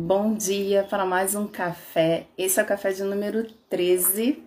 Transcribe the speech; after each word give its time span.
Bom 0.00 0.32
dia 0.32 0.84
para 0.88 1.04
mais 1.04 1.34
um 1.34 1.44
café. 1.44 2.28
Esse 2.38 2.60
é 2.60 2.62
o 2.62 2.66
café 2.66 2.92
de 2.92 3.02
número 3.02 3.48
13. 3.68 4.40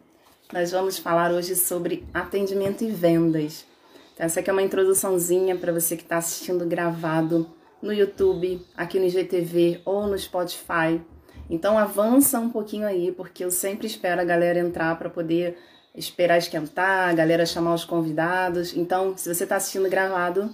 Nós 0.53 0.71
vamos 0.71 0.97
falar 0.97 1.29
hoje 1.29 1.57
sobre 1.57 2.07
atendimento 2.13 2.85
e 2.85 2.89
vendas. 2.89 3.65
Então, 4.13 4.25
essa 4.25 4.39
aqui 4.39 4.49
é 4.49 4.53
uma 4.53 4.61
introduçãozinha 4.61 5.57
para 5.57 5.73
você 5.73 5.97
que 5.97 6.03
está 6.03 6.17
assistindo 6.17 6.65
gravado 6.65 7.51
no 7.81 7.91
YouTube, 7.91 8.65
aqui 8.77 8.97
no 8.97 9.05
IGTV 9.05 9.81
ou 9.83 10.07
no 10.07 10.17
Spotify. 10.17 11.01
Então 11.49 11.77
avança 11.77 12.39
um 12.39 12.49
pouquinho 12.49 12.87
aí, 12.87 13.11
porque 13.11 13.43
eu 13.43 13.51
sempre 13.51 13.85
espero 13.85 14.21
a 14.21 14.25
galera 14.25 14.57
entrar 14.57 14.97
para 14.97 15.09
poder 15.09 15.57
esperar 15.93 16.37
esquentar, 16.37 17.09
a 17.09 17.13
galera 17.13 17.45
chamar 17.45 17.73
os 17.73 17.83
convidados. 17.83 18.75
Então, 18.75 19.17
se 19.17 19.31
você 19.31 19.43
está 19.43 19.57
assistindo 19.57 19.89
gravado, 19.89 20.49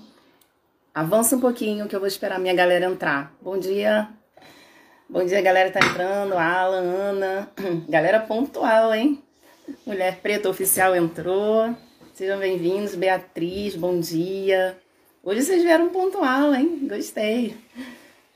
avança 0.93 1.35
um 1.35 1.39
pouquinho 1.39 1.87
que 1.87 1.95
eu 1.95 1.99
vou 1.99 2.07
esperar 2.07 2.37
a 2.37 2.39
minha 2.39 2.55
galera 2.55 2.87
entrar. 2.87 3.31
Bom 3.39 3.59
dia. 3.59 4.09
Bom 5.09 5.23
dia, 5.25 5.41
galera 5.41 5.71
tá 5.71 5.79
entrando. 5.79 6.33
Alan, 6.33 6.81
Ana. 6.81 7.49
Galera 7.87 8.19
pontual, 8.19 8.93
hein? 8.93 9.23
Mulher 9.85 10.19
Preta 10.19 10.49
Oficial 10.49 10.93
entrou. 10.97 11.73
Sejam 12.13 12.37
bem-vindos. 12.37 12.93
Beatriz, 12.93 13.73
bom 13.73 14.01
dia. 14.01 14.77
Hoje 15.23 15.43
vocês 15.43 15.63
vieram 15.63 15.87
pontual, 15.91 16.53
hein? 16.53 16.85
Gostei. 16.89 17.55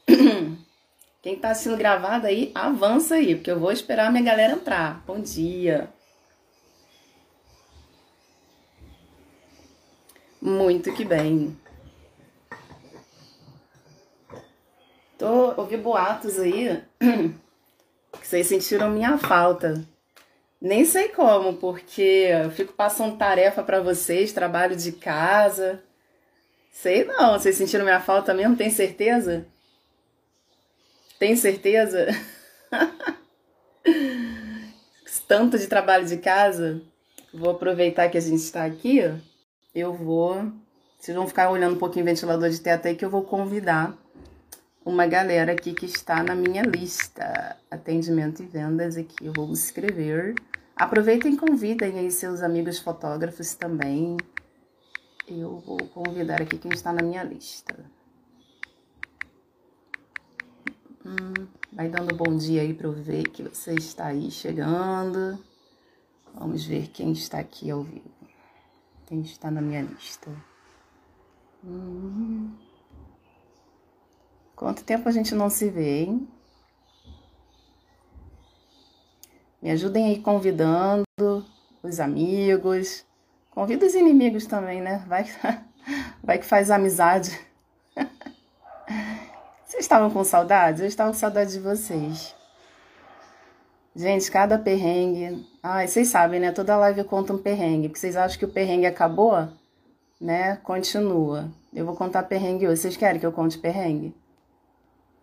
Quem 1.21 1.35
tá 1.35 1.49
assistindo 1.49 1.75
gravado 1.77 2.27
aí, 2.27 2.53
avança 2.55 3.15
aí, 3.15 3.35
porque 3.35 3.51
eu 3.51 3.59
vou 3.59 3.73
esperar 3.73 4.07
a 4.07 4.11
minha 4.11 4.23
galera 4.23 4.53
entrar. 4.53 5.03
Bom 5.05 5.19
dia. 5.19 5.89
Muito 10.41 10.93
que 10.93 11.03
bem. 11.03 11.57
Tô 15.21 15.53
ouvi 15.55 15.77
boatos 15.77 16.39
aí 16.39 16.81
que 16.99 18.27
vocês 18.27 18.47
sentiram 18.47 18.89
minha 18.89 19.19
falta. 19.19 19.85
Nem 20.59 20.83
sei 20.83 21.09
como, 21.09 21.57
porque 21.57 22.27
eu 22.43 22.49
fico 22.49 22.73
passando 22.73 23.19
tarefa 23.19 23.61
para 23.61 23.79
vocês, 23.79 24.33
trabalho 24.33 24.75
de 24.75 24.91
casa. 24.91 25.83
Sei 26.71 27.03
não, 27.03 27.37
vocês 27.37 27.55
sentiram 27.55 27.85
minha 27.85 27.99
falta 27.99 28.33
mesmo? 28.33 28.55
Tem 28.55 28.71
certeza? 28.71 29.45
Tem 31.19 31.35
certeza? 31.35 32.07
Tanto 35.27 35.59
de 35.59 35.67
trabalho 35.67 36.07
de 36.07 36.17
casa. 36.17 36.81
Vou 37.31 37.51
aproveitar 37.51 38.09
que 38.09 38.17
a 38.17 38.21
gente 38.21 38.41
está 38.41 38.65
aqui. 38.65 39.01
Eu 39.75 39.93
vou. 39.93 40.51
Vocês 40.99 41.15
vão 41.15 41.27
ficar 41.27 41.51
olhando 41.51 41.75
um 41.75 41.79
pouquinho 41.79 42.05
o 42.05 42.07
ventilador 42.07 42.49
de 42.49 42.59
teto 42.59 42.87
aí 42.87 42.95
que 42.95 43.05
eu 43.05 43.09
vou 43.11 43.21
convidar 43.21 44.00
uma 44.83 45.05
galera 45.05 45.51
aqui 45.51 45.73
que 45.73 45.85
está 45.85 46.23
na 46.23 46.35
minha 46.35 46.63
lista. 46.63 47.57
Atendimento 47.69 48.41
e 48.41 48.45
vendas 48.45 48.97
aqui. 48.97 49.15
Eu 49.21 49.33
vou 49.33 49.51
escrever. 49.53 50.35
Aproveitem 50.75 51.33
e 51.33 51.37
convidem 51.37 51.99
aí 51.99 52.11
seus 52.11 52.41
amigos 52.41 52.79
fotógrafos 52.79 53.53
também. 53.53 54.17
Eu 55.27 55.59
vou 55.59 55.77
convidar 55.93 56.41
aqui 56.41 56.57
quem 56.57 56.71
está 56.73 56.91
na 56.91 57.03
minha 57.03 57.23
lista. 57.23 57.75
Hum, 61.05 61.47
vai 61.71 61.89
dando 61.89 62.15
bom 62.15 62.35
dia 62.35 62.61
aí 62.61 62.73
para 62.73 62.87
eu 62.87 62.93
ver 62.93 63.23
que 63.29 63.43
você 63.43 63.73
está 63.73 64.07
aí 64.07 64.31
chegando. 64.31 65.39
Vamos 66.33 66.65
ver 66.65 66.87
quem 66.87 67.11
está 67.11 67.39
aqui 67.39 67.69
ao 67.69 67.83
vivo. 67.83 68.09
Quem 69.05 69.21
está 69.21 69.51
na 69.51 69.61
minha 69.61 69.81
lista. 69.81 70.31
Hum. 71.63 72.70
Quanto 74.61 74.83
tempo 74.83 75.09
a 75.09 75.11
gente 75.11 75.33
não 75.33 75.49
se 75.49 75.71
vê, 75.71 76.03
hein? 76.03 76.27
Me 79.59 79.71
ajudem 79.71 80.05
aí 80.05 80.21
convidando 80.21 81.03
os 81.81 81.99
amigos. 81.99 83.03
Convida 83.49 83.87
os 83.87 83.95
inimigos 83.95 84.45
também, 84.45 84.79
né? 84.79 85.03
Vai, 85.07 85.25
vai 86.23 86.37
que 86.37 86.45
faz 86.45 86.69
amizade. 86.69 87.31
Vocês 89.65 89.83
estavam 89.83 90.11
com 90.11 90.23
saudade? 90.23 90.83
Eu 90.83 90.87
estava 90.87 91.09
com 91.09 91.17
saudade 91.17 91.53
de 91.53 91.59
vocês. 91.59 92.35
Gente, 93.95 94.29
cada 94.29 94.59
perrengue. 94.59 95.43
Ai, 95.63 95.87
vocês 95.87 96.09
sabem, 96.09 96.39
né? 96.39 96.51
Toda 96.51 96.77
live 96.77 96.99
eu 96.99 97.05
conto 97.05 97.33
um 97.33 97.37
perrengue. 97.39 97.87
Porque 97.87 97.99
vocês 97.99 98.15
acham 98.15 98.37
que 98.37 98.45
o 98.45 98.51
perrengue 98.51 98.85
acabou? 98.85 99.49
Né? 100.19 100.57
Continua. 100.57 101.49
Eu 101.73 101.83
vou 101.83 101.95
contar 101.95 102.23
perrengue 102.23 102.67
hoje. 102.67 102.81
Vocês 102.81 102.95
querem 102.95 103.19
que 103.19 103.25
eu 103.25 103.31
conte 103.31 103.57
perrengue? 103.57 104.13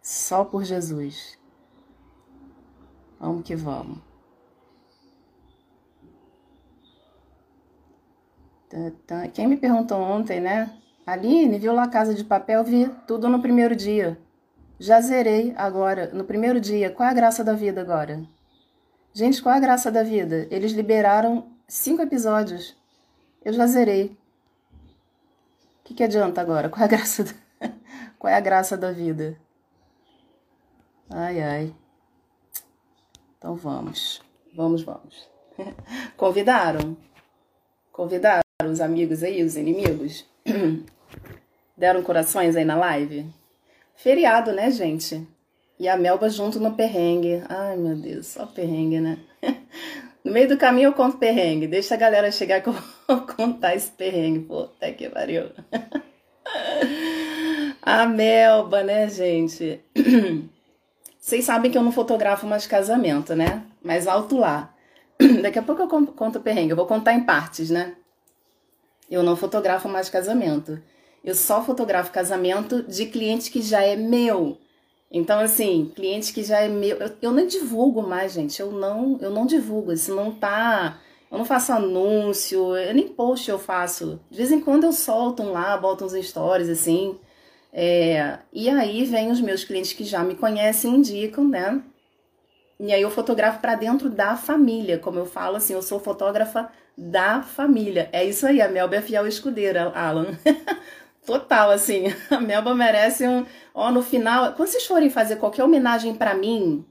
Só 0.09 0.43
por 0.43 0.65
Jesus. 0.65 1.39
Vamos 3.21 3.43
que 3.45 3.55
vamos. 3.55 3.99
Quem 9.35 9.47
me 9.47 9.59
perguntou 9.59 10.01
ontem, 10.01 10.41
né? 10.41 10.75
Aline, 11.07 11.59
viu 11.59 11.75
lá 11.75 11.83
a 11.83 11.91
Casa 11.91 12.15
de 12.15 12.25
Papel? 12.25 12.65
Vi 12.65 12.89
tudo 13.07 13.29
no 13.29 13.43
primeiro 13.43 13.77
dia. 13.77 14.19
Já 14.79 14.99
zerei 15.03 15.53
agora, 15.59 16.11
no 16.15 16.25
primeiro 16.25 16.59
dia. 16.59 16.91
Qual 16.91 17.07
é 17.07 17.13
a 17.13 17.15
graça 17.15 17.45
da 17.45 17.53
vida 17.53 17.83
agora? 17.83 18.25
Gente, 19.13 19.43
qual 19.43 19.55
é 19.55 19.59
a 19.59 19.61
graça 19.61 19.93
da 19.93 20.03
vida? 20.03 20.49
Eles 20.51 20.73
liberaram 20.73 21.53
cinco 21.69 22.01
episódios. 22.01 22.75
Eu 23.45 23.53
já 23.53 23.67
zerei. 23.67 24.17
O 25.81 25.85
que, 25.85 25.93
que 25.93 26.03
adianta 26.03 26.41
agora? 26.41 26.71
Qual 26.71 26.81
é 26.81 26.85
a 26.87 26.89
graça 26.89 27.25
da... 27.25 27.33
qual 28.19 28.33
é 28.33 28.37
a 28.39 28.41
graça 28.41 28.75
da 28.75 28.91
vida? 28.91 29.39
Ai, 31.11 31.41
ai. 31.41 31.75
Então 33.39 33.57
vamos. 33.57 34.21
Vamos, 34.55 34.83
vamos. 34.83 35.29
Convidaram? 36.17 36.97
Convidaram 37.91 38.43
os 38.65 38.81
amigos 38.81 39.23
aí, 39.23 39.43
os 39.43 39.57
inimigos? 39.57 40.27
Deram 41.77 42.03
corações 42.03 42.57
aí 42.57 42.65
na 42.65 42.77
live? 42.77 43.27
Feriado, 43.95 44.53
né, 44.53 44.71
gente? 44.71 45.27
E 45.79 45.89
a 45.89 45.97
Melba 45.97 46.29
junto 46.29 46.61
no 46.61 46.75
perrengue. 46.75 47.43
Ai, 47.49 47.77
meu 47.77 47.97
Deus, 47.97 48.27
só 48.27 48.47
perrengue, 48.47 49.01
né? 49.01 49.19
No 50.25 50.35
meio 50.35 50.49
do 50.49 50.59
caminho 50.59 50.89
eu 50.89 50.93
conto 50.93 51.17
perrengue. 51.17 51.67
Deixa 51.67 51.95
a 51.95 51.97
galera 51.97 52.31
chegar 52.31 52.61
que 52.61 52.69
eu 52.69 52.75
vou 52.75 53.21
contar 53.35 53.75
esse 53.75 53.91
perrengue. 53.91 54.41
Puta 54.41 54.93
que 54.93 55.09
pariu. 55.09 55.51
A 57.81 58.05
Melba, 58.05 58.83
né, 58.83 59.09
gente? 59.09 59.81
Vocês 61.29 61.45
sabem 61.45 61.71
que 61.71 61.77
eu 61.77 61.83
não 61.83 61.93
fotografo 61.93 62.47
mais 62.47 62.67
casamento, 62.67 63.37
né? 63.37 63.63
Mas 63.85 64.07
alto 64.07 64.39
lá. 64.39 64.75
Daqui 65.43 65.59
a 65.59 65.63
pouco 65.63 65.83
eu 65.83 65.87
conto 65.87 66.41
perrengue. 66.41 66.71
Eu 66.71 66.77
vou 66.77 66.87
contar 66.87 67.13
em 67.13 67.23
partes, 67.23 67.69
né? 67.69 67.97
Eu 69.11 69.23
não 69.23 69.37
fotografo 69.37 69.91
mais 69.91 70.09
casamento. 70.09 70.83
Eu 71.23 71.35
só 71.35 71.63
fotografo 71.63 72.11
casamento 72.11 72.83
de 72.83 73.05
cliente 73.05 73.51
que 73.51 73.61
já 73.61 73.83
é 73.83 73.95
meu. 73.95 74.57
Então, 75.11 75.39
assim, 75.39 75.93
cliente 75.95 76.33
que 76.33 76.43
já 76.43 76.61
é 76.61 76.69
meu. 76.71 76.97
Eu, 76.97 77.11
eu 77.21 77.33
nem 77.33 77.47
divulgo 77.47 78.01
mais, 78.01 78.33
gente. 78.33 78.59
Eu 78.59 78.73
não, 78.73 79.19
eu 79.21 79.29
não 79.29 79.45
divulgo. 79.45 79.93
Isso 79.93 80.15
não 80.15 80.33
tá. 80.33 80.99
Eu 81.31 81.37
não 81.37 81.45
faço 81.45 81.73
anúncio, 81.75 82.75
eu 82.75 82.95
nem 82.95 83.07
post 83.07 83.51
eu 83.51 83.59
faço. 83.59 84.19
De 84.31 84.39
vez 84.39 84.51
em 84.51 84.63
quando 84.63 84.85
eu 84.85 84.93
solto 84.93 85.43
um 85.43 85.53
lá, 85.53 85.77
boto 85.77 86.07
uns 86.07 86.15
stories 86.27 86.71
assim. 86.71 87.19
É, 87.73 88.39
e 88.53 88.69
aí 88.69 89.05
vem 89.05 89.31
os 89.31 89.41
meus 89.41 89.65
clientes 89.65 89.93
que 89.93 90.05
já 90.05 90.25
me 90.25 90.35
conhecem 90.35 90.97
indicam, 90.97 91.47
né? 91.47 91.83
E 92.81 92.93
aí 92.93 93.03
eu 93.03 93.11
fotografo 93.11 93.61
para 93.61 93.75
dentro 93.75 94.09
da 94.09 94.37
família, 94.37 94.99
como 94.99 95.19
eu 95.19 95.27
falo 95.27 95.57
assim, 95.57 95.75
eu 95.75 95.83
sou 95.83 95.99
fotógrafa 95.99 96.71
da 96.97 97.43
família. 97.43 98.09
É 98.13 98.25
isso 98.25 98.47
aí, 98.47 98.63
a 98.63 98.69
Melba 98.69 98.97
é 98.97 99.03
fiel 99.03 99.27
escudeira, 99.27 99.93
Alan. 99.95 100.39
Total, 101.27 101.71
assim, 101.71 102.05
a 102.31 102.41
Melba 102.41 102.75
merece 102.75 103.27
um. 103.27 103.45
Ó, 103.75 103.91
no 103.91 104.03
final, 104.03 104.53
quando 104.55 104.69
vocês 104.69 104.87
forem 104.87 105.11
fazer 105.11 105.37
qualquer 105.37 105.65
homenagem 105.65 106.15
para 106.15 106.35
mim, 106.35 106.87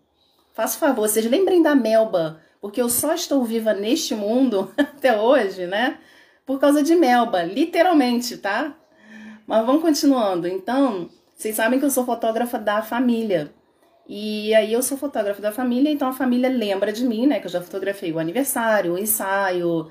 faça 0.53 0.77
favor, 0.77 1.07
vocês 1.07 1.25
lembrem 1.25 1.63
da 1.63 1.73
Melba, 1.73 2.41
porque 2.61 2.81
eu 2.81 2.89
só 2.89 3.13
estou 3.13 3.43
viva 3.43 3.73
neste 3.73 4.13
mundo 4.13 4.71
até 4.77 5.19
hoje, 5.19 5.65
né? 5.65 5.97
Por 6.45 6.59
causa 6.59 6.83
de 6.83 6.95
Melba, 6.95 7.43
literalmente, 7.43 8.37
tá? 8.37 8.75
Mas 9.47 9.65
vamos 9.65 9.81
continuando. 9.81 10.47
Então, 10.47 11.09
vocês 11.33 11.55
sabem 11.55 11.79
que 11.79 11.85
eu 11.85 11.89
sou 11.89 12.05
fotógrafa 12.05 12.59
da 12.59 12.81
família. 12.81 13.53
E 14.07 14.53
aí 14.53 14.73
eu 14.73 14.83
sou 14.83 14.97
fotógrafa 14.97 15.41
da 15.41 15.51
família, 15.51 15.89
então 15.89 16.07
a 16.07 16.13
família 16.13 16.49
lembra 16.49 16.91
de 16.91 17.05
mim, 17.05 17.25
né? 17.27 17.39
Que 17.39 17.47
eu 17.47 17.51
já 17.51 17.61
fotografei 17.61 18.11
o 18.11 18.19
aniversário, 18.19 18.93
o 18.93 18.97
ensaio, 18.97 19.89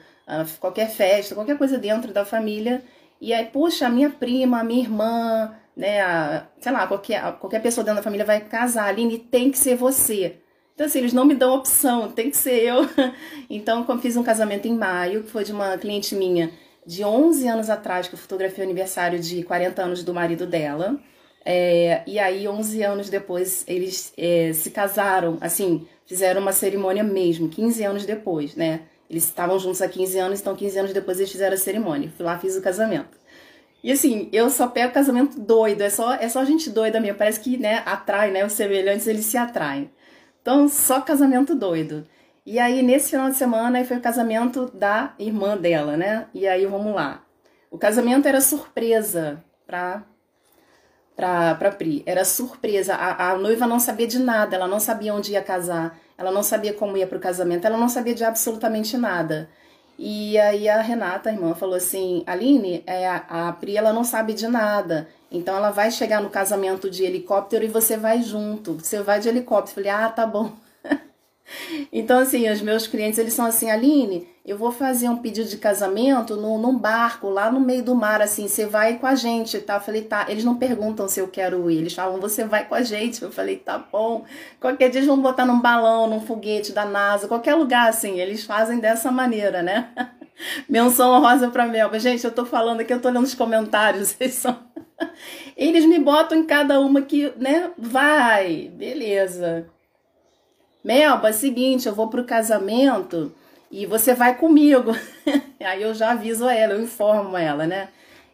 qualquer 0.61 0.91
festa, 0.91 1.35
qualquer 1.35 1.56
coisa 1.58 1.79
dentro 1.79 2.12
da 2.12 2.25
família. 2.25 2.82
E 3.20 3.32
aí, 3.32 3.47
puxa, 3.47 3.87
a 3.87 3.91
minha 3.91 4.11
prima, 4.11 4.61
a 4.61 4.64
minha 4.64 4.82
irmã, 4.82 5.55
né, 5.76 6.02
a, 6.02 6.47
sei 6.61 6.73
lá, 6.73 6.87
qualquer, 6.87 7.23
qualquer 7.38 7.62
pessoa 7.62 7.85
dentro 7.85 7.97
da 7.99 8.02
família 8.02 8.26
vai 8.26 8.41
casar, 8.41 8.88
Aline, 8.88 9.19
tem 9.19 9.50
que 9.50 9.59
ser 9.59 9.76
você. 9.76 10.38
Então, 10.75 10.87
assim, 10.87 10.99
eles 10.99 11.14
não 11.14 11.25
me 11.25 11.35
dão 11.35 11.55
opção, 11.55 12.11
tem 12.12 12.31
que 12.31 12.37
ser 12.37 12.62
eu. 12.62 12.87
Então, 13.49 13.87
fiz 13.99 14.17
um 14.17 14.23
casamento 14.23 14.67
em 14.69 14.76
maio, 14.76 15.23
que 15.23 15.31
foi 15.31 15.44
de 15.44 15.52
uma 15.52 15.79
cliente 15.79 16.14
minha 16.14 16.50
de 16.87 17.05
11 17.05 17.49
anos 17.49 17.71
atrás, 17.71 18.09
que 18.09 18.15
eu 18.15 18.19
fotografei 18.19 18.65
o 18.65 18.67
aniversário 18.67 19.19
de 19.21 19.43
40 19.44 19.83
anos 19.83 20.05
do 20.05 20.15
marido 20.15 20.47
dela, 20.47 21.00
É, 21.44 22.03
e 22.06 22.19
aí, 22.19 22.49
11 22.49 22.83
anos 22.83 23.09
depois, 23.09 23.65
eles 23.69 24.12
é, 24.19 24.53
se 24.53 24.71
casaram, 24.71 25.38
assim, 25.41 25.87
fizeram 26.06 26.41
uma 26.43 26.53
cerimônia 26.53 27.05
mesmo, 27.05 27.49
15 27.49 27.85
anos 27.85 28.05
depois, 28.06 28.56
né? 28.56 28.83
Eles 29.09 29.25
estavam 29.25 29.59
juntos 29.59 29.81
há 29.81 29.88
15 29.88 30.19
anos, 30.19 30.41
então 30.41 30.56
15 30.56 30.79
anos 30.79 30.93
depois 30.93 31.19
eles 31.19 31.31
fizeram 31.31 31.55
a 31.55 31.59
cerimônia. 31.59 32.11
Fui 32.17 32.27
lá, 32.27 32.38
fiz 32.38 32.56
o 32.56 32.62
casamento. 32.62 33.17
E 33.83 33.93
assim, 33.93 34.29
eu 34.33 34.50
só 34.50 34.69
pego 34.69 34.93
casamento 34.93 35.38
doido, 35.41 35.83
é 35.83 35.91
só, 35.91 36.15
é 36.15 36.29
só 36.29 36.44
gente 36.44 36.71
doida 36.71 37.00
mesmo. 37.00 37.19
Parece 37.19 37.41
que, 37.41 37.56
né, 37.59 37.83
atrai, 37.87 38.31
né? 38.33 38.44
Os 38.44 38.53
semelhantes, 38.53 39.06
eles 39.06 39.27
se 39.27 39.37
atraem. 39.37 39.91
Então, 40.43 40.69
só 40.69 41.00
casamento 41.00 41.55
doido. 41.55 42.06
E 42.47 42.61
aí, 42.61 42.81
nesse 42.81 43.11
final 43.11 43.29
de 43.29 43.37
semana, 43.37 43.85
foi 43.85 43.97
o 43.97 44.01
casamento 44.01 44.71
da 44.73 45.13
irmã 45.19 45.57
dela, 45.57 45.97
né? 45.97 46.29
E 46.33 46.47
aí, 46.47 46.65
vamos 46.65 46.95
lá. 46.95 47.23
O 47.73 47.77
casamento 47.77 48.29
era 48.29 48.41
surpresa 48.41 49.43
pra, 49.67 50.05
pra, 51.17 51.57
pra 51.57 51.73
Pri. 51.73 52.05
Era 52.07 52.25
surpresa. 52.25 52.95
A, 52.95 53.33
a 53.33 53.37
noiva 53.37 53.67
não 53.67 53.81
sabia 53.81 54.07
de 54.07 54.21
nada, 54.21 54.55
ela 54.55 54.69
não 54.69 54.79
sabia 54.79 55.13
onde 55.13 55.33
ia 55.33 55.43
casar, 55.43 55.99
ela 56.17 56.31
não 56.31 56.43
sabia 56.43 56.73
como 56.73 56.97
ia 56.97 57.07
pro 57.07 57.19
casamento, 57.19 57.67
ela 57.67 57.77
não 57.77 57.89
sabia 57.89 58.15
de 58.15 58.23
absolutamente 58.23 58.97
nada. 58.97 59.49
E 59.99 60.39
aí 60.39 60.69
a 60.69 60.81
Renata, 60.81 61.31
a 61.31 61.33
irmã, 61.33 61.55
falou 61.55 61.75
assim: 61.75 62.23
Aline, 62.27 62.85
é, 62.87 63.09
a, 63.09 63.53
Pri 63.59 63.77
ela 63.77 63.93
não 63.93 64.05
sabe 64.05 64.35
de 64.35 64.47
nada. 64.47 65.09
Então 65.33 65.57
ela 65.57 65.71
vai 65.71 65.91
chegar 65.91 66.23
no 66.23 66.31
casamento 66.31 66.89
de 66.89 67.03
helicóptero 67.05 67.65
e 67.65 67.69
você 67.69 67.97
vai 67.97 68.23
junto. 68.23 68.75
Você 68.75 69.03
vai 69.03 69.19
de 69.19 69.29
helicóptero. 69.29 69.81
Eu 69.81 69.85
falei, 69.85 69.91
ah, 69.91 70.09
tá 70.09 70.25
bom. 70.27 70.53
Então, 71.93 72.19
assim, 72.19 72.49
os 72.51 72.61
meus 72.61 72.87
clientes, 72.87 73.19
eles 73.19 73.33
são 73.33 73.47
assim, 73.47 73.71
Aline, 73.71 74.27
eu 74.45 74.57
vou 74.57 74.71
fazer 74.71 75.09
um 75.09 75.17
pedido 75.17 75.49
de 75.49 75.57
casamento 75.57 76.37
no, 76.37 76.59
num 76.59 76.79
barco, 76.79 77.29
lá 77.29 77.51
no 77.51 77.61
meio 77.61 77.83
do 77.83 77.95
mar, 77.95 78.21
assim, 78.21 78.49
você 78.49 78.67
vai 78.67 78.99
com 78.99 79.07
a 79.07 79.15
gente, 79.15 79.59
tá? 79.61 79.75
Eu 79.75 79.81
falei, 79.81 80.03
tá. 80.03 80.27
Eles 80.29 80.45
não 80.45 80.57
perguntam 80.57 81.09
se 81.09 81.21
eu 81.21 81.29
quero 81.29 81.71
ir, 81.71 81.79
eles 81.79 81.95
falam, 81.95 82.21
você 82.21 82.45
vai 82.45 82.65
com 82.65 82.75
a 82.75 82.83
gente. 82.83 83.23
Eu 83.23 83.33
falei, 83.33 83.57
tá 83.57 83.79
bom. 83.79 84.25
Qualquer 84.61 84.89
dia 84.89 85.01
eles 85.01 85.09
vão 85.09 85.21
botar 85.21 85.45
num 85.47 85.61
balão, 85.61 86.09
num 86.09 86.21
foguete 86.21 86.73
da 86.73 86.85
NASA, 86.85 87.29
qualquer 87.29 87.55
lugar, 87.55 87.89
assim, 87.89 88.21
eles 88.21 88.45
fazem 88.45 88.79
dessa 88.79 89.11
maneira, 89.11 89.63
né? 89.63 89.91
Menção 90.69 91.13
honrosa 91.13 91.49
pra 91.49 91.67
Melba. 91.67 91.99
Gente, 91.99 92.25
eu 92.25 92.31
tô 92.31 92.45
falando 92.45 92.81
aqui, 92.81 92.93
eu 92.93 93.01
tô 93.01 93.09
lendo 93.09 93.25
os 93.25 93.35
comentários, 93.35 94.11
vocês 94.19 94.35
são... 94.35 94.57
Eles 95.57 95.85
me 95.85 95.99
botam 95.99 96.39
em 96.39 96.45
cada 96.45 96.81
uma 96.81 97.03
que, 97.03 97.33
né? 97.37 97.71
Vai, 97.77 98.71
beleza. 98.75 99.67
Melba, 100.87 101.33
seguinte, 101.33 101.88
eu 101.88 101.94
vou 101.97 102.06
pro 102.06 102.23
casamento 102.23 103.35
e 103.73 103.85
você 103.85 104.15
vai 104.15 104.37
comigo. 104.38 104.93
aí 105.59 105.83
eu 105.83 105.93
já 105.93 106.12
aviso 106.12 106.49
ela, 106.49 106.75
eu 106.75 106.81
informo 106.81 107.37
ela, 107.37 107.67
né? 107.67 107.88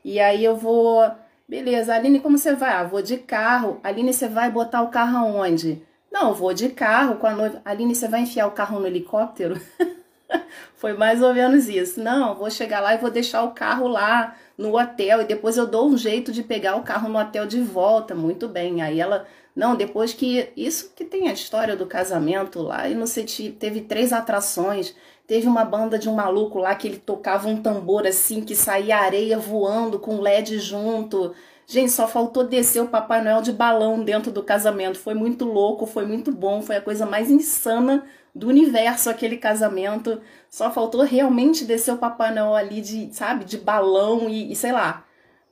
E 0.05 0.21
aí 0.21 0.45
eu 0.45 0.55
vou, 0.55 1.03
beleza, 1.49 1.95
Aline, 1.95 2.21
como 2.21 2.37
você 2.37 2.55
vai? 2.55 2.75
Ah, 2.75 2.85
vou 2.85 3.01
de 3.01 3.17
carro. 3.17 3.81
Aline, 3.83 4.13
você 4.13 4.29
vai 4.29 4.51
botar 4.51 4.83
o 4.83 4.89
carro 4.89 5.17
aonde? 5.17 5.83
Não, 6.13 6.35
vou 6.35 6.53
de 6.53 6.69
carro 6.69 7.17
com 7.17 7.27
a 7.27 7.35
noiva. 7.35 7.63
Aline, 7.65 7.95
você 7.95 8.07
vai 8.07 8.21
enfiar 8.21 8.47
o 8.49 8.51
carro 8.51 8.79
no 8.79 8.87
helicóptero? 8.87 9.59
Foi 10.77 10.93
mais 10.93 11.23
ou 11.23 11.33
menos 11.33 11.71
isso. 11.71 12.03
Não, 12.03 12.35
vou 12.35 12.51
chegar 12.51 12.81
lá 12.81 12.95
e 12.95 12.99
vou 12.99 13.11
deixar 13.11 13.45
o 13.45 13.53
carro 13.53 13.89
lá 13.89 14.37
no 14.59 14.79
hotel 14.79 15.23
e 15.23 15.25
depois 15.25 15.57
eu 15.57 15.67
dou 15.67 15.89
um 15.89 15.97
jeito 15.97 16.31
de 16.31 16.43
pegar 16.43 16.77
o 16.77 16.83
carro 16.83 17.09
no 17.09 17.19
hotel 17.19 17.47
de 17.47 17.63
volta. 17.63 18.15
Muito 18.15 18.47
bem. 18.47 18.83
Aí 18.83 19.01
ela 19.01 19.27
não, 19.55 19.77
depois 19.77 20.13
que. 20.15 20.51
Isso 20.57 20.93
que 20.97 21.05
tem 21.05 21.29
a 21.29 21.33
história 21.33 21.77
do 21.77 21.87
casamento 21.87 22.63
lá, 22.63 22.89
e 22.89 22.95
não 22.95 23.07
sei, 23.07 23.25
teve 23.59 23.83
três 23.83 24.13
atrações. 24.13 24.95
Teve 25.27 25.47
uma 25.47 25.65
banda 25.65 25.99
de 25.99 26.09
um 26.09 26.15
maluco 26.15 26.59
lá 26.59 26.75
que 26.75 26.89
ele 26.89 26.99
tocava 26.99 27.49
um 27.49 27.63
tambor 27.63 28.07
assim, 28.07 28.43
que 28.43 28.55
saía 28.57 28.99
areia 28.99 29.39
voando 29.39 29.99
com 29.99 30.21
LED 30.21 30.59
junto. 30.59 31.33
Gente, 31.67 31.93
só 31.93 32.09
faltou 32.09 32.45
descer 32.45 32.83
o 32.83 32.89
Papai 32.89 33.23
Noel 33.23 33.41
de 33.41 33.53
balão 33.53 34.03
dentro 34.03 34.33
do 34.33 34.43
casamento. 34.43 34.99
Foi 34.99 35.15
muito 35.15 35.45
louco, 35.45 35.87
foi 35.87 36.05
muito 36.05 36.33
bom, 36.33 36.61
foi 36.61 36.77
a 36.77 36.83
coisa 36.83 37.07
mais 37.07 37.31
insana 37.31 38.05
do 38.35 38.49
universo 38.49 39.09
aquele 39.09 39.37
casamento. 39.37 40.21
Só 40.51 40.71
faltou 40.71 41.03
realmente 41.03 41.65
descer 41.65 41.95
o 41.95 41.99
Papai 41.99 42.35
Noel 42.35 42.55
ali 42.55 42.81
de, 42.81 43.15
sabe, 43.15 43.45
de 43.45 43.59
balão 43.59 44.29
e, 44.29 44.53
e 44.53 44.57
sei 44.57 44.73
lá, 44.73 45.05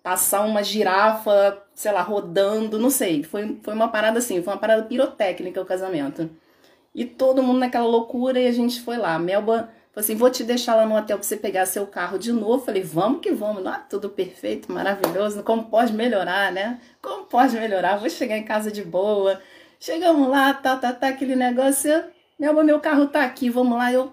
passar 0.02 0.42
uma 0.42 0.62
girafa, 0.62 1.62
sei 1.80 1.92
lá, 1.92 2.02
rodando, 2.02 2.78
não 2.78 2.90
sei. 2.90 3.22
Foi, 3.22 3.58
foi 3.62 3.72
uma 3.72 3.88
parada 3.88 4.18
assim, 4.18 4.42
foi 4.42 4.52
uma 4.52 4.60
parada 4.60 4.82
pirotécnica 4.82 5.62
o 5.62 5.64
casamento. 5.64 6.28
E 6.94 7.06
todo 7.06 7.42
mundo 7.42 7.58
naquela 7.58 7.86
loucura 7.86 8.38
e 8.38 8.46
a 8.46 8.52
gente 8.52 8.82
foi 8.82 8.98
lá. 8.98 9.18
Melba 9.18 9.70
falou 9.90 10.04
assim: 10.04 10.14
vou 10.14 10.30
te 10.30 10.44
deixar 10.44 10.74
lá 10.74 10.84
no 10.84 10.94
hotel 10.94 11.16
pra 11.16 11.26
você 11.26 11.38
pegar 11.38 11.64
seu 11.64 11.86
carro 11.86 12.18
de 12.18 12.32
novo. 12.32 12.66
Falei, 12.66 12.82
vamos 12.82 13.22
que 13.22 13.32
vamos. 13.32 13.62
Não, 13.64 13.74
tudo 13.88 14.10
perfeito, 14.10 14.70
maravilhoso. 14.70 15.42
Como 15.42 15.70
pode 15.70 15.94
melhorar, 15.94 16.52
né? 16.52 16.78
Como 17.00 17.24
pode 17.24 17.58
melhorar? 17.58 17.96
Vou 17.96 18.10
chegar 18.10 18.36
em 18.36 18.44
casa 18.44 18.70
de 18.70 18.84
boa. 18.84 19.40
Chegamos 19.78 20.28
lá, 20.28 20.52
tá, 20.52 20.76
tá, 20.76 20.92
tá, 20.92 21.08
aquele 21.08 21.34
negócio. 21.34 22.04
Melba, 22.38 22.62
meu 22.62 22.78
carro 22.80 23.06
tá 23.06 23.24
aqui, 23.24 23.48
vamos 23.48 23.78
lá. 23.78 23.90
Eu. 23.90 24.12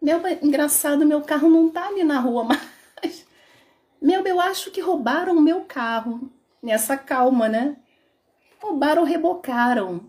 Melba, 0.00 0.30
engraçado, 0.40 1.04
meu 1.04 1.22
carro 1.22 1.50
não 1.50 1.68
tá 1.68 1.88
ali 1.88 2.04
na 2.04 2.20
rua 2.20 2.44
mais. 3.02 3.26
Meu, 4.00 4.24
eu 4.24 4.40
acho 4.40 4.70
que 4.70 4.80
roubaram 4.80 5.36
o 5.36 5.40
meu 5.40 5.62
carro. 5.62 6.30
Nessa 6.62 6.96
calma, 6.96 7.48
né? 7.48 7.76
Roubaram, 8.60 9.02
rebocaram. 9.02 10.00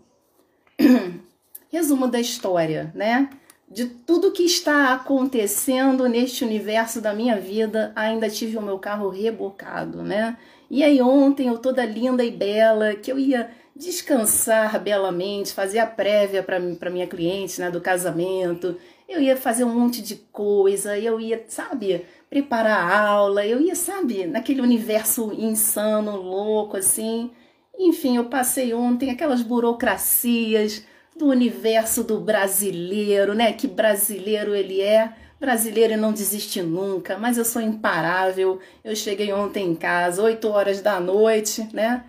Resumo 1.68 2.06
da 2.06 2.20
história, 2.20 2.92
né? 2.94 3.28
De 3.68 3.86
tudo 3.86 4.30
que 4.30 4.44
está 4.44 4.94
acontecendo 4.94 6.08
neste 6.08 6.44
universo 6.44 7.00
da 7.00 7.12
minha 7.12 7.40
vida, 7.40 7.92
ainda 7.96 8.30
tive 8.30 8.56
o 8.56 8.62
meu 8.62 8.78
carro 8.78 9.08
rebocado, 9.08 10.02
né? 10.02 10.36
E 10.70 10.84
aí 10.84 11.02
ontem 11.02 11.48
eu 11.48 11.58
toda 11.58 11.84
linda 11.84 12.24
e 12.24 12.30
bela, 12.30 12.94
que 12.94 13.10
eu 13.10 13.18
ia 13.18 13.50
descansar 13.74 14.80
belamente, 14.80 15.52
fazer 15.52 15.80
a 15.80 15.86
prévia 15.86 16.42
para 16.42 16.90
minha 16.90 17.06
cliente, 17.08 17.60
né, 17.60 17.70
do 17.70 17.80
casamento. 17.80 18.76
Eu 19.08 19.20
ia 19.20 19.36
fazer 19.36 19.64
um 19.64 19.74
monte 19.74 20.00
de 20.00 20.14
coisa, 20.14 20.96
eu 20.96 21.20
ia, 21.20 21.44
sabe, 21.48 22.06
preparar 22.34 22.90
a 22.90 23.06
aula, 23.06 23.46
eu 23.46 23.60
ia, 23.60 23.76
sabe, 23.76 24.26
naquele 24.26 24.60
universo 24.60 25.32
insano, 25.32 26.16
louco, 26.16 26.76
assim. 26.76 27.30
Enfim, 27.78 28.16
eu 28.16 28.24
passei 28.24 28.74
ontem 28.74 29.08
aquelas 29.08 29.40
burocracias 29.40 30.84
do 31.16 31.26
universo 31.26 32.02
do 32.02 32.18
brasileiro, 32.18 33.34
né? 33.34 33.52
Que 33.52 33.68
brasileiro 33.68 34.52
ele 34.52 34.80
é. 34.80 35.12
Brasileiro 35.38 35.96
não 35.96 36.12
desiste 36.12 36.60
nunca, 36.60 37.16
mas 37.16 37.38
eu 37.38 37.44
sou 37.44 37.62
imparável. 37.62 38.58
Eu 38.82 38.96
cheguei 38.96 39.32
ontem 39.32 39.70
em 39.70 39.74
casa, 39.76 40.20
8 40.20 40.48
horas 40.48 40.82
da 40.82 40.98
noite, 40.98 41.68
né? 41.72 42.04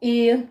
E 0.00 0.42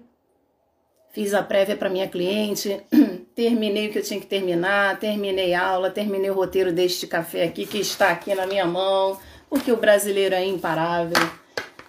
fiz 1.14 1.34
a 1.34 1.42
prévia 1.42 1.76
para 1.76 1.90
minha 1.90 2.08
cliente, 2.08 2.80
terminei 3.36 3.90
o 3.90 3.92
que 3.92 4.00
eu 4.00 4.04
tinha 4.04 4.20
que 4.20 4.26
terminar, 4.26 4.98
terminei 4.98 5.54
a 5.54 5.68
aula, 5.68 5.92
terminei 5.92 6.30
o 6.30 6.34
roteiro 6.34 6.72
deste 6.72 7.06
café 7.06 7.44
aqui 7.44 7.66
que 7.66 7.80
está 7.80 8.10
aqui 8.10 8.34
na 8.34 8.48
minha 8.48 8.66
mão, 8.66 9.20
porque 9.50 9.72
o 9.72 9.78
brasileiro 9.78 10.34
é 10.34 10.46
imparável. 10.46 11.18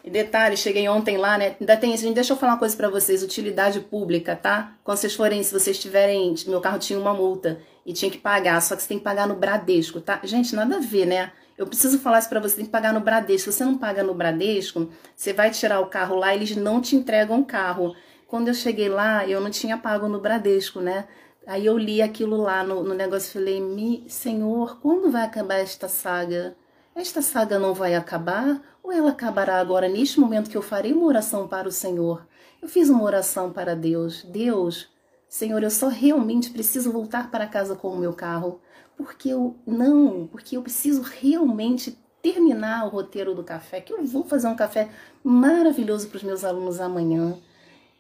E 0.03 0.11
detalhe, 0.11 0.57
cheguei 0.57 0.89
ontem 0.89 1.17
lá, 1.17 1.39
né? 1.39 1.57
Ainda 1.61 1.77
tem 1.77 1.95
isso, 1.95 2.13
deixa 2.13 2.33
eu 2.33 2.37
falar 2.37 2.53
uma 2.53 2.59
coisa 2.59 2.77
para 2.77 2.89
vocês, 2.89 3.23
utilidade 3.23 3.81
pública, 3.81 4.37
tá? 4.37 4.73
Quando 4.85 4.99
vocês 4.99 5.15
forem, 5.15 5.43
se 5.43 5.53
vocês 5.53 5.79
tiverem, 5.79 6.35
meu 6.47 6.61
carro 6.61 6.79
tinha 6.79 6.99
uma 6.99 7.15
multa 7.15 7.59
e 7.85 7.93
tinha 7.93 8.11
que 8.11 8.19
pagar, 8.19 8.61
só 8.61 8.77
que 8.77 8.83
você 8.83 8.89
tem 8.89 8.99
que 8.99 9.05
pagar 9.05 9.27
no 9.27 9.35
Bradesco, 9.35 10.01
tá? 10.01 10.21
Gente, 10.25 10.55
nada 10.55 10.77
a 10.77 10.81
ver, 10.81 11.07
né? 11.07 11.33
Eu 11.57 11.67
preciso 11.67 11.99
falar 11.99 12.19
isso 12.19 12.29
para 12.29 12.39
você, 12.39 12.57
tem 12.57 12.67
que 12.67 12.71
pagar 12.71 12.93
no 12.93 13.01
Bradesco. 13.01 13.51
Se 13.51 13.57
você 13.59 13.65
não 13.65 13.79
paga 13.79 14.03
no 14.03 14.15
Bradesco, 14.15 14.91
você 15.15 15.33
vai 15.33 15.51
tirar 15.51 15.81
o 15.81 15.87
carro 15.87 16.17
lá, 16.17 16.35
eles 16.35 16.55
não 16.55 16.81
te 16.81 16.95
entregam 16.95 17.41
o 17.41 17.45
carro. 17.45 17.97
Quando 18.29 18.49
eu 18.49 18.55
cheguei 18.55 18.89
lá, 18.89 19.27
eu 19.27 19.41
não 19.41 19.51
tinha 19.51 19.77
pago 19.77 20.09
no 20.09 20.21
Bradesco, 20.21 20.81
né? 20.81 21.07
Aí 21.47 21.65
eu 21.65 21.79
li 21.79 22.03
aquilo 22.03 22.37
lá 22.37 22.65
no, 22.65 22.83
no 22.83 22.93
negócio 22.93 23.29
e 23.29 23.33
falei, 23.33 23.61
Mi, 23.61 24.05
Senhor, 24.09 24.81
quando 24.81 25.11
vai 25.11 25.23
acabar 25.23 25.55
esta 25.55 25.89
saga? 25.89 26.57
Esta 26.93 27.23
saga 27.23 27.59
não 27.59 27.73
vai 27.73 27.95
acabar? 27.95 28.61
Ou 28.83 28.91
ela 28.91 29.11
acabará 29.11 29.61
agora, 29.61 29.89
neste 29.89 30.19
momento 30.19 30.51
que 30.51 30.57
eu 30.57 30.63
farei 30.63 30.93
uma 30.93 31.07
oração 31.07 31.47
para 31.47 31.69
o 31.69 31.73
Senhor? 31.73 32.27
Eu 32.61 32.69
fiz 32.69 32.89
uma 32.89 33.05
oração 33.05 33.53
para 33.53 33.77
Deus. 33.77 34.25
Deus, 34.25 34.89
Senhor, 35.29 35.63
eu 35.63 35.71
só 35.71 35.87
realmente 35.89 36.51
preciso 36.51 36.91
voltar 36.91 37.31
para 37.31 37.47
casa 37.47 37.77
com 37.77 37.89
o 37.89 37.99
meu 37.99 38.13
carro. 38.13 38.61
Porque 38.97 39.29
eu 39.29 39.57
não, 39.65 40.27
porque 40.27 40.57
eu 40.57 40.63
preciso 40.63 41.03
realmente 41.03 41.97
terminar 42.21 42.87
o 42.87 42.89
roteiro 42.89 43.35
do 43.37 43.45
café, 43.45 43.81
que 43.81 43.93
eu 43.93 44.05
vou 44.05 44.25
fazer 44.25 44.49
um 44.49 44.57
café 44.57 44.89
maravilhoso 45.23 46.09
para 46.09 46.17
os 46.17 46.23
meus 46.25 46.43
alunos 46.43 46.81
amanhã. 46.81 47.39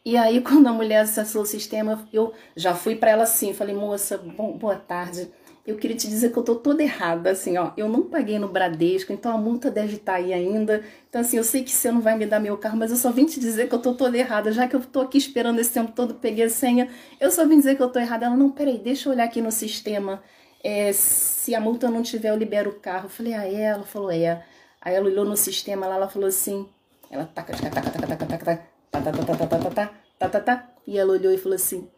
E 0.06 0.16
aí, 0.16 0.40
quando 0.40 0.68
a 0.68 0.72
mulher 0.72 1.00
acessou 1.00 1.42
o 1.42 1.46
sistema, 1.46 2.08
eu 2.12 2.32
já 2.54 2.74
fui 2.74 2.94
para 2.94 3.10
ela 3.10 3.24
assim, 3.24 3.52
falei, 3.52 3.74
moça, 3.74 4.16
bom, 4.16 4.56
boa 4.56 4.76
tarde. 4.76 5.28
Eu 5.66 5.76
queria 5.76 5.96
te 5.96 6.06
dizer 6.06 6.30
que 6.30 6.38
eu 6.38 6.44
tô 6.44 6.54
toda 6.54 6.80
errada, 6.80 7.30
assim, 7.30 7.56
ó. 7.58 7.72
Eu 7.76 7.88
não 7.88 8.02
paguei 8.02 8.38
no 8.38 8.46
Bradesco, 8.46 9.12
então 9.12 9.34
a 9.34 9.36
multa 9.36 9.68
deve 9.68 9.96
estar 9.96 10.12
tá 10.12 10.18
aí 10.18 10.32
ainda. 10.32 10.84
Então, 11.08 11.20
assim, 11.20 11.36
eu 11.36 11.42
sei 11.42 11.64
que 11.64 11.72
você 11.72 11.90
não 11.90 12.00
vai 12.00 12.16
me 12.16 12.24
dar 12.24 12.38
meu 12.38 12.56
carro, 12.56 12.78
mas 12.78 12.92
eu 12.92 12.96
só 12.96 13.10
vim 13.10 13.26
te 13.26 13.40
dizer 13.40 13.68
que 13.68 13.74
eu 13.74 13.80
tô 13.80 13.94
toda 13.94 14.16
errada. 14.16 14.52
Já 14.52 14.68
que 14.68 14.76
eu 14.76 14.80
tô 14.80 15.00
aqui 15.00 15.18
esperando 15.18 15.58
esse 15.58 15.72
tempo 15.72 15.90
todo, 15.90 16.14
peguei 16.14 16.44
a 16.44 16.50
senha, 16.50 16.88
eu 17.18 17.32
só 17.32 17.44
vim 17.44 17.58
dizer 17.58 17.74
que 17.76 17.82
eu 17.82 17.88
tô 17.88 17.98
errada. 17.98 18.26
Ela, 18.26 18.36
não, 18.36 18.48
peraí, 18.52 18.78
deixa 18.78 19.08
eu 19.08 19.12
olhar 19.12 19.24
aqui 19.24 19.40
no 19.42 19.50
sistema. 19.50 20.22
É, 20.62 20.92
se 20.92 21.52
a 21.52 21.60
multa 21.60 21.90
não 21.90 22.02
tiver, 22.02 22.30
eu 22.30 22.36
libero 22.36 22.70
o 22.70 22.74
carro. 22.74 23.06
Eu 23.06 23.10
falei, 23.10 23.34
ah, 23.34 23.44
é? 23.44 23.62
Ela 23.62 23.82
falou, 23.82 24.12
é. 24.12 24.44
Aí 24.80 24.94
ela 24.94 25.06
olhou 25.06 25.24
no 25.24 25.36
sistema 25.36 25.88
lá, 25.88 25.96
ela 25.96 26.08
falou 26.08 26.28
assim, 26.28 26.68
ela 27.10 27.24
taca, 27.24 27.52
taca, 27.52 27.70
taca, 27.70 27.90
taca, 27.90 28.06
taca, 28.06 28.26
taca, 28.26 28.44
taca 28.44 28.75
E 30.86 30.96
ela 30.96 31.12
olhou 31.12 31.32
e 31.32 31.38
falou 31.38 31.56
assim: 31.56 31.88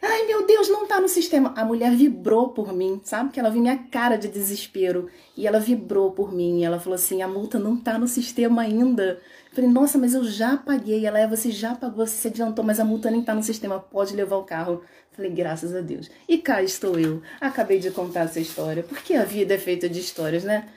Ai 0.00 0.24
meu 0.26 0.46
Deus, 0.46 0.68
não 0.68 0.86
tá 0.86 1.00
no 1.00 1.08
sistema. 1.08 1.52
A 1.56 1.64
mulher 1.64 1.90
vibrou 1.94 2.50
por 2.50 2.72
mim, 2.72 3.00
sabe? 3.02 3.32
Que 3.32 3.40
ela 3.40 3.50
viu 3.50 3.60
minha 3.60 3.76
cara 3.76 4.16
de 4.16 4.28
desespero. 4.28 5.10
E 5.36 5.46
ela 5.46 5.58
vibrou 5.58 6.12
por 6.12 6.32
mim. 6.32 6.60
E 6.60 6.64
ela 6.64 6.78
falou 6.78 6.94
assim: 6.94 7.22
A 7.22 7.28
multa 7.28 7.58
não 7.58 7.76
tá 7.76 7.98
no 7.98 8.06
sistema 8.06 8.62
ainda. 8.62 9.20
Eu 9.50 9.54
falei: 9.54 9.68
Nossa, 9.68 9.98
mas 9.98 10.14
eu 10.14 10.22
já 10.22 10.56
paguei. 10.56 11.04
Ela 11.04 11.18
é: 11.18 11.26
Você 11.26 11.50
já 11.50 11.74
pagou, 11.74 12.06
você 12.06 12.16
se 12.16 12.28
adiantou, 12.28 12.64
mas 12.64 12.78
a 12.78 12.84
multa 12.84 13.10
nem 13.10 13.22
tá 13.22 13.34
no 13.34 13.42
sistema. 13.42 13.80
Pode 13.80 14.14
levar 14.14 14.36
o 14.36 14.44
carro. 14.44 14.82
Falei: 15.12 15.32
Graças 15.32 15.74
a 15.74 15.80
Deus. 15.80 16.08
E 16.28 16.38
cá 16.38 16.62
estou 16.62 16.98
eu. 17.00 17.20
Acabei 17.40 17.80
de 17.80 17.90
contar 17.90 18.20
essa 18.20 18.38
história. 18.38 18.84
Porque 18.84 19.14
a 19.14 19.24
vida 19.24 19.54
é 19.54 19.58
feita 19.58 19.88
de 19.88 19.98
histórias, 19.98 20.44
né? 20.44 20.68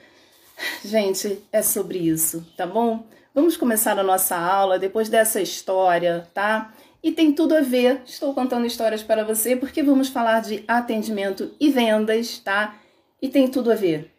Gente, 0.84 1.42
é 1.52 1.62
sobre 1.62 1.98
isso, 1.98 2.46
tá 2.56 2.66
bom? 2.66 3.04
Vamos 3.34 3.56
começar 3.56 3.98
a 3.98 4.02
nossa 4.02 4.36
aula 4.36 4.78
depois 4.78 5.08
dessa 5.08 5.40
história, 5.40 6.28
tá? 6.34 6.74
E 7.02 7.12
tem 7.12 7.32
tudo 7.32 7.56
a 7.56 7.60
ver, 7.60 8.02
estou 8.04 8.34
contando 8.34 8.66
histórias 8.66 9.02
para 9.02 9.24
você 9.24 9.56
porque 9.56 9.82
vamos 9.82 10.08
falar 10.08 10.40
de 10.40 10.64
atendimento 10.68 11.54
e 11.58 11.70
vendas, 11.70 12.38
tá? 12.38 12.78
E 13.22 13.28
tem 13.28 13.48
tudo 13.48 13.72
a 13.72 13.74
ver. 13.74 14.10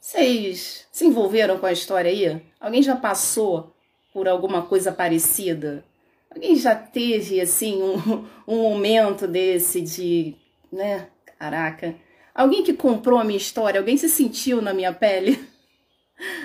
Vocês 0.00 0.86
se 0.90 1.06
envolveram 1.06 1.58
com 1.58 1.66
a 1.66 1.72
história 1.72 2.10
aí? 2.10 2.42
Alguém 2.60 2.82
já 2.82 2.96
passou 2.96 3.74
por 4.12 4.28
alguma 4.28 4.62
coisa 4.62 4.92
parecida? 4.92 5.84
Alguém 6.30 6.56
já 6.56 6.74
teve, 6.74 7.40
assim, 7.40 7.82
um, 7.82 8.26
um 8.46 8.62
momento 8.62 9.26
desse 9.26 9.80
de, 9.80 10.34
né? 10.72 11.06
Caraca. 11.38 11.94
Alguém 12.34 12.64
que 12.64 12.72
comprou 12.74 13.18
a 13.18 13.24
minha 13.24 13.36
história? 13.36 13.78
Alguém 13.78 13.96
se 13.96 14.08
sentiu 14.08 14.60
na 14.60 14.74
minha 14.74 14.92
pele? 14.92 15.48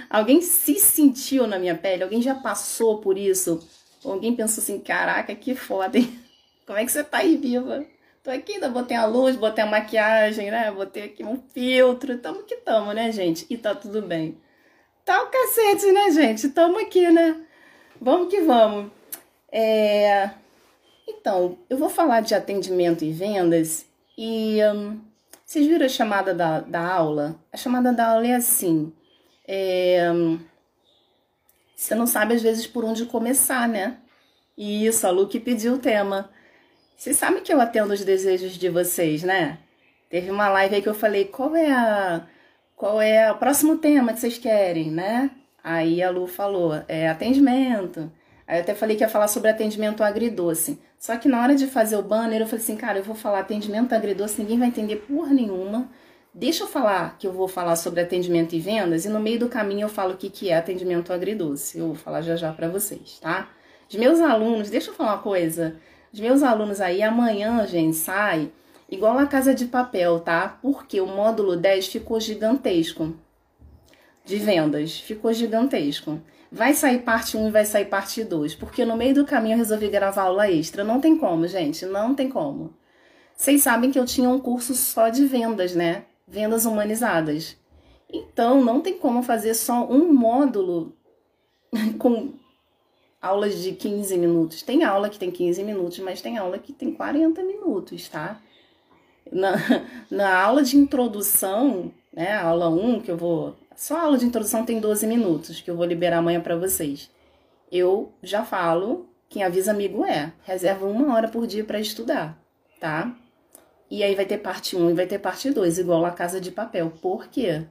Alguém 0.09 0.41
se 0.41 0.75
sentiu 0.75 1.47
na 1.47 1.57
minha 1.57 1.75
pele? 1.75 2.03
Alguém 2.03 2.21
já 2.21 2.35
passou 2.35 2.99
por 2.99 3.17
isso? 3.17 3.67
Alguém 4.05 4.35
pensou 4.35 4.61
assim, 4.61 4.79
caraca, 4.79 5.33
que 5.35 5.55
foda, 5.55 5.97
hein? 5.97 6.19
Como 6.65 6.77
é 6.77 6.85
que 6.85 6.91
você 6.91 7.03
tá 7.03 7.19
aí 7.19 7.35
viva? 7.35 7.85
Tô 8.23 8.29
aqui, 8.29 8.53
ainda 8.53 8.69
botei 8.69 8.95
a 8.95 9.05
luz, 9.05 9.35
botei 9.35 9.63
a 9.63 9.67
maquiagem, 9.67 10.51
né? 10.51 10.69
Botei 10.71 11.03
aqui 11.03 11.23
um 11.23 11.41
filtro, 11.51 12.17
tamo 12.19 12.43
que 12.43 12.57
tamo, 12.57 12.93
né, 12.93 13.11
gente? 13.11 13.45
E 13.49 13.57
tá 13.57 13.73
tudo 13.73 14.01
bem. 14.01 14.37
Tá 15.03 15.23
o 15.23 15.27
cacete, 15.27 15.91
né, 15.91 16.11
gente? 16.11 16.49
Tamo 16.49 16.77
aqui, 16.79 17.09
né? 17.09 17.41
Vamos 17.99 18.29
que 18.29 18.41
vamos. 18.41 18.91
É... 19.51 20.29
Então, 21.07 21.57
eu 21.69 21.77
vou 21.77 21.89
falar 21.89 22.21
de 22.21 22.35
atendimento 22.35 23.03
e 23.03 23.11
vendas 23.11 23.85
e 24.15 24.59
hum, 24.75 24.99
vocês 25.49 25.65
viram 25.65 25.87
a 25.87 25.89
chamada 25.89 26.31
da, 26.31 26.59
da 26.59 26.79
aula? 26.79 27.43
A 27.51 27.57
chamada 27.57 27.91
da 27.91 28.11
aula 28.11 28.27
é 28.27 28.35
assim. 28.35 28.93
É, 29.47 30.07
você 31.75 31.95
não 31.95 32.05
sabe 32.05 32.35
às 32.35 32.41
vezes 32.43 32.67
por 32.67 32.85
onde 32.85 33.07
começar, 33.07 33.67
né? 33.67 33.97
E 34.55 34.85
isso, 34.85 35.07
a 35.07 35.09
Lu 35.09 35.27
que 35.27 35.39
pediu 35.39 35.73
o 35.73 35.79
tema. 35.79 36.29
Vocês 36.95 37.17
sabem 37.17 37.41
que 37.41 37.51
eu 37.51 37.59
atendo 37.59 37.91
os 37.91 38.05
desejos 38.05 38.51
de 38.59 38.69
vocês, 38.69 39.23
né? 39.23 39.57
Teve 40.07 40.29
uma 40.29 40.49
live 40.49 40.75
aí 40.75 40.81
que 40.83 40.89
eu 40.89 40.93
falei, 40.93 41.25
qual 41.25 41.55
é 41.55 41.71
a 41.71 42.27
qual 42.75 43.01
é 43.01 43.31
o 43.31 43.37
próximo 43.39 43.79
tema 43.79 44.13
que 44.13 44.19
vocês 44.19 44.37
querem, 44.37 44.91
né? 44.91 45.31
Aí 45.63 46.03
a 46.03 46.11
Lu 46.11 46.27
falou, 46.27 46.79
é 46.87 47.09
atendimento. 47.09 48.11
Aí 48.45 48.59
eu 48.59 48.61
até 48.61 48.75
falei 48.75 48.95
que 48.95 49.03
ia 49.03 49.09
falar 49.09 49.27
sobre 49.27 49.49
atendimento 49.49 50.03
agridoce. 50.03 50.79
Só 50.99 51.15
que 51.17 51.29
na 51.29 51.41
hora 51.41 51.55
de 51.55 51.65
fazer 51.65 51.95
o 51.95 52.01
banner, 52.01 52.41
eu 52.41 52.45
falei 52.45 52.61
assim, 52.61 52.75
cara, 52.75 52.99
eu 52.99 53.03
vou 53.03 53.15
falar 53.15 53.39
atendimento 53.39 53.93
agridoce, 53.93 54.41
ninguém 54.41 54.59
vai 54.59 54.67
entender 54.67 54.97
porra 54.97 55.33
nenhuma. 55.33 55.89
Deixa 56.33 56.65
eu 56.65 56.67
falar 56.67 57.17
que 57.17 57.25
eu 57.25 57.31
vou 57.31 57.47
falar 57.47 57.77
sobre 57.77 58.01
atendimento 58.01 58.53
e 58.53 58.59
vendas 58.59 59.05
e 59.05 59.09
no 59.09 59.19
meio 59.19 59.39
do 59.39 59.47
caminho 59.47 59.85
eu 59.85 59.89
falo 59.89 60.13
o 60.13 60.17
que, 60.17 60.29
que 60.29 60.49
é 60.49 60.57
atendimento 60.57 61.13
agridoce. 61.13 61.79
Eu 61.79 61.87
vou 61.87 61.95
falar 61.95 62.21
já 62.21 62.35
já 62.35 62.51
para 62.51 62.67
vocês, 62.67 63.17
tá? 63.21 63.49
Os 63.89 63.95
meus 63.95 64.19
alunos, 64.19 64.69
deixa 64.69 64.91
eu 64.91 64.93
falar 64.93 65.13
uma 65.13 65.21
coisa. 65.23 65.77
Os 66.11 66.19
meus 66.19 66.43
alunos 66.43 66.81
aí, 66.81 67.01
amanhã, 67.01 67.65
gente, 67.65 67.95
sai 67.95 68.51
igual 68.89 69.17
a 69.17 69.25
casa 69.25 69.55
de 69.55 69.65
papel, 69.65 70.19
tá? 70.19 70.59
Porque 70.61 70.99
o 70.99 71.07
módulo 71.07 71.55
10 71.55 71.87
ficou 71.87 72.19
gigantesco 72.19 73.15
de 74.25 74.37
vendas, 74.37 74.99
ficou 74.99 75.31
gigantesco. 75.31 76.19
Vai 76.51 76.73
sair 76.73 76.99
parte 76.99 77.37
1 77.37 77.47
e 77.47 77.51
vai 77.51 77.65
sair 77.65 77.85
parte 77.85 78.23
2, 78.23 78.55
porque 78.55 78.83
no 78.83 78.97
meio 78.97 79.13
do 79.13 79.25
caminho 79.25 79.53
eu 79.53 79.59
resolvi 79.59 79.87
gravar 79.87 80.23
aula 80.23 80.49
extra. 80.49 80.83
Não 80.83 80.99
tem 80.99 81.17
como, 81.17 81.47
gente, 81.47 81.85
não 81.85 82.15
tem 82.15 82.29
como. 82.29 82.73
Vocês 83.35 83.61
sabem 83.61 83.91
que 83.91 83.99
eu 83.99 84.05
tinha 84.05 84.29
um 84.29 84.39
curso 84.39 84.73
só 84.73 85.09
de 85.09 85.25
vendas, 85.25 85.75
né? 85.75 86.05
vendas 86.29 86.65
humanizadas. 86.65 87.57
Então, 88.11 88.63
não 88.63 88.81
tem 88.81 88.97
como 88.97 89.23
fazer 89.23 89.53
só 89.55 89.85
um 89.89 90.13
módulo 90.13 90.93
com 91.97 92.33
aulas 93.21 93.61
de 93.61 93.73
15 93.73 94.17
minutos. 94.17 94.61
Tem 94.61 94.83
aula 94.83 95.09
que 95.09 95.19
tem 95.19 95.31
15 95.31 95.63
minutos, 95.63 95.99
mas 95.99 96.21
tem 96.21 96.37
aula 96.37 96.59
que 96.59 96.71
tem 96.71 96.93
40 96.93 97.43
minutos, 97.43 98.07
tá? 98.07 98.39
Na, 99.31 99.53
na 100.09 100.41
aula 100.41 100.63
de 100.63 100.77
introdução, 100.77 101.91
né, 102.13 102.33
aula 102.33 102.69
1, 102.69 103.01
que 103.01 103.11
eu 103.11 103.17
vou. 103.17 103.55
Só 103.79 103.95
a 103.95 104.01
aula 104.01 104.17
de 104.17 104.25
introdução 104.25 104.65
tem 104.65 104.77
12 104.77 105.07
minutos, 105.07 105.61
que 105.61 105.71
eu 105.71 105.77
vou 105.77 105.85
liberar 105.85 106.17
amanhã 106.17 106.41
para 106.41 106.57
vocês. 106.57 107.09
Eu 107.71 108.11
já 108.21 108.43
falo, 108.43 109.07
quem 109.29 109.41
avisa 109.41 109.71
amigo 109.71 110.03
é, 110.03 110.33
reserva 110.43 110.85
uma 110.85 111.15
hora 111.15 111.29
por 111.29 111.47
dia 111.47 111.63
para 111.63 111.79
estudar, 111.79 112.37
tá? 112.77 113.15
E 113.89 114.03
aí 114.03 114.15
vai 114.15 114.25
ter 114.25 114.39
parte 114.39 114.75
1 114.75 114.89
e 114.89 114.93
vai 114.93 115.07
ter 115.07 115.17
parte 115.17 115.49
2, 115.49 115.79
igual 115.79 116.05
a 116.05 116.11
Casa 116.11 116.41
de 116.41 116.51
Papel. 116.51 116.91
Por 117.01 117.29
quê? 117.29 117.65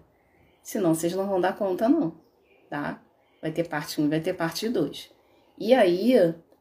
Senão 0.62 0.94
vocês 0.94 1.12
não 1.12 1.26
vão 1.26 1.42
dar 1.42 1.54
conta, 1.54 1.90
não, 1.90 2.14
tá? 2.70 3.02
Vai 3.42 3.52
ter 3.52 3.68
parte 3.68 4.00
1 4.00 4.06
e 4.06 4.08
vai 4.08 4.20
ter 4.20 4.32
parte 4.32 4.66
2. 4.66 5.10
E 5.58 5.74
aí, 5.74 6.14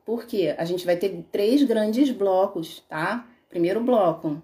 por 0.06 0.26
quê? 0.26 0.56
A 0.58 0.66
gente 0.66 0.86
vai 0.86 0.98
ter 0.98 1.26
três 1.32 1.64
grandes 1.64 2.12
blocos, 2.12 2.84
tá? 2.90 3.26
Primeiro 3.48 3.82
bloco 3.82 4.44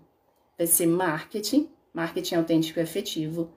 vai 0.57 0.65
ser 0.65 0.88
marketing, 0.88 1.69
marketing 1.93 2.36
autêntico 2.36 2.79
e 2.79 2.83
efetivo. 2.83 3.51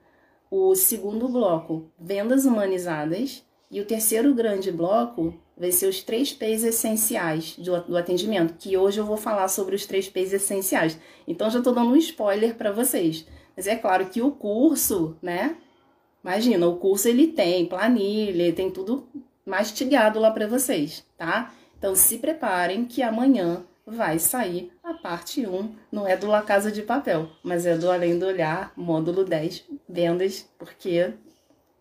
O 0.49 0.75
segundo 0.75 1.27
bloco, 1.27 1.91
vendas 1.99 2.45
humanizadas. 2.45 3.43
E 3.69 3.81
o 3.81 3.85
terceiro 3.85 4.33
grande 4.33 4.71
bloco 4.71 5.33
vai 5.57 5.71
ser 5.71 5.87
os 5.87 6.01
três 6.01 6.31
P's 6.31 6.63
essenciais 6.63 7.57
do, 7.57 7.81
do 7.81 7.97
atendimento, 7.97 8.53
que 8.57 8.77
hoje 8.77 8.99
eu 8.99 9.05
vou 9.05 9.17
falar 9.17 9.47
sobre 9.49 9.75
os 9.75 9.85
três 9.85 10.07
P's 10.07 10.31
essenciais. 10.31 10.97
Então 11.27 11.49
já 11.49 11.57
estou 11.57 11.73
dando 11.73 11.91
um 11.91 11.97
spoiler 11.97 12.55
para 12.55 12.71
vocês. 12.71 13.25
Mas 13.55 13.67
é 13.67 13.75
claro 13.75 14.05
que 14.05 14.21
o 14.21 14.31
curso, 14.31 15.17
né? 15.21 15.57
Imagina, 16.23 16.67
o 16.67 16.77
curso 16.77 17.07
ele 17.07 17.27
tem 17.27 17.65
planilha, 17.65 18.53
tem 18.53 18.69
tudo 18.69 19.07
mastigado 19.45 20.19
lá 20.19 20.29
para 20.31 20.47
vocês, 20.47 21.03
tá? 21.17 21.53
Então 21.77 21.95
se 21.95 22.19
preparem 22.19 22.85
que 22.85 23.01
amanhã 23.01 23.65
vai 23.87 24.19
sair 24.19 24.73
a 24.83 24.93
parte 24.93 25.47
1, 25.47 25.73
não 25.89 26.05
é 26.05 26.17
do 26.17 26.27
La 26.27 26.41
Casa 26.41 26.69
de 26.69 26.81
Papel, 26.81 27.29
mas 27.41 27.65
é 27.65 27.77
do 27.77 27.89
Além 27.89 28.19
do 28.19 28.25
Olhar, 28.25 28.73
módulo 28.75 29.23
10, 29.23 29.63
vendas, 29.87 30.45
porque 30.59 31.13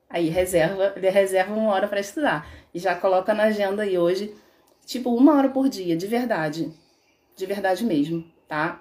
aí 0.08 0.28
reserva, 0.28 0.92
ele 0.94 1.10
reserva 1.10 1.52
uma 1.52 1.72
hora 1.72 1.88
para 1.88 1.98
estudar 1.98 2.48
e 2.72 2.78
já 2.78 2.94
coloca 2.94 3.34
na 3.34 3.44
agenda 3.44 3.82
aí 3.82 3.98
hoje, 3.98 4.32
tipo 4.84 5.12
uma 5.12 5.36
hora 5.36 5.48
por 5.48 5.68
dia, 5.68 5.96
de 5.96 6.06
verdade. 6.06 6.72
De 7.36 7.44
verdade 7.44 7.84
mesmo, 7.84 8.24
tá? 8.46 8.80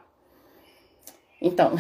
Então, 1.41 1.74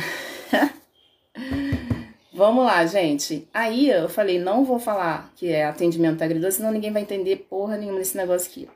vamos 2.33 2.65
lá, 2.65 2.85
gente. 2.87 3.47
Aí 3.53 3.87
eu 3.87 4.09
falei, 4.09 4.39
não 4.39 4.65
vou 4.65 4.79
falar 4.79 5.31
que 5.35 5.51
é 5.51 5.65
atendimento 5.65 6.23
agridoce, 6.23 6.57
senão 6.57 6.71
ninguém 6.71 6.91
vai 6.91 7.03
entender 7.03 7.45
porra 7.47 7.77
nenhuma 7.77 7.99
desse 7.99 8.17
negócio 8.17 8.49
aqui. 8.49 8.67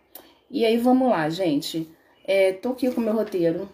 E 0.51 0.65
aí 0.65 0.77
vamos 0.77 1.09
lá, 1.09 1.29
gente. 1.29 1.89
É, 2.31 2.53
tô 2.53 2.73
aqui 2.73 2.91
com 2.91 3.01
o 3.01 3.03
meu 3.03 3.15
roteiro. 3.15 3.67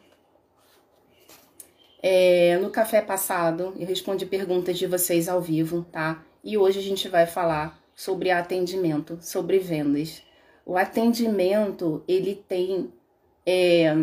É, 2.02 2.58
no 2.60 2.70
café 2.70 3.02
passado, 3.02 3.74
eu 3.78 3.86
respondi 3.86 4.26
perguntas 4.26 4.78
de 4.78 4.88
vocês 4.88 5.28
ao 5.28 5.42
vivo, 5.42 5.86
tá? 5.92 6.24
E 6.42 6.58
hoje 6.58 6.80
a 6.80 6.82
gente 6.82 7.10
vai 7.10 7.26
falar 7.26 7.78
sobre 7.94 8.32
atendimento, 8.32 9.18
sobre 9.20 9.60
vendas. 9.60 10.24
O 10.66 10.78
atendimento, 10.78 12.02
ele 12.08 12.34
tem. 12.48 12.94
É, 13.46 13.94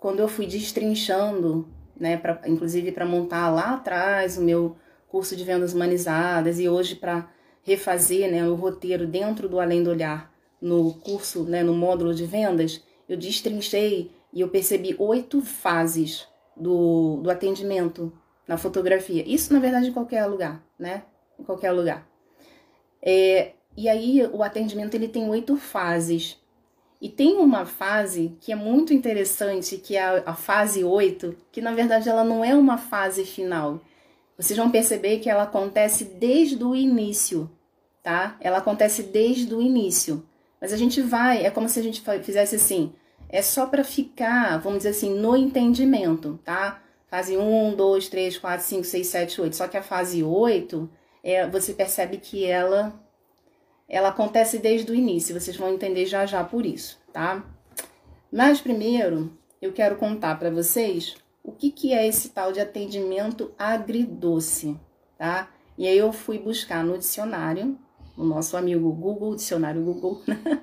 quando 0.00 0.20
eu 0.20 0.28
fui 0.28 0.46
destrinchando, 0.46 1.68
né, 1.94 2.16
pra, 2.16 2.40
inclusive 2.46 2.90
para 2.90 3.04
montar 3.04 3.50
lá 3.50 3.74
atrás 3.74 4.38
o 4.38 4.42
meu 4.42 4.76
curso 5.08 5.36
de 5.36 5.44
vendas 5.44 5.74
humanizadas 5.74 6.58
e 6.58 6.70
hoje 6.70 6.96
para 6.96 7.28
refazer 7.62 8.32
né, 8.32 8.48
o 8.48 8.54
roteiro 8.54 9.06
dentro 9.06 9.46
do 9.46 9.60
Além 9.60 9.82
do 9.82 9.90
Olhar 9.90 10.32
no 10.58 10.94
curso, 10.94 11.44
né, 11.44 11.62
no 11.62 11.74
módulo 11.74 12.14
de 12.14 12.24
vendas, 12.24 12.82
eu 13.08 13.16
destrinchei 13.16 14.10
e 14.32 14.40
eu 14.40 14.48
percebi 14.48 14.94
oito 14.98 15.40
fases 15.40 16.26
do, 16.56 17.20
do 17.22 17.30
atendimento 17.30 18.12
na 18.46 18.56
fotografia. 18.56 19.24
Isso, 19.26 19.52
na 19.52 19.60
verdade, 19.60 19.88
em 19.88 19.92
qualquer 19.92 20.26
lugar, 20.26 20.62
né? 20.78 21.04
Em 21.38 21.44
qualquer 21.44 21.72
lugar. 21.72 22.06
É, 23.02 23.52
e 23.76 23.88
aí 23.88 24.26
o 24.32 24.42
atendimento 24.42 24.94
ele 24.94 25.08
tem 25.08 25.28
oito 25.28 25.56
fases. 25.56 26.36
E 27.00 27.08
tem 27.08 27.36
uma 27.36 27.64
fase 27.64 28.36
que 28.40 28.50
é 28.50 28.56
muito 28.56 28.92
interessante, 28.92 29.76
que 29.76 29.96
é 29.96 30.02
a, 30.02 30.22
a 30.26 30.34
fase 30.34 30.82
8, 30.82 31.36
que 31.52 31.60
na 31.60 31.72
verdade 31.72 32.08
ela 32.08 32.24
não 32.24 32.44
é 32.44 32.54
uma 32.54 32.76
fase 32.76 33.24
final. 33.24 33.80
Vocês 34.36 34.56
vão 34.56 34.70
perceber 34.70 35.18
que 35.18 35.30
ela 35.30 35.44
acontece 35.44 36.04
desde 36.04 36.62
o 36.62 36.74
início, 36.74 37.48
tá? 38.02 38.36
Ela 38.40 38.58
acontece 38.58 39.02
desde 39.04 39.54
o 39.54 39.62
início. 39.62 40.26
Mas 40.60 40.72
a 40.72 40.76
gente 40.76 41.00
vai, 41.00 41.44
é 41.44 41.50
como 41.50 41.68
se 41.68 41.78
a 41.78 41.82
gente 41.82 42.02
fizesse 42.22 42.56
assim, 42.56 42.92
é 43.28 43.42
só 43.42 43.66
para 43.66 43.84
ficar, 43.84 44.58
vamos 44.58 44.78
dizer 44.78 44.90
assim, 44.90 45.14
no 45.14 45.36
entendimento, 45.36 46.38
tá? 46.44 46.82
Fase 47.08 47.36
1, 47.36 47.74
2, 47.74 48.08
3, 48.08 48.38
4, 48.38 48.66
5, 48.66 48.84
6, 48.84 49.06
7, 49.06 49.40
8. 49.40 49.56
Só 49.56 49.68
que 49.68 49.76
a 49.76 49.82
fase 49.82 50.22
8, 50.22 50.90
é, 51.22 51.46
você 51.46 51.72
percebe 51.72 52.18
que 52.18 52.44
ela 52.44 52.98
ela 53.88 54.08
acontece 54.08 54.58
desde 54.58 54.92
o 54.92 54.94
início, 54.94 55.38
vocês 55.38 55.56
vão 55.56 55.72
entender 55.72 56.04
já 56.04 56.26
já 56.26 56.44
por 56.44 56.66
isso, 56.66 57.00
tá? 57.10 57.42
Mas 58.30 58.60
primeiro, 58.60 59.32
eu 59.62 59.72
quero 59.72 59.96
contar 59.96 60.38
para 60.38 60.50
vocês 60.50 61.16
o 61.42 61.52
que, 61.52 61.70
que 61.70 61.94
é 61.94 62.06
esse 62.06 62.28
tal 62.28 62.52
de 62.52 62.60
atendimento 62.60 63.50
agridoce, 63.58 64.78
tá? 65.16 65.48
E 65.78 65.86
aí 65.86 65.96
eu 65.96 66.12
fui 66.12 66.38
buscar 66.38 66.84
no 66.84 66.98
dicionário, 66.98 67.78
no 68.18 68.24
nosso 68.24 68.56
amigo 68.56 68.92
Google, 68.92 69.36
dicionário 69.36 69.80
Google, 69.80 70.20
né? 70.26 70.60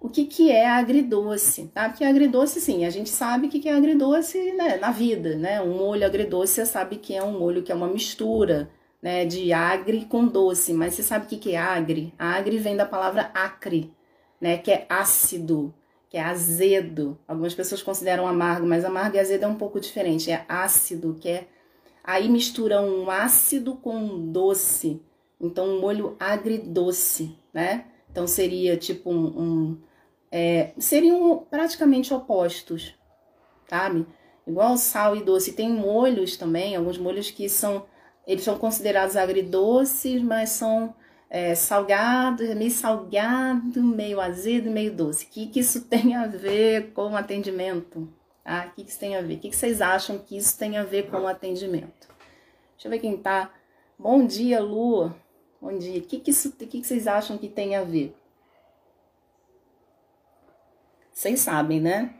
o 0.00 0.08
que, 0.08 0.24
que 0.24 0.50
é 0.50 0.68
agridoce, 0.68 1.70
tá? 1.72 1.88
Porque 1.88 2.04
agridoce, 2.04 2.60
sim, 2.60 2.84
a 2.84 2.90
gente 2.90 3.08
sabe 3.08 3.46
o 3.46 3.50
que, 3.50 3.60
que 3.60 3.68
é 3.68 3.74
agridoce 3.74 4.52
né, 4.54 4.76
na 4.76 4.90
vida, 4.90 5.36
né? 5.36 5.62
Um 5.62 5.76
molho 5.76 6.04
agridoce, 6.04 6.54
você 6.54 6.66
sabe 6.66 6.96
que 6.96 7.14
é 7.14 7.22
um 7.22 7.38
molho 7.38 7.62
que 7.62 7.70
é 7.70 7.74
uma 7.74 7.86
mistura, 7.86 8.68
né, 9.00 9.24
de 9.24 9.52
agri 9.52 10.04
com 10.04 10.26
doce, 10.26 10.74
mas 10.74 10.94
você 10.94 11.02
sabe 11.02 11.26
o 11.26 11.28
que, 11.28 11.36
que 11.36 11.52
é 11.52 11.58
agri? 11.58 12.12
Agri 12.18 12.58
vem 12.58 12.76
da 12.76 12.84
palavra 12.84 13.30
acre, 13.32 13.94
né, 14.40 14.58
que 14.58 14.72
é 14.72 14.86
ácido, 14.88 15.72
que 16.08 16.16
é 16.16 16.22
azedo. 16.22 17.16
Algumas 17.28 17.54
pessoas 17.54 17.82
consideram 17.82 18.26
amargo, 18.26 18.66
mas 18.66 18.84
amargo 18.84 19.16
e 19.16 19.20
azedo 19.20 19.44
é 19.44 19.48
um 19.48 19.54
pouco 19.54 19.78
diferente, 19.78 20.30
é 20.30 20.44
ácido, 20.48 21.16
que 21.20 21.28
é 21.28 21.46
aí 22.02 22.28
mistura 22.28 22.82
um 22.82 23.08
ácido 23.08 23.76
com 23.76 23.94
um 23.96 24.32
doce, 24.32 25.00
então 25.40 25.66
um 25.66 25.80
molho 25.80 26.16
agridoce, 26.18 27.38
né? 27.52 27.86
Então 28.10 28.26
seria 28.26 28.76
tipo 28.76 29.10
um, 29.10 29.40
um 29.40 29.82
é, 30.30 30.72
seriam 30.78 31.46
praticamente 31.50 32.12
opostos, 32.12 32.94
sabe? 33.68 34.06
Igual 34.46 34.76
sal 34.76 35.16
e 35.16 35.22
doce. 35.22 35.52
Tem 35.52 35.70
molhos 35.70 36.36
também, 36.36 36.76
alguns 36.76 36.98
molhos 36.98 37.30
que 37.30 37.48
são 37.48 37.86
eles 38.26 38.44
são 38.44 38.58
considerados 38.58 39.16
agridoces, 39.16 40.22
mas 40.22 40.50
são 40.50 40.94
é, 41.28 41.54
salgados, 41.54 42.54
meio 42.54 42.70
salgado, 42.70 43.82
meio 43.82 44.20
azedo, 44.20 44.70
meio 44.70 44.92
doce. 44.92 45.24
O 45.24 45.28
que, 45.28 45.46
que 45.46 45.60
isso 45.60 45.82
tem 45.88 46.14
a 46.14 46.26
ver 46.26 46.92
com 46.92 47.12
o 47.12 47.16
atendimento? 47.16 48.12
Ah, 48.44 48.66
o 48.68 48.74
que, 48.74 48.84
que 48.84 48.90
isso 48.90 48.98
tem 48.98 49.16
a 49.16 49.22
ver? 49.22 49.34
O 49.34 49.38
que, 49.38 49.50
que 49.50 49.56
vocês 49.56 49.80
acham 49.80 50.18
que 50.18 50.36
isso 50.36 50.58
tem 50.58 50.76
a 50.76 50.82
ver 50.82 51.10
com 51.10 51.18
o 51.18 51.28
atendimento? 51.28 52.08
Deixa 52.74 52.88
eu 52.88 52.90
ver 52.90 52.98
quem 52.98 53.16
tá. 53.16 53.52
Bom 53.98 54.26
dia, 54.26 54.60
Lu. 54.60 55.12
Bom 55.60 55.76
dia. 55.76 55.98
O 55.98 56.02
que, 56.02 56.18
que, 56.18 56.30
isso, 56.30 56.52
que, 56.52 56.82
vocês 56.82 57.06
acham 57.06 57.36
que 57.36 57.46
tem 57.46 57.76
a 57.76 57.82
ver? 57.82 58.16
Vocês 61.12 61.40
sabem, 61.40 61.78
né? 61.78 62.14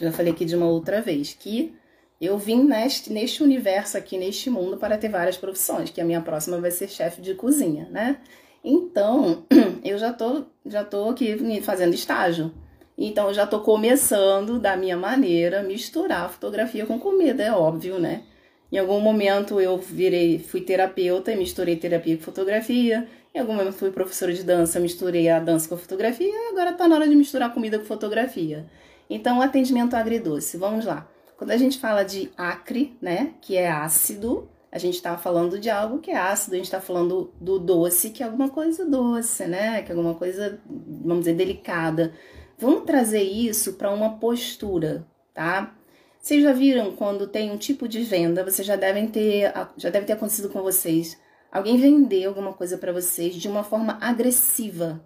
Já 0.00 0.10
falei 0.10 0.32
aqui 0.32 0.44
de 0.44 0.56
uma 0.56 0.66
outra 0.66 1.00
vez 1.00 1.32
que 1.32 1.72
eu 2.20 2.36
vim 2.36 2.64
neste, 2.64 3.12
neste 3.12 3.44
universo 3.44 3.96
aqui, 3.96 4.18
neste 4.18 4.50
mundo, 4.50 4.76
para 4.76 4.98
ter 4.98 5.08
várias 5.08 5.36
profissões, 5.36 5.90
que 5.90 6.00
a 6.00 6.04
minha 6.04 6.20
próxima 6.20 6.60
vai 6.60 6.72
ser 6.72 6.88
chefe 6.88 7.22
de 7.22 7.34
cozinha, 7.34 7.88
né? 7.90 8.20
Então, 8.64 9.46
eu 9.84 9.96
já 9.96 10.12
tô, 10.12 10.46
já 10.66 10.84
tô 10.84 11.10
aqui 11.10 11.60
fazendo 11.62 11.94
estágio. 11.94 12.52
Então, 12.98 13.28
eu 13.28 13.34
já 13.34 13.46
tô 13.46 13.60
começando, 13.60 14.58
da 14.58 14.76
minha 14.76 14.96
maneira, 14.96 15.62
misturar 15.62 16.28
fotografia 16.28 16.84
com 16.84 16.98
comida, 16.98 17.42
é 17.42 17.52
óbvio, 17.52 18.00
né? 18.00 18.24
Em 18.70 18.78
algum 18.78 19.00
momento 19.00 19.60
eu 19.60 19.76
virei, 19.78 20.38
fui 20.38 20.60
terapeuta 20.60 21.32
e 21.32 21.36
misturei 21.36 21.76
terapia 21.76 22.16
com 22.16 22.22
fotografia. 22.22 23.08
Em 23.34 23.38
algum 23.40 23.54
momento 23.54 23.74
fui 23.74 23.90
professora 23.90 24.32
de 24.32 24.44
dança, 24.44 24.78
misturei 24.78 25.28
a 25.28 25.40
dança 25.40 25.68
com 25.68 25.74
a 25.74 25.78
fotografia. 25.78 26.28
E 26.28 26.48
agora 26.52 26.72
tá 26.72 26.86
na 26.86 26.96
hora 26.96 27.08
de 27.08 27.16
misturar 27.16 27.52
comida 27.52 27.78
com 27.78 27.84
fotografia. 27.84 28.66
Então, 29.08 29.40
atendimento 29.40 29.94
agridoce, 29.94 30.56
vamos 30.56 30.84
lá. 30.84 31.08
Quando 31.36 31.50
a 31.50 31.56
gente 31.56 31.78
fala 31.78 32.04
de 32.04 32.30
acre, 32.36 32.96
né, 33.02 33.34
que 33.40 33.56
é 33.56 33.68
ácido, 33.68 34.48
a 34.70 34.78
gente 34.78 34.94
está 34.94 35.16
falando 35.16 35.58
de 35.58 35.68
algo 35.68 35.98
que 35.98 36.12
é 36.12 36.16
ácido, 36.16 36.54
a 36.54 36.56
gente 36.58 36.66
está 36.66 36.80
falando 36.80 37.32
do 37.40 37.58
doce, 37.58 38.10
que 38.10 38.22
é 38.22 38.26
alguma 38.26 38.50
coisa 38.50 38.84
doce, 38.84 39.46
né, 39.46 39.82
que 39.82 39.90
é 39.90 39.94
alguma 39.94 40.14
coisa, 40.14 40.60
vamos 40.66 41.20
dizer, 41.20 41.34
delicada. 41.34 42.12
Vamos 42.56 42.84
trazer 42.84 43.22
isso 43.22 43.72
para 43.72 43.90
uma 43.90 44.18
postura, 44.18 45.04
tá? 45.34 45.74
Vocês 46.20 46.42
já 46.42 46.52
viram 46.52 46.92
quando 46.92 47.26
tem 47.26 47.50
um 47.50 47.56
tipo 47.56 47.88
de 47.88 48.02
venda, 48.02 48.44
vocês 48.44 48.66
já 48.66 48.76
devem 48.76 49.06
ter, 49.06 49.52
já 49.76 49.88
deve 49.88 50.04
ter 50.04 50.12
acontecido 50.12 50.50
com 50.50 50.60
vocês, 50.62 51.18
alguém 51.50 51.78
vender 51.78 52.26
alguma 52.26 52.52
coisa 52.52 52.76
para 52.76 52.92
vocês 52.92 53.34
de 53.34 53.48
uma 53.48 53.64
forma 53.64 53.96
agressiva, 54.02 55.02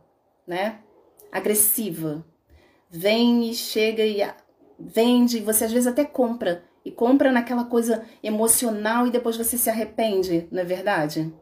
né? 0.46 0.80
Agressiva. 1.30 2.24
Vem 2.90 3.48
e 3.48 3.54
chega 3.54 4.04
e 4.04 4.26
vende, 4.78 5.38
você 5.40 5.64
às 5.64 5.72
vezes 5.72 5.86
até 5.86 6.04
compra. 6.04 6.64
E 6.84 6.90
compra 6.90 7.32
naquela 7.32 7.64
coisa 7.64 8.04
emocional 8.22 9.06
e 9.06 9.10
depois 9.10 9.36
você 9.36 9.56
se 9.56 9.70
arrepende, 9.70 10.46
não 10.50 10.60
é 10.60 10.64
verdade? 10.64 11.32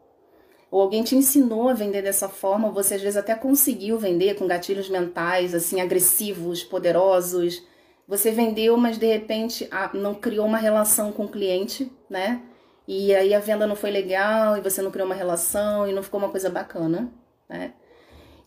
Ou 0.71 0.81
alguém 0.81 1.03
te 1.03 1.15
ensinou 1.15 1.67
a 1.67 1.73
vender 1.73 2.01
dessa 2.01 2.29
forma, 2.29 2.71
você 2.71 2.95
às 2.95 3.01
vezes 3.01 3.17
até 3.17 3.35
conseguiu 3.35 3.97
vender 3.99 4.35
com 4.35 4.47
gatilhos 4.47 4.87
mentais, 4.87 5.53
assim, 5.53 5.81
agressivos, 5.81 6.63
poderosos. 6.63 7.61
Você 8.07 8.31
vendeu, 8.31 8.75
mas 8.77 8.97
de 8.97 9.05
repente 9.07 9.69
não 9.93 10.13
criou 10.13 10.45
uma 10.45 10.57
relação 10.57 11.11
com 11.11 11.25
o 11.25 11.29
cliente, 11.29 11.91
né? 12.09 12.41
E 12.87 13.15
aí 13.15 13.33
a 13.33 13.39
venda 13.39 13.65
não 13.65 13.75
foi 13.75 13.91
legal 13.91 14.57
e 14.57 14.61
você 14.61 14.81
não 14.81 14.91
criou 14.91 15.05
uma 15.05 15.15
relação 15.15 15.87
e 15.87 15.93
não 15.93 16.03
ficou 16.03 16.19
uma 16.19 16.29
coisa 16.29 16.49
bacana, 16.49 17.09
né? 17.47 17.73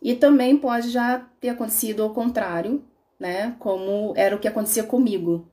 E 0.03 0.15
também 0.15 0.57
pode 0.57 0.91
já 0.91 1.27
ter 1.41 1.49
acontecido 1.49 2.03
ao 2.03 2.11
contrário, 2.11 2.85
né? 3.19 3.57
Como 3.59 4.13
era 4.17 4.37
o 4.37 4.39
que 4.39 4.47
acontecia 4.47 4.85
comigo. 4.85 5.49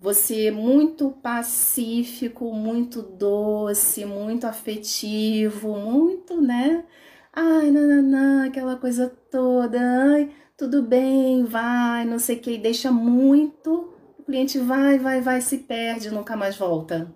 Você 0.00 0.50
muito 0.50 1.10
pacífico, 1.10 2.52
muito 2.52 3.02
doce, 3.02 4.04
muito 4.04 4.46
afetivo, 4.46 5.76
muito, 5.76 6.40
né? 6.40 6.84
Ai, 7.32 7.70
nananã, 7.70 8.46
aquela 8.46 8.76
coisa 8.76 9.08
toda. 9.30 9.78
Ai, 9.78 10.30
tudo 10.60 10.82
bem, 10.82 11.42
vai, 11.44 12.04
não 12.04 12.18
sei 12.18 12.36
o 12.36 12.40
que, 12.40 12.58
deixa 12.58 12.92
muito. 12.92 13.94
O 14.18 14.22
cliente 14.22 14.58
vai, 14.58 14.98
vai, 14.98 15.22
vai, 15.22 15.40
se 15.40 15.56
perde, 15.56 16.10
nunca 16.10 16.36
mais 16.36 16.54
volta. 16.54 17.10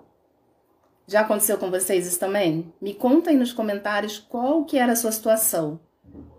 Já 1.07 1.21
aconteceu 1.21 1.59
com 1.59 1.71
vocês 1.71 2.07
isso 2.07 2.19
também? 2.19 2.73
Me 2.81 2.95
conta 2.95 3.29
aí 3.29 3.37
nos 3.37 3.53
comentários 3.53 4.19
qual 4.19 4.65
que 4.65 4.79
era 4.79 4.93
a 4.93 4.97
sua 4.97 5.13
situação 5.13 5.79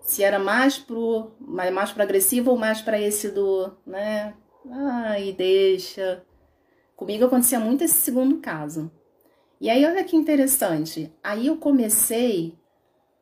se 0.02 0.24
era 0.24 0.39
mais 0.39 0.80
pro 0.80 1.32
mais 1.39 1.91
para 1.91 2.04
agressivo 2.04 2.52
ou 2.52 2.58
mais 2.58 2.82
para 2.82 3.00
esse 3.00 3.30
do, 3.30 3.72
né? 3.86 4.34
Ai, 4.68 5.32
deixa. 5.34 6.24
Comigo 6.96 7.26
acontecia 7.26 7.60
muito 7.60 7.84
esse 7.84 7.96
segundo 7.96 8.38
caso. 8.38 8.91
E 9.62 9.70
aí 9.70 9.86
olha 9.86 10.04
que 10.04 10.15
interessante. 10.15 11.13
Aí 11.24 11.46
eu 11.46 11.58
comecei 11.58 12.58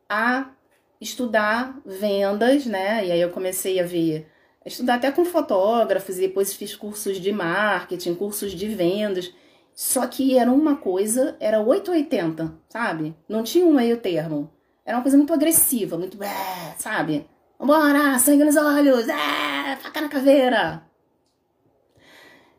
a 0.08 0.50
estudar 1.00 1.78
vendas, 1.84 2.66
né? 2.66 3.06
E 3.06 3.12
aí 3.12 3.20
eu 3.20 3.30
comecei 3.30 3.80
a 3.80 3.84
ver, 3.84 4.28
a 4.64 4.68
estudar 4.68 4.94
até 4.94 5.10
com 5.10 5.24
fotógrafos 5.24 6.18
e 6.18 6.22
depois 6.22 6.54
fiz 6.54 6.74
cursos 6.74 7.20
de 7.20 7.32
marketing, 7.32 8.14
cursos 8.14 8.52
de 8.52 8.68
vendas. 8.68 9.32
Só 9.74 10.06
que 10.06 10.38
era 10.38 10.52
uma 10.52 10.76
coisa, 10.76 11.36
era 11.40 11.60
880, 11.60 12.54
sabe? 12.68 13.14
Não 13.28 13.42
tinha 13.42 13.66
um 13.66 13.74
meio 13.74 13.96
termo. 13.96 14.50
Era 14.84 14.98
uma 14.98 15.02
coisa 15.02 15.16
muito 15.16 15.32
agressiva, 15.32 15.98
muito. 15.98 16.16
Sabe? 16.78 17.26
Vambora, 17.58 18.18
sangue 18.18 18.44
nos 18.44 18.56
olhos, 18.56 19.08
é, 19.08 19.76
faca 19.76 20.00
na 20.00 20.08
caveira. 20.08 20.84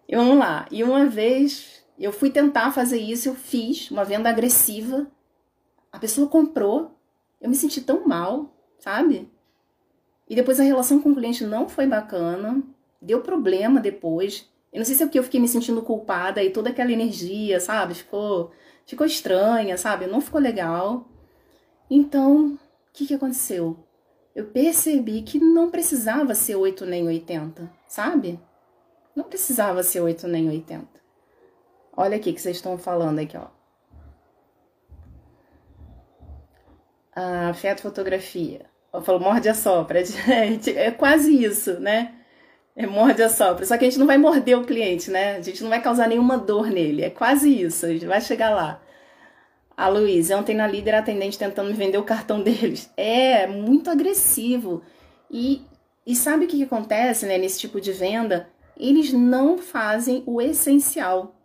E 0.08 0.16
vamos 0.16 0.38
lá. 0.38 0.66
E 0.72 0.84
uma 0.84 1.06
vez 1.06 1.84
eu 1.98 2.12
fui 2.12 2.30
tentar 2.30 2.72
fazer 2.72 3.00
isso, 3.00 3.30
eu 3.30 3.36
fiz 3.36 3.90
uma 3.92 4.04
venda 4.04 4.30
agressiva. 4.30 5.08
A 5.92 6.00
pessoa 6.00 6.28
comprou, 6.28 6.95
eu 7.40 7.50
me 7.50 7.56
senti 7.56 7.82
tão 7.82 8.08
mal, 8.08 8.54
sabe? 8.80 9.30
E 10.30 10.36
depois 10.36 10.60
a 10.60 10.64
relação 10.64 11.00
com 11.00 11.12
o 11.12 11.16
cliente 11.16 11.44
não 11.44 11.70
foi 11.70 11.86
bacana, 11.86 12.62
deu 13.02 13.22
problema 13.22 13.80
depois. 13.80 14.50
Eu 14.74 14.80
não 14.80 14.86
sei 14.86 14.96
se 14.96 15.04
é 15.04 15.06
porque 15.06 15.20
eu 15.20 15.24
fiquei 15.24 15.40
me 15.40 15.48
sentindo 15.48 15.82
culpada 15.82 16.44
e 16.44 16.50
toda 16.50 16.70
aquela 16.70 16.92
energia, 16.92 17.60
sabe? 17.60 17.94
Ficou, 17.94 18.52
ficou 18.86 19.06
estranha, 19.06 19.78
sabe? 19.78 20.08
Não 20.08 20.20
ficou 20.20 20.42
legal. 20.42 21.08
Então, 21.90 22.54
o 22.54 22.60
que, 22.92 23.06
que 23.06 23.14
aconteceu? 23.14 23.78
Eu 24.36 24.48
percebi 24.48 25.22
que 25.22 25.40
não 25.40 25.70
precisava 25.72 26.36
ser 26.36 26.56
8 26.56 26.86
nem 26.86 27.08
80, 27.08 27.72
sabe? 27.88 28.40
Não 29.16 29.24
precisava 29.24 29.82
ser 29.82 30.02
8 30.02 30.28
nem 30.28 30.50
80. 30.50 30.86
Olha 31.96 32.18
aqui 32.18 32.34
que 32.34 32.42
vocês 32.42 32.58
estão 32.58 32.78
falando 32.78 33.20
aqui, 33.20 33.38
ó. 33.38 33.55
A 37.16 37.50
afeto 37.50 37.82
fotografia. 37.82 38.66
Eu 38.94 39.02
falo, 39.02 39.20
morde 39.20 39.50
a 39.50 39.54
sopra. 39.54 40.02
É 40.76 40.92
quase 40.92 41.44
isso, 41.44 41.80
né? 41.80 42.14
É 42.76 42.86
morde 42.86 43.24
a 43.24 43.30
sopra. 43.30 43.66
Só 43.66 43.78
que 43.78 43.86
a 43.86 43.90
gente 43.90 44.00
não 44.00 44.08
vai 44.08 44.18
morder 44.18 44.58
o 44.58 44.66
cliente, 44.66 45.10
né? 45.10 45.38
A 45.38 45.42
gente 45.42 45.64
não 45.64 45.70
vai 45.70 45.82
causar 45.82 46.08
nenhuma 46.08 46.38
dor 46.38 46.68
nele. 46.68 47.04
É 47.04 47.10
quase 47.10 47.50
isso. 47.62 47.86
A 47.86 47.90
gente 47.90 48.06
vai 48.06 48.20
chegar 48.22 48.50
lá. 48.50 48.82
A 49.78 49.88
Luísa, 49.90 50.38
ontem 50.38 50.56
na 50.56 50.68
líder 50.68 50.96
atendente 50.96 51.38
tentando 51.38 51.70
me 51.70 51.74
vender 51.74 51.98
o 51.98 52.04
cartão 52.04 52.42
deles. 52.42 52.90
É, 52.98 53.48
muito 53.48 53.90
agressivo. 53.90 54.82
E, 55.30 55.62
e 56.06 56.16
sabe 56.16 56.46
o 56.46 56.48
que, 56.48 56.58
que 56.58 56.64
acontece 56.64 57.26
né, 57.26 57.38
nesse 57.38 57.60
tipo 57.60 57.80
de 57.80 57.92
venda? 57.92 58.50
Eles 58.78 59.12
não 59.14 59.58
fazem 59.58 60.24
o 60.26 60.42
essencial, 60.42 61.36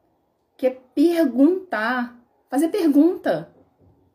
que 0.57 0.67
é 0.67 0.77
perguntar. 0.95 2.17
Fazer 2.49 2.69
pergunta. 2.69 3.49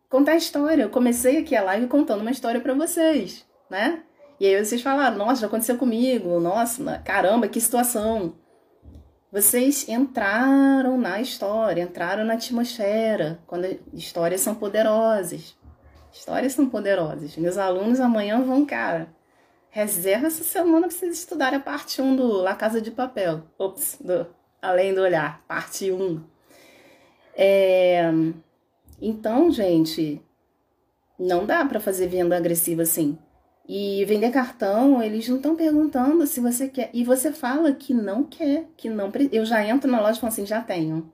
Contar 0.10 0.36
história. 0.36 0.84
Eu 0.84 0.90
comecei 0.90 1.38
aqui 1.38 1.56
a 1.56 1.64
live 1.64 1.88
contando 1.88 2.22
uma 2.22 2.32
história 2.32 2.62
para 2.62 2.74
vocês, 2.74 3.46
né? 3.70 4.04
E 4.40 4.46
aí 4.46 4.64
vocês 4.64 4.82
falaram, 4.82 5.18
nossa, 5.18 5.42
já 5.42 5.48
aconteceu 5.48 5.78
comigo, 5.78 6.40
nossa, 6.40 7.00
caramba, 7.00 7.48
que 7.48 7.60
situação. 7.60 8.36
Vocês 9.32 9.88
entraram 9.90 10.98
na 10.98 11.22
história, 11.22 11.82
entraram 11.82 12.24
na 12.24 12.34
atmosfera, 12.34 13.40
quando 13.48 13.66
histórias 13.94 14.42
são 14.42 14.56
poderosas. 14.56 15.58
Histórias 16.12 16.54
são 16.54 16.70
poderosas. 16.70 17.36
Meus 17.36 17.58
alunos 17.58 18.00
amanhã 18.00 18.42
vão, 18.42 18.66
cara, 18.66 19.10
reserva 19.70 20.28
essa 20.28 20.44
semana 20.44 20.88
para 20.88 20.96
vocês 20.96 21.20
estudarem 21.20 21.60
a 21.60 21.62
parte 21.62 22.02
1 22.02 22.16
do 22.16 22.28
La 22.42 22.56
Casa 22.56 22.80
de 22.80 22.92
Papel. 22.92 23.44
Ops, 23.58 23.98
do 24.00 24.26
Além 24.62 24.94
do 24.94 25.02
Olhar, 25.02 25.44
parte 25.48 25.92
1. 25.92 26.24
É... 27.36 28.10
Então, 29.02 29.52
gente, 29.52 30.22
não 31.20 31.46
dá 31.46 31.66
para 31.66 31.80
fazer 31.80 32.08
venda 32.08 32.36
agressiva 32.36 32.84
assim. 32.84 33.18
E 33.68 34.06
vender 34.06 34.32
cartão, 34.32 35.02
eles 35.02 35.28
não 35.28 35.38
estão 35.38 35.56
perguntando 35.56 36.26
se 36.28 36.40
você 36.40 36.68
quer. 36.68 36.90
E 36.94 37.04
você 37.04 37.32
fala 37.32 37.74
que 37.74 37.94
não 37.94 38.24
quer, 38.24 38.66
que 38.78 38.90
não. 38.90 39.12
Eu 39.32 39.44
já 39.44 39.66
entro 39.66 39.90
na 39.90 40.00
loja 40.00 40.18
e 40.18 40.22
falo 40.22 40.32
assim: 40.32 40.46
já 40.46 40.62
tenho. 40.62 41.12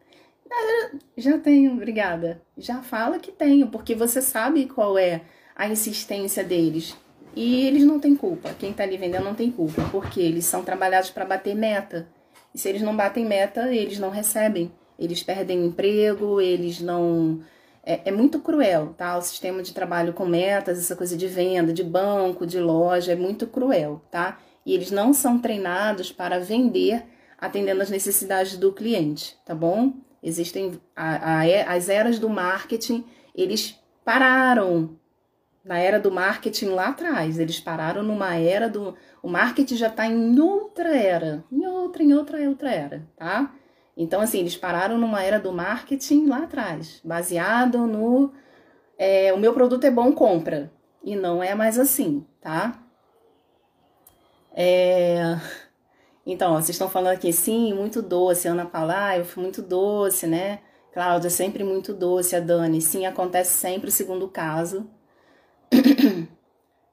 Ah, 0.51 0.91
já 1.15 1.37
tenho, 1.37 1.71
obrigada. 1.71 2.41
Já 2.57 2.81
fala 2.81 3.19
que 3.19 3.31
tenho, 3.31 3.67
porque 3.67 3.95
você 3.95 4.21
sabe 4.21 4.65
qual 4.65 4.97
é 4.97 5.21
a 5.55 5.67
insistência 5.67 6.43
deles. 6.43 6.97
E 7.33 7.65
eles 7.65 7.83
não 7.85 7.99
têm 7.99 8.15
culpa. 8.15 8.53
Quem 8.59 8.71
está 8.71 8.83
ali 8.83 8.97
vendendo 8.97 9.23
não 9.23 9.35
tem 9.35 9.49
culpa, 9.49 9.87
porque 9.89 10.19
eles 10.19 10.43
são 10.43 10.63
trabalhados 10.63 11.09
para 11.09 11.23
bater 11.23 11.55
meta. 11.55 12.09
E 12.53 12.59
se 12.59 12.67
eles 12.67 12.81
não 12.81 12.95
batem 12.95 13.25
meta, 13.25 13.73
eles 13.73 13.97
não 13.97 14.09
recebem. 14.09 14.69
Eles 14.99 15.23
perdem 15.23 15.65
emprego, 15.65 16.41
eles 16.41 16.81
não 16.81 17.41
é, 17.83 18.09
é, 18.09 18.11
muito 18.11 18.39
cruel, 18.39 18.93
tá? 18.97 19.17
O 19.17 19.21
sistema 19.21 19.61
de 19.63 19.73
trabalho 19.73 20.13
com 20.13 20.25
metas, 20.25 20.77
essa 20.77 20.95
coisa 20.95 21.17
de 21.17 21.27
venda, 21.27 21.73
de 21.73 21.83
banco, 21.83 22.45
de 22.45 22.59
loja, 22.59 23.13
é 23.13 23.15
muito 23.15 23.47
cruel, 23.47 24.01
tá? 24.11 24.39
E 24.65 24.73
eles 24.73 24.91
não 24.91 25.13
são 25.13 25.39
treinados 25.39 26.11
para 26.11 26.39
vender 26.39 27.03
atendendo 27.37 27.81
às 27.81 27.89
necessidades 27.89 28.55
do 28.55 28.71
cliente, 28.71 29.35
tá 29.43 29.55
bom? 29.55 29.93
Existem 30.21 30.79
a, 30.95 31.39
a, 31.39 31.73
as 31.73 31.89
eras 31.89 32.19
do 32.19 32.29
marketing, 32.29 33.03
eles 33.33 33.79
pararam 34.05 34.95
na 35.63 35.79
era 35.79 35.99
do 35.99 36.11
marketing 36.11 36.67
lá 36.67 36.89
atrás, 36.89 37.39
eles 37.39 37.59
pararam 37.59 38.03
numa 38.03 38.35
era 38.35 38.69
do. 38.69 38.95
O 39.21 39.29
marketing 39.29 39.75
já 39.75 39.87
está 39.87 40.05
em 40.05 40.39
outra 40.39 40.95
era, 40.95 41.43
em 41.51 41.65
outra, 41.65 42.03
em 42.03 42.13
outra, 42.13 42.49
outra 42.49 42.71
era, 42.71 43.07
tá? 43.15 43.53
Então, 43.95 44.21
assim, 44.21 44.39
eles 44.39 44.55
pararam 44.55 44.97
numa 44.97 45.23
era 45.23 45.39
do 45.39 45.51
marketing 45.51 46.27
lá 46.27 46.43
atrás, 46.43 47.01
baseado 47.03 47.85
no 47.85 48.31
é, 49.03 49.33
o 49.33 49.37
meu 49.37 49.51
produto 49.51 49.83
é 49.83 49.89
bom, 49.89 50.13
compra. 50.13 50.71
E 51.03 51.15
não 51.15 51.41
é 51.41 51.55
mais 51.55 51.79
assim, 51.79 52.23
tá? 52.39 52.79
É... 54.53 55.39
Então, 56.25 56.53
ó, 56.53 56.55
vocês 56.57 56.69
estão 56.69 56.87
falando 56.89 57.13
aqui, 57.15 57.33
sim, 57.33 57.73
muito 57.73 58.01
doce. 58.01 58.47
Ana 58.47 58.65
Paula, 58.65 59.07
ah, 59.07 59.17
eu 59.17 59.25
fui 59.25 59.41
muito 59.41 59.61
doce, 59.63 60.27
né? 60.27 60.59
Cláudia, 60.93 61.31
sempre 61.31 61.63
muito 61.63 61.93
doce. 61.93 62.35
A 62.35 62.39
Dani, 62.39 62.79
sim, 62.79 63.05
acontece 63.07 63.51
sempre 63.57 63.89
o 63.89 63.91
segundo 63.91 64.27
caso. 64.27 64.87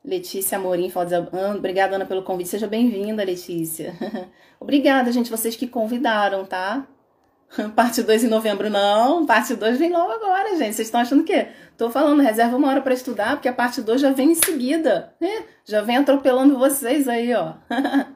Letícia 0.09 0.57
Amorim, 0.57 0.89
fala, 0.89 1.29
obrigada, 1.55 1.97
Ana, 1.97 2.07
pelo 2.07 2.23
convite. 2.23 2.49
Seja 2.49 2.67
bem-vinda, 2.67 3.23
Letícia. 3.23 3.95
obrigada, 4.59 5.13
gente, 5.13 5.31
vocês 5.31 5.55
que 5.55 5.67
convidaram, 5.67 6.47
tá? 6.47 6.87
Parte 7.77 8.03
2 8.03 8.25
em 8.25 8.29
novembro, 8.29 8.71
não. 8.71 9.27
Parte 9.27 9.55
2 9.55 9.79
vem 9.79 9.93
logo 9.93 10.11
agora, 10.11 10.57
gente. 10.57 10.75
Vocês 10.75 10.89
estão 10.89 11.03
achando 11.03 11.21
o 11.21 11.25
quê? 11.25 11.49
Tô 11.77 11.91
falando, 11.91 12.23
reserva 12.23 12.57
uma 12.57 12.69
hora 12.69 12.81
para 12.81 12.95
estudar, 12.95 13.37
porque 13.37 13.49
a 13.49 13.53
parte 13.53 13.83
2 13.83 14.01
já 14.01 14.11
vem 14.11 14.31
em 14.31 14.35
seguida. 14.35 15.13
Né? 15.21 15.45
Já 15.63 15.83
vem 15.83 15.99
atropelando 15.99 16.59
vocês 16.59 17.07
aí, 17.07 17.35
ó. 17.35 17.57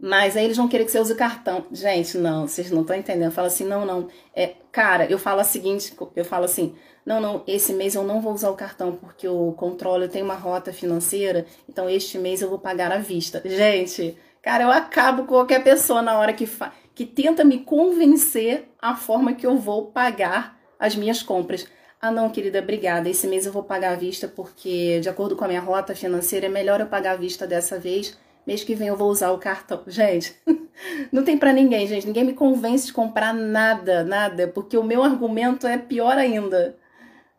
Mas 0.00 0.34
aí 0.34 0.44
eles 0.44 0.56
vão 0.56 0.68
querer 0.68 0.86
que 0.86 0.90
você 0.90 0.98
use 0.98 1.12
o 1.12 1.16
cartão. 1.16 1.66
Gente, 1.72 2.16
não, 2.16 2.46
vocês 2.46 2.70
não 2.70 2.80
estão 2.80 2.96
entendendo. 2.96 3.32
Fala 3.32 3.48
assim, 3.48 3.64
não, 3.64 3.84
não. 3.84 4.08
É, 4.34 4.54
cara, 4.72 5.04
eu 5.10 5.18
falo 5.18 5.42
o 5.42 5.44
seguinte, 5.44 5.94
eu 6.16 6.24
falo 6.24 6.46
assim, 6.46 6.74
não, 7.04 7.20
não, 7.20 7.42
esse 7.46 7.72
mês 7.72 7.94
eu 7.94 8.02
não 8.02 8.20
vou 8.20 8.32
usar 8.32 8.50
o 8.50 8.56
cartão 8.56 8.96
porque 8.96 9.28
o 9.28 9.52
controle 9.52 10.08
tem 10.08 10.22
uma 10.22 10.34
rota 10.34 10.72
financeira, 10.72 11.46
então 11.68 11.88
este 11.88 12.18
mês 12.18 12.40
eu 12.42 12.48
vou 12.48 12.58
pagar 12.58 12.90
à 12.92 12.98
vista. 12.98 13.42
Gente, 13.44 14.16
Cara, 14.44 14.64
eu 14.64 14.70
acabo 14.70 15.22
com 15.22 15.28
qualquer 15.28 15.64
pessoa 15.64 16.02
na 16.02 16.18
hora 16.18 16.34
que, 16.34 16.46
que 16.94 17.06
tenta 17.06 17.42
me 17.42 17.60
convencer 17.60 18.68
a 18.78 18.94
forma 18.94 19.32
que 19.32 19.46
eu 19.46 19.56
vou 19.56 19.86
pagar 19.86 20.60
as 20.78 20.94
minhas 20.94 21.22
compras. 21.22 21.66
Ah, 21.98 22.10
não, 22.10 22.28
querida, 22.28 22.58
obrigada. 22.58 23.08
Esse 23.08 23.26
mês 23.26 23.46
eu 23.46 23.52
vou 23.52 23.62
pagar 23.62 23.94
à 23.94 23.96
vista 23.96 24.28
porque, 24.28 25.00
de 25.00 25.08
acordo 25.08 25.34
com 25.34 25.46
a 25.46 25.48
minha 25.48 25.62
rota 25.62 25.94
financeira, 25.94 26.44
é 26.44 26.50
melhor 26.50 26.78
eu 26.78 26.86
pagar 26.86 27.12
à 27.12 27.16
vista 27.16 27.46
dessa 27.46 27.78
vez. 27.78 28.18
Mês 28.46 28.62
que 28.62 28.74
vem 28.74 28.88
eu 28.88 28.96
vou 28.98 29.10
usar 29.10 29.30
o 29.30 29.38
cartão. 29.38 29.82
Gente, 29.86 30.36
não 31.10 31.24
tem 31.24 31.38
para 31.38 31.50
ninguém, 31.50 31.86
gente. 31.86 32.06
Ninguém 32.06 32.24
me 32.24 32.34
convence 32.34 32.88
de 32.88 32.92
comprar 32.92 33.32
nada, 33.32 34.04
nada, 34.04 34.46
porque 34.46 34.76
o 34.76 34.84
meu 34.84 35.02
argumento 35.02 35.66
é 35.66 35.78
pior 35.78 36.18
ainda. 36.18 36.76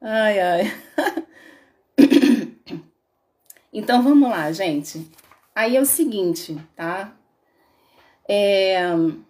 Ai, 0.01 0.39
ai. 0.39 0.63
Então 3.77 4.01
vamos 4.01 4.29
lá, 4.29 4.49
gente. 4.53 5.05
Aí 5.53 5.75
é 5.75 5.81
o 5.81 5.86
seguinte, 5.86 6.58
tá? 6.77 7.13
É... 8.25 8.79
O 8.95 9.21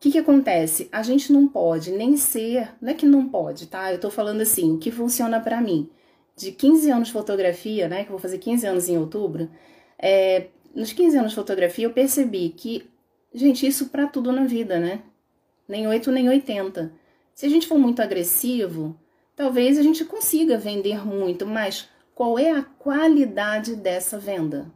que, 0.00 0.12
que 0.12 0.18
acontece? 0.18 0.88
A 0.90 1.02
gente 1.02 1.30
não 1.30 1.46
pode 1.46 1.90
nem 1.90 2.16
ser. 2.16 2.70
Não 2.80 2.90
é 2.90 2.94
que 2.94 3.04
não 3.04 3.28
pode, 3.28 3.66
tá? 3.66 3.92
Eu 3.92 4.00
tô 4.00 4.10
falando 4.10 4.40
assim, 4.40 4.72
o 4.74 4.78
que 4.78 4.90
funciona 4.90 5.38
para 5.40 5.60
mim. 5.60 5.90
De 6.34 6.52
15 6.52 6.90
anos 6.90 7.08
de 7.08 7.12
fotografia, 7.12 7.86
né? 7.86 8.02
Que 8.02 8.08
eu 8.08 8.12
vou 8.12 8.18
fazer 8.18 8.38
15 8.38 8.66
anos 8.66 8.88
em 8.88 8.96
outubro. 8.96 9.50
É, 9.98 10.46
nos 10.74 10.94
15 10.94 11.18
anos 11.18 11.32
de 11.32 11.36
fotografia, 11.36 11.84
eu 11.84 11.92
percebi 11.92 12.48
que, 12.48 12.88
gente, 13.34 13.66
isso 13.66 13.90
para 13.90 14.06
tudo 14.06 14.32
na 14.32 14.46
vida, 14.46 14.78
né? 14.80 15.02
Nem 15.68 15.86
8 15.86 16.10
nem 16.10 16.30
80. 16.30 16.90
Se 17.34 17.44
a 17.44 17.48
gente 17.50 17.68
for 17.68 17.78
muito 17.78 18.00
agressivo, 18.00 18.98
talvez 19.40 19.78
a 19.78 19.82
gente 19.82 20.04
consiga 20.04 20.58
vender 20.58 21.02
muito, 21.02 21.46
mas 21.46 21.88
qual 22.14 22.38
é 22.38 22.50
a 22.50 22.62
qualidade 22.62 23.74
dessa 23.74 24.18
venda? 24.18 24.70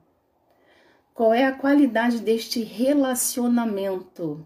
Qual 1.13 1.35
é 1.35 1.45
a 1.45 1.53
qualidade 1.53 2.19
deste 2.21 2.63
relacionamento? 2.63 4.43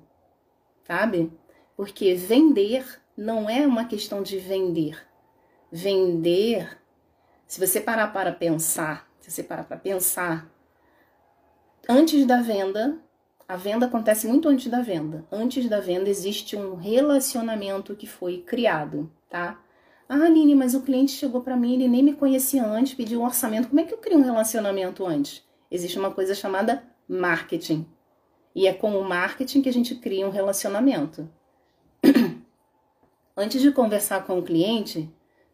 Sabe? 0.83 1.33
Porque 1.76 2.16
vender 2.16 3.00
não 3.16 3.48
é 3.48 3.64
uma 3.64 3.85
questão 3.85 4.20
de 4.20 4.38
vender. 4.38 5.00
Vender, 5.70 6.76
se 7.46 7.64
você 7.64 7.81
parar 7.81 8.09
para 8.09 8.33
pensar, 8.33 9.09
se 9.20 9.31
você 9.31 9.44
parar 9.44 9.62
para 9.62 9.76
pensar, 9.76 10.50
antes 11.88 12.26
da 12.26 12.42
venda, 12.42 12.98
a 13.46 13.54
venda 13.54 13.87
acontece 13.87 14.26
muito 14.26 14.48
antes 14.48 14.66
da 14.66 14.81
venda. 14.81 15.24
Antes 15.31 15.68
da 15.68 15.78
venda 15.78 16.11
existe 16.11 16.57
um 16.57 16.74
relacionamento 16.74 17.94
que 17.94 18.09
foi 18.09 18.38
criado, 18.38 19.09
tá? 19.31 19.62
Ah, 20.09 20.25
Aline, 20.25 20.55
mas 20.55 20.75
o 20.75 20.81
cliente 20.81 21.12
chegou 21.12 21.42
para 21.42 21.57
mim, 21.57 21.75
ele 21.75 21.88
nem 21.88 22.03
me 22.03 22.14
conhecia 22.14 22.64
antes, 22.64 22.94
pediu 22.94 23.21
um 23.21 23.25
orçamento. 23.25 23.68
Como 23.68 23.81
é 23.81 23.85
que 23.85 23.92
eu 23.92 23.99
crio 23.99 24.18
um 24.18 24.23
relacionamento 24.23 25.07
antes? 25.07 25.47
existe 25.71 25.99
uma 25.99 26.11
coisa 26.11 26.35
chamada 26.35 26.83
marketing. 27.09 27.87
E 28.55 28.66
é 28.66 28.73
com 28.73 28.99
o 28.99 29.05
marketing 29.05 29.62
que 29.62 29.68
a 29.68 29.73
gente 29.73 29.94
cria 29.94 30.27
um 30.27 30.31
relacionamento. 30.31 31.29
Antes 33.37 33.61
de 33.61 33.71
conversar 33.71 34.25
com 34.25 34.38
o 34.38 34.42
cliente, 34.42 35.09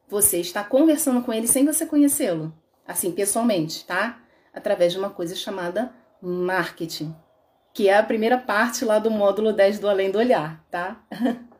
você 0.08 0.40
está 0.40 0.64
conversando 0.64 1.22
com 1.22 1.32
ele 1.32 1.46
sem 1.46 1.66
você 1.66 1.84
conhecê-lo, 1.84 2.54
assim, 2.86 3.12
pessoalmente, 3.12 3.84
tá? 3.84 4.22
Através 4.54 4.92
de 4.92 4.98
uma 4.98 5.10
coisa 5.10 5.34
chamada 5.34 5.92
marketing, 6.22 7.14
que 7.74 7.88
é 7.88 7.98
a 7.98 8.02
primeira 8.02 8.38
parte 8.38 8.84
lá 8.84 8.98
do 8.98 9.10
módulo 9.10 9.52
10 9.52 9.80
do 9.80 9.88
Além 9.88 10.10
do 10.10 10.18
Olhar, 10.18 10.64
tá? 10.70 11.04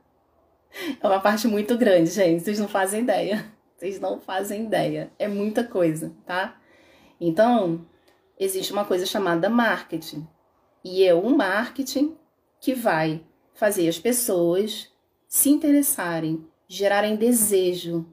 É 1.00 1.06
uma 1.06 1.20
parte 1.20 1.46
muito 1.46 1.76
grande, 1.78 2.10
gente, 2.10 2.42
vocês 2.42 2.58
não 2.58 2.68
fazem 2.68 3.02
ideia. 3.02 3.52
Vocês 3.76 4.00
não 4.00 4.20
fazem 4.20 4.64
ideia. 4.64 5.12
É 5.18 5.28
muita 5.28 5.64
coisa, 5.64 6.12
tá? 6.24 6.60
Então, 7.20 7.84
existe 8.38 8.72
uma 8.72 8.84
coisa 8.84 9.04
chamada 9.04 9.50
marketing. 9.50 10.26
E 10.82 11.04
é 11.04 11.14
o 11.14 11.28
marketing 11.30 12.16
que 12.60 12.74
vai 12.74 13.22
fazer 13.52 13.88
as 13.88 13.98
pessoas 13.98 14.90
se 15.28 15.50
interessarem, 15.50 16.46
gerarem 16.68 17.16
desejo 17.16 18.06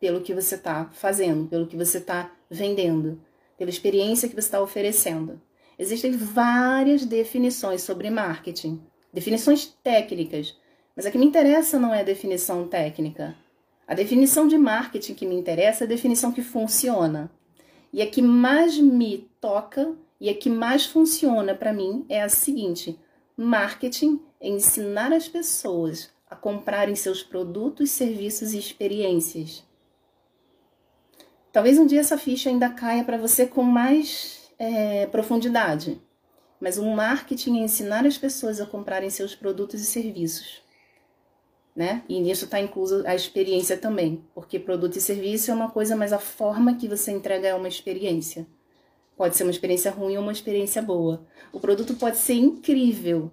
pelo 0.00 0.20
que 0.20 0.34
você 0.34 0.54
está 0.54 0.88
fazendo, 0.92 1.48
pelo 1.48 1.66
que 1.66 1.76
você 1.76 1.98
está 1.98 2.30
vendendo, 2.50 3.20
pela 3.56 3.70
experiência 3.70 4.28
que 4.28 4.34
você 4.34 4.46
está 4.46 4.60
oferecendo. 4.60 5.40
Existem 5.78 6.12
várias 6.12 7.04
definições 7.04 7.82
sobre 7.82 8.10
marketing, 8.10 8.80
definições 9.12 9.66
técnicas, 9.82 10.56
Mas 10.98 11.06
a 11.06 11.12
que 11.12 11.18
me 11.18 11.26
interessa 11.26 11.78
não 11.78 11.94
é 11.94 12.00
a 12.00 12.02
definição 12.02 12.66
técnica. 12.66 13.36
A 13.86 13.94
definição 13.94 14.48
de 14.48 14.58
marketing 14.58 15.14
que 15.14 15.26
me 15.26 15.36
interessa 15.36 15.84
é 15.84 15.86
a 15.86 15.88
definição 15.88 16.32
que 16.32 16.42
funciona. 16.42 17.30
E 17.92 18.02
a 18.02 18.10
que 18.10 18.20
mais 18.20 18.76
me 18.76 19.30
toca 19.40 19.94
e 20.20 20.28
a 20.28 20.34
que 20.34 20.50
mais 20.50 20.86
funciona 20.86 21.54
para 21.54 21.72
mim 21.72 22.04
é 22.08 22.20
a 22.20 22.28
seguinte: 22.28 22.98
marketing 23.36 24.20
é 24.40 24.48
ensinar 24.48 25.12
as 25.12 25.28
pessoas 25.28 26.10
a 26.28 26.34
comprarem 26.34 26.96
seus 26.96 27.22
produtos, 27.22 27.92
serviços 27.92 28.52
e 28.52 28.58
experiências. 28.58 29.62
Talvez 31.52 31.78
um 31.78 31.86
dia 31.86 32.00
essa 32.00 32.18
ficha 32.18 32.50
ainda 32.50 32.70
caia 32.70 33.04
para 33.04 33.16
você 33.16 33.46
com 33.46 33.62
mais 33.62 34.50
é, 34.58 35.06
profundidade, 35.06 36.02
mas 36.60 36.76
o 36.76 36.84
marketing 36.84 37.60
é 37.60 37.62
ensinar 37.62 38.04
as 38.04 38.18
pessoas 38.18 38.60
a 38.60 38.66
comprarem 38.66 39.10
seus 39.10 39.36
produtos 39.36 39.80
e 39.80 39.84
serviços. 39.84 40.66
Né? 41.78 42.02
E 42.08 42.20
nisso 42.20 42.46
está 42.46 42.58
incluso 42.58 43.06
a 43.06 43.14
experiência 43.14 43.78
também, 43.78 44.20
porque 44.34 44.58
produto 44.58 44.96
e 44.96 45.00
serviço 45.00 45.52
é 45.52 45.54
uma 45.54 45.70
coisa, 45.70 45.94
mas 45.94 46.12
a 46.12 46.18
forma 46.18 46.74
que 46.74 46.88
você 46.88 47.12
entrega 47.12 47.46
é 47.46 47.54
uma 47.54 47.68
experiência. 47.68 48.48
Pode 49.16 49.36
ser 49.36 49.44
uma 49.44 49.52
experiência 49.52 49.92
ruim 49.92 50.16
ou 50.16 50.24
uma 50.24 50.32
experiência 50.32 50.82
boa. 50.82 51.24
O 51.52 51.60
produto 51.60 51.94
pode 51.94 52.16
ser 52.16 52.34
incrível, 52.34 53.30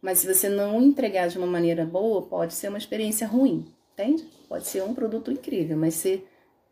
mas 0.00 0.20
se 0.20 0.32
você 0.32 0.48
não 0.48 0.80
entregar 0.80 1.26
de 1.26 1.36
uma 1.36 1.48
maneira 1.48 1.84
boa, 1.84 2.22
pode 2.22 2.54
ser 2.54 2.68
uma 2.68 2.78
experiência 2.78 3.26
ruim, 3.26 3.66
entende? 3.92 4.24
Pode 4.48 4.68
ser 4.68 4.84
um 4.84 4.94
produto 4.94 5.32
incrível, 5.32 5.76
mas 5.76 5.94
se, 5.94 6.22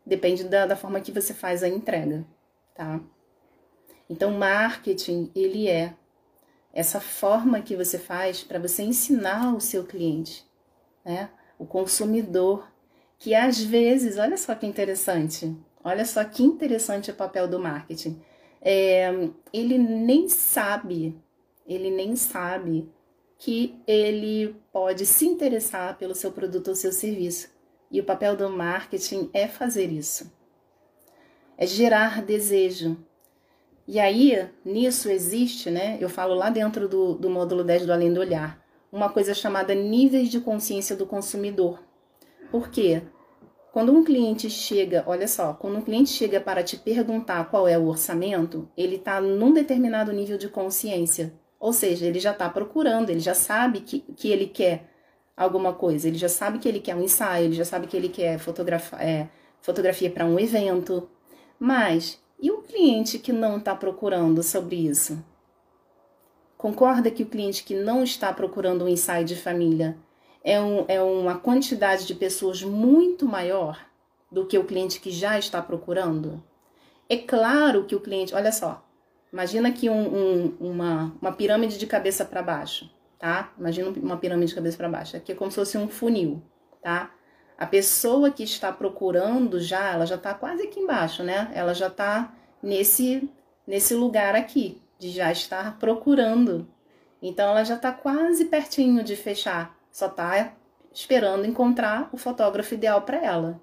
depende 0.05 0.45
da, 0.45 0.65
da 0.65 0.77
forma 0.77 1.01
que 1.01 1.11
você 1.11 1.33
faz 1.33 1.63
a 1.63 1.67
entrega, 1.67 2.25
tá? 2.73 2.97
Então, 4.09 4.31
marketing, 4.31 5.29
ele 5.35 5.67
é 5.67 5.93
essa 6.73 7.01
forma 7.01 7.61
que 7.61 7.75
você 7.75 7.99
faz 7.99 8.41
para 8.41 8.57
você 8.57 8.83
ensinar 8.83 9.53
o 9.53 9.59
seu 9.59 9.83
cliente, 9.83 10.48
né? 11.03 11.29
O 11.57 11.65
consumidor, 11.65 12.69
que 13.17 13.35
às 13.35 13.61
vezes, 13.61 14.17
olha 14.17 14.37
só 14.37 14.55
que 14.55 14.65
interessante, 14.65 15.55
olha 15.83 16.05
só 16.05 16.23
que 16.23 16.43
interessante 16.43 17.11
o 17.11 17.15
papel 17.15 17.47
do 17.47 17.59
marketing. 17.59 18.21
É, 18.61 19.09
ele 19.53 19.77
nem 19.77 20.27
sabe, 20.27 21.17
ele 21.67 21.89
nem 21.89 22.15
sabe 22.15 22.89
que 23.37 23.81
ele 23.87 24.55
pode 24.71 25.05
se 25.05 25.25
interessar 25.25 25.97
pelo 25.97 26.13
seu 26.13 26.31
produto 26.31 26.69
ou 26.69 26.75
seu 26.75 26.91
serviço. 26.91 27.49
E 27.89 27.99
o 27.99 28.03
papel 28.03 28.35
do 28.35 28.49
marketing 28.49 29.29
é 29.33 29.47
fazer 29.47 29.91
isso. 29.91 30.31
É 31.57 31.65
gerar 31.65 32.21
desejo. 32.21 32.97
E 33.87 33.99
aí, 33.99 34.47
nisso 34.63 35.09
existe, 35.09 35.71
né? 35.71 35.97
Eu 35.99 36.09
falo 36.09 36.35
lá 36.35 36.49
dentro 36.49 36.87
do, 36.87 37.15
do 37.15 37.29
módulo 37.29 37.63
10 37.63 37.85
do 37.85 37.93
Além 37.93 38.13
do 38.13 38.19
Olhar, 38.19 38.63
uma 38.91 39.09
coisa 39.09 39.33
chamada 39.33 39.73
níveis 39.73 40.29
de 40.29 40.39
consciência 40.39 40.95
do 40.95 41.05
consumidor. 41.05 41.83
Por 42.51 42.69
quê? 42.69 43.03
Quando 43.71 43.93
um 43.93 44.03
cliente 44.03 44.49
chega, 44.49 45.03
olha 45.05 45.27
só, 45.27 45.53
quando 45.53 45.77
um 45.77 45.81
cliente 45.81 46.09
chega 46.09 46.41
para 46.41 46.63
te 46.63 46.75
perguntar 46.75 47.49
qual 47.49 47.67
é 47.67 47.77
o 47.77 47.87
orçamento, 47.87 48.67
ele 48.75 48.95
está 48.95 49.21
num 49.21 49.53
determinado 49.53 50.11
nível 50.11 50.37
de 50.37 50.49
consciência. 50.49 51.33
Ou 51.59 51.71
seja, 51.71 52.05
ele 52.07 52.19
já 52.19 52.31
está 52.31 52.49
procurando, 52.49 53.09
ele 53.09 53.19
já 53.19 53.35
sabe 53.35 53.81
que, 53.81 53.99
que 54.15 54.29
ele 54.29 54.47
quer 54.47 54.89
alguma 55.37 55.73
coisa, 55.73 56.07
ele 56.07 56.17
já 56.17 56.29
sabe 56.29 56.57
que 56.57 56.67
ele 56.67 56.79
quer 56.79 56.95
um 56.95 57.03
ensaio, 57.03 57.45
ele 57.45 57.55
já 57.55 57.65
sabe 57.65 57.85
que 57.85 57.95
ele 57.95 58.09
quer 58.09 58.39
fotografa 58.39 58.97
é, 58.97 59.29
fotografia 59.61 60.09
para 60.09 60.25
um 60.25 60.39
evento. 60.39 61.07
Mas 61.59 62.19
e 62.41 62.49
o 62.49 62.61
cliente 62.61 63.19
que 63.19 63.33
não 63.33 63.57
está 63.57 63.75
procurando 63.75 64.41
sobre 64.41 64.77
isso? 64.77 65.23
Concorda 66.59 67.09
que 67.09 67.23
o 67.23 67.25
cliente 67.25 67.63
que 67.63 67.73
não 67.73 68.03
está 68.03 68.31
procurando 68.31 68.85
um 68.85 68.87
ensaio 68.87 69.25
de 69.25 69.35
família 69.35 69.97
é, 70.43 70.61
um, 70.61 70.85
é 70.87 71.01
uma 71.01 71.39
quantidade 71.39 72.05
de 72.05 72.13
pessoas 72.13 72.61
muito 72.61 73.25
maior 73.25 73.83
do 74.31 74.45
que 74.45 74.59
o 74.59 74.65
cliente 74.65 74.99
que 74.99 75.09
já 75.09 75.39
está 75.39 75.59
procurando? 75.59 76.43
É 77.09 77.17
claro 77.17 77.85
que 77.85 77.95
o 77.95 77.99
cliente, 77.99 78.35
olha 78.35 78.51
só, 78.51 78.85
Imagina 79.31 79.69
aqui 79.69 79.89
um, 79.89 80.15
um, 80.15 80.57
uma, 80.59 81.15
uma 81.21 81.31
pirâmide 81.31 81.77
de 81.77 81.85
cabeça 81.85 82.25
para 82.25 82.41
baixo, 82.41 82.89
tá? 83.19 83.53
Imagina 83.57 83.89
uma 83.89 84.17
pirâmide 84.17 84.49
de 84.49 84.55
cabeça 84.55 84.77
para 84.77 84.89
baixo. 84.89 85.15
Aqui 85.15 85.31
é 85.31 85.35
como 85.35 85.51
se 85.51 85.55
fosse 85.55 85.77
um 85.77 85.87
funil, 85.87 86.41
tá? 86.81 87.11
A 87.57 87.65
pessoa 87.65 88.31
que 88.31 88.43
está 88.43 88.71
procurando 88.71 89.59
já, 89.59 89.93
ela 89.93 90.05
já 90.05 90.15
está 90.15 90.33
quase 90.33 90.63
aqui 90.63 90.79
embaixo, 90.79 91.23
né? 91.23 91.51
Ela 91.53 91.73
já 91.73 91.87
está 91.87 92.33
nesse, 92.61 93.29
nesse 93.67 93.93
lugar 93.93 94.33
aqui, 94.33 94.81
de 94.99 95.09
já 95.09 95.31
estar 95.31 95.79
procurando. 95.79 96.67
Então, 97.21 97.49
ela 97.49 97.63
já 97.63 97.75
está 97.75 97.91
quase 97.91 98.45
pertinho 98.45 99.03
de 99.03 99.15
fechar, 99.15 99.75
só 99.91 100.07
está 100.07 100.53
esperando 100.93 101.45
encontrar 101.45 102.09
o 102.11 102.17
fotógrafo 102.17 102.73
ideal 102.73 103.01
para 103.01 103.17
ela. 103.17 103.61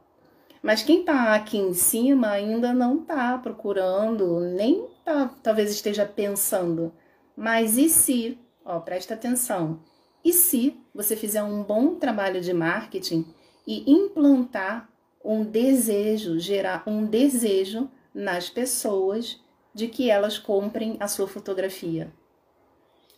Mas 0.62 0.82
quem 0.82 1.00
está 1.00 1.34
aqui 1.34 1.58
em 1.58 1.74
cima 1.74 2.30
ainda 2.30 2.72
não 2.72 3.00
está 3.00 3.38
procurando, 3.38 4.40
nem 4.40 4.88
tá, 5.04 5.30
talvez 5.42 5.70
esteja 5.70 6.04
pensando. 6.04 6.92
Mas 7.36 7.78
e 7.78 7.88
se, 7.88 8.38
ó, 8.64 8.80
presta 8.80 9.14
atenção, 9.14 9.80
e 10.24 10.32
se 10.32 10.76
você 10.92 11.14
fizer 11.14 11.42
um 11.42 11.62
bom 11.62 11.94
trabalho 11.94 12.40
de 12.40 12.52
marketing 12.52 13.24
e 13.66 13.88
implantar 13.88 14.88
um 15.24 15.44
desejo, 15.44 16.40
gerar 16.40 16.82
um 16.86 17.04
desejo 17.04 17.88
nas 18.12 18.48
pessoas 18.48 19.40
de 19.76 19.88
que 19.88 20.10
elas 20.10 20.38
comprem 20.38 20.96
a 20.98 21.06
sua 21.06 21.28
fotografia? 21.28 22.10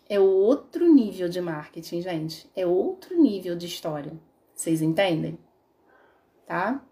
É 0.09 0.19
outro 0.19 0.93
nível 0.93 1.29
de 1.29 1.41
marketing, 1.41 2.03
gente. 2.03 2.51
É 2.57 2.67
outro 2.67 3.17
nível 3.17 3.55
de 3.55 3.67
história. 3.67 4.13
Vocês 4.53 4.83
entendem? 4.83 5.39
Tá? 6.49 6.83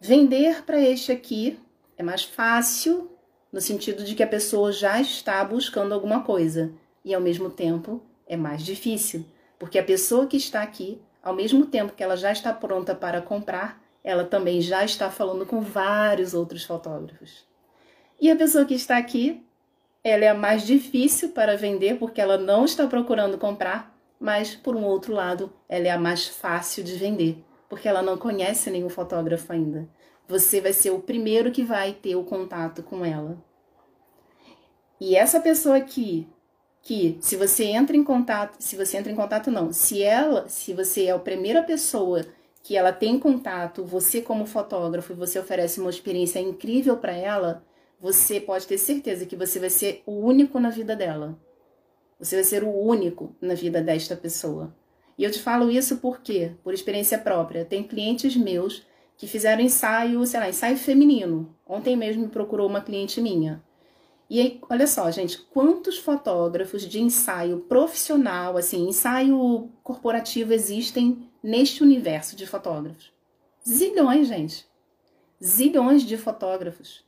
Vender 0.00 0.64
para 0.64 0.80
este 0.80 1.12
aqui 1.12 1.60
é 1.98 2.02
mais 2.02 2.24
fácil, 2.24 3.10
no 3.52 3.60
sentido 3.60 4.02
de 4.02 4.14
que 4.14 4.22
a 4.22 4.26
pessoa 4.26 4.72
já 4.72 4.98
está 4.98 5.44
buscando 5.44 5.92
alguma 5.92 6.22
coisa, 6.22 6.72
e 7.04 7.12
ao 7.12 7.20
mesmo 7.20 7.50
tempo 7.50 8.00
é 8.26 8.34
mais 8.34 8.62
difícil, 8.62 9.26
porque 9.58 9.78
a 9.78 9.84
pessoa 9.84 10.26
que 10.26 10.38
está 10.38 10.62
aqui, 10.62 11.02
ao 11.22 11.34
mesmo 11.34 11.66
tempo 11.66 11.92
que 11.92 12.02
ela 12.02 12.16
já 12.16 12.32
está 12.32 12.50
pronta 12.50 12.94
para 12.94 13.20
comprar, 13.20 13.78
ela 14.02 14.24
também 14.24 14.62
já 14.62 14.82
está 14.86 15.10
falando 15.10 15.44
com 15.44 15.60
vários 15.60 16.32
outros 16.32 16.64
fotógrafos. 16.64 17.46
E 18.20 18.30
a 18.30 18.36
pessoa 18.36 18.64
que 18.64 18.74
está 18.74 18.96
aqui, 18.96 19.44
ela 20.02 20.24
é 20.24 20.28
a 20.28 20.34
mais 20.34 20.66
difícil 20.66 21.30
para 21.30 21.56
vender 21.56 21.98
porque 21.98 22.20
ela 22.20 22.38
não 22.38 22.64
está 22.64 22.86
procurando 22.86 23.38
comprar, 23.38 23.94
mas 24.18 24.54
por 24.54 24.74
um 24.74 24.84
outro 24.84 25.12
lado, 25.12 25.52
ela 25.68 25.86
é 25.86 25.90
a 25.90 25.98
mais 25.98 26.26
fácil 26.26 26.82
de 26.82 26.96
vender 26.96 27.44
porque 27.68 27.88
ela 27.88 28.02
não 28.02 28.16
conhece 28.16 28.70
nenhum 28.70 28.88
fotógrafo 28.88 29.52
ainda. 29.52 29.88
Você 30.28 30.60
vai 30.60 30.72
ser 30.72 30.90
o 30.90 31.00
primeiro 31.00 31.52
que 31.52 31.62
vai 31.62 31.92
ter 31.92 32.16
o 32.16 32.24
contato 32.24 32.82
com 32.82 33.04
ela. 33.04 33.36
E 35.00 35.14
essa 35.14 35.40
pessoa 35.40 35.76
aqui, 35.76 36.26
que 36.82 37.18
se 37.20 37.36
você 37.36 37.64
entra 37.64 37.96
em 37.96 38.02
contato, 38.02 38.56
se 38.58 38.76
você 38.76 38.96
entra 38.96 39.12
em 39.12 39.16
contato 39.16 39.50
não, 39.50 39.72
se 39.72 40.02
ela, 40.02 40.48
se 40.48 40.72
você 40.72 41.06
é 41.06 41.10
a 41.10 41.18
primeira 41.18 41.62
pessoa 41.62 42.24
que 42.62 42.76
ela 42.76 42.92
tem 42.92 43.18
contato, 43.18 43.84
você 43.84 44.20
como 44.20 44.46
fotógrafo, 44.46 45.12
e 45.12 45.16
você 45.16 45.38
oferece 45.38 45.80
uma 45.80 45.90
experiência 45.90 46.40
incrível 46.40 46.96
para 46.96 47.12
ela, 47.12 47.64
você 48.00 48.40
pode 48.40 48.66
ter 48.66 48.78
certeza 48.78 49.26
que 49.26 49.36
você 49.36 49.58
vai 49.58 49.70
ser 49.70 50.02
o 50.06 50.12
único 50.12 50.60
na 50.60 50.70
vida 50.70 50.94
dela. 50.94 51.38
Você 52.18 52.36
vai 52.36 52.44
ser 52.44 52.64
o 52.64 52.70
único 52.70 53.34
na 53.40 53.54
vida 53.54 53.80
desta 53.82 54.16
pessoa. 54.16 54.74
E 55.18 55.24
eu 55.24 55.30
te 55.30 55.40
falo 55.40 55.70
isso 55.70 55.98
porque, 55.98 56.52
por 56.62 56.74
experiência 56.74 57.18
própria, 57.18 57.64
tem 57.64 57.82
clientes 57.82 58.36
meus 58.36 58.86
que 59.16 59.26
fizeram 59.26 59.62
ensaio, 59.62 60.24
sei 60.26 60.40
lá, 60.40 60.48
ensaio 60.48 60.76
feminino. 60.76 61.54
Ontem 61.66 61.96
mesmo 61.96 62.22
me 62.22 62.28
procurou 62.28 62.68
uma 62.68 62.82
cliente 62.82 63.20
minha. 63.20 63.62
E 64.28 64.40
aí, 64.40 64.60
olha 64.68 64.86
só, 64.86 65.08
gente, 65.10 65.38
quantos 65.38 65.98
fotógrafos 65.98 66.86
de 66.86 67.00
ensaio 67.00 67.60
profissional, 67.60 68.56
assim, 68.56 68.88
ensaio 68.88 69.70
corporativo 69.82 70.52
existem 70.52 71.30
neste 71.42 71.82
universo 71.82 72.34
de 72.34 72.46
fotógrafos? 72.46 73.12
Zilhões, 73.66 74.26
gente. 74.26 74.66
Zilhões 75.42 76.02
de 76.02 76.16
fotógrafos. 76.16 77.05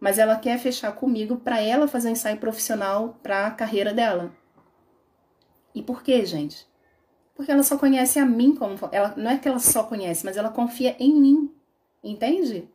Mas 0.00 0.18
ela 0.18 0.36
quer 0.36 0.58
fechar 0.58 0.92
comigo 0.92 1.36
para 1.36 1.60
ela 1.60 1.88
fazer 1.88 2.08
um 2.08 2.12
ensaio 2.12 2.38
profissional 2.38 3.18
para 3.22 3.46
a 3.46 3.50
carreira 3.50 3.94
dela. 3.94 4.32
E 5.74 5.82
por 5.82 6.02
quê, 6.02 6.24
gente? 6.24 6.66
Porque 7.34 7.52
ela 7.52 7.62
só 7.62 7.76
conhece 7.76 8.18
a 8.18 8.24
mim 8.24 8.54
como. 8.54 8.76
Ela, 8.92 9.14
não 9.16 9.30
é 9.30 9.38
que 9.38 9.46
ela 9.46 9.58
só 9.58 9.84
conhece, 9.84 10.24
mas 10.24 10.36
ela 10.36 10.48
confia 10.48 10.96
em 10.98 11.14
mim. 11.14 11.50
Entende? 12.02 12.68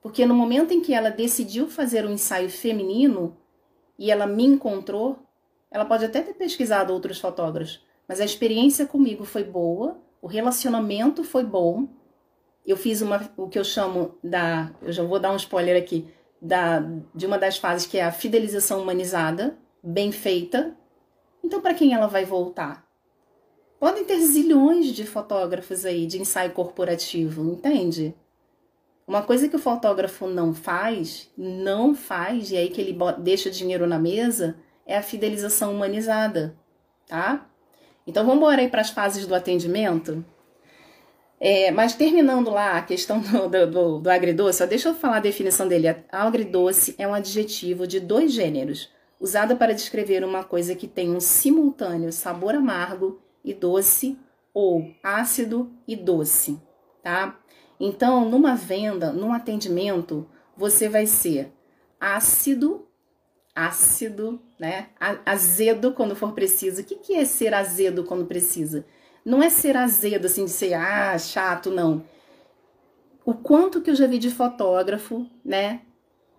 Porque 0.00 0.24
no 0.24 0.34
momento 0.34 0.72
em 0.72 0.80
que 0.80 0.94
ela 0.94 1.10
decidiu 1.10 1.68
fazer 1.68 2.06
um 2.06 2.12
ensaio 2.12 2.48
feminino 2.48 3.36
e 3.98 4.10
ela 4.10 4.26
me 4.26 4.44
encontrou, 4.44 5.18
ela 5.70 5.84
pode 5.84 6.04
até 6.04 6.22
ter 6.22 6.34
pesquisado 6.34 6.92
outros 6.92 7.18
fotógrafos, 7.18 7.84
mas 8.06 8.20
a 8.20 8.24
experiência 8.24 8.86
comigo 8.86 9.24
foi 9.24 9.42
boa, 9.42 9.98
o 10.22 10.26
relacionamento 10.26 11.24
foi 11.24 11.44
bom. 11.44 11.88
Eu 12.64 12.76
fiz 12.76 13.02
uma, 13.02 13.30
o 13.36 13.48
que 13.48 13.58
eu 13.58 13.64
chamo 13.64 14.16
da. 14.22 14.72
Eu 14.80 14.92
já 14.92 15.02
vou 15.02 15.18
dar 15.18 15.32
um 15.32 15.36
spoiler 15.36 15.76
aqui. 15.76 16.08
Da, 16.40 16.80
de 17.14 17.26
uma 17.26 17.38
das 17.38 17.56
fases 17.56 17.86
que 17.86 17.98
é 17.98 18.04
a 18.04 18.12
fidelização 18.12 18.80
humanizada, 18.82 19.56
bem 19.82 20.12
feita. 20.12 20.76
Então, 21.42 21.60
para 21.60 21.74
quem 21.74 21.94
ela 21.94 22.06
vai 22.06 22.24
voltar? 22.24 22.86
Podem 23.78 24.04
ter 24.04 24.18
zilhões 24.20 24.86
de 24.86 25.06
fotógrafos 25.06 25.84
aí 25.84 26.06
de 26.06 26.20
ensaio 26.20 26.52
corporativo, 26.52 27.44
entende? 27.44 28.14
Uma 29.06 29.22
coisa 29.22 29.48
que 29.48 29.54
o 29.54 29.60
fotógrafo 29.60 30.26
não 30.26 30.52
faz, 30.52 31.30
não 31.36 31.94
faz, 31.94 32.50
e 32.50 32.56
aí 32.56 32.68
que 32.70 32.80
ele 32.80 32.98
deixa 33.18 33.50
dinheiro 33.50 33.86
na 33.86 33.98
mesa, 33.98 34.56
é 34.84 34.96
a 34.96 35.02
fidelização 35.02 35.72
humanizada, 35.72 36.56
tá? 37.06 37.46
Então 38.06 38.24
vamos 38.24 38.38
embora 38.38 38.62
aí 38.62 38.68
para 38.68 38.80
as 38.80 38.90
fases 38.90 39.26
do 39.26 39.34
atendimento. 39.34 40.24
É, 41.38 41.70
mas 41.70 41.94
terminando 41.94 42.50
lá 42.50 42.78
a 42.78 42.82
questão 42.82 43.20
do, 43.20 43.48
do, 43.48 43.98
do 44.00 44.10
agridoce, 44.10 44.62
ó, 44.62 44.66
deixa 44.66 44.88
eu 44.88 44.94
falar 44.94 45.18
a 45.18 45.20
definição 45.20 45.68
dele. 45.68 45.88
Agridoce 46.10 46.94
é 46.98 47.06
um 47.06 47.14
adjetivo 47.14 47.86
de 47.86 48.00
dois 48.00 48.32
gêneros, 48.32 48.90
usado 49.20 49.56
para 49.56 49.74
descrever 49.74 50.24
uma 50.24 50.44
coisa 50.44 50.74
que 50.74 50.88
tem 50.88 51.10
um 51.10 51.20
simultâneo 51.20 52.12
sabor 52.12 52.54
amargo 52.54 53.20
e 53.44 53.52
doce 53.52 54.18
ou 54.52 54.90
ácido 55.02 55.70
e 55.86 55.94
doce, 55.94 56.58
tá? 57.02 57.38
Então, 57.78 58.28
numa 58.28 58.54
venda, 58.54 59.12
num 59.12 59.32
atendimento, 59.32 60.26
você 60.56 60.88
vai 60.88 61.06
ser 61.06 61.52
ácido, 62.00 62.86
ácido, 63.54 64.40
né? 64.58 64.88
Azedo 65.26 65.92
quando 65.92 66.16
for 66.16 66.32
preciso. 66.32 66.80
O 66.80 66.84
que, 66.84 66.96
que 66.96 67.14
é 67.14 67.26
ser 67.26 67.52
azedo 67.52 68.04
quando 68.04 68.24
precisa? 68.24 68.86
Não 69.26 69.42
é 69.42 69.50
ser 69.50 69.76
azedo, 69.76 70.26
assim, 70.26 70.44
de 70.44 70.52
ser, 70.52 70.72
ah, 70.74 71.18
chato, 71.18 71.70
não. 71.70 72.04
O 73.24 73.34
quanto 73.34 73.82
que 73.82 73.90
eu 73.90 73.94
já 73.96 74.06
vi 74.06 74.18
de 74.18 74.30
fotógrafo, 74.30 75.26
né? 75.44 75.82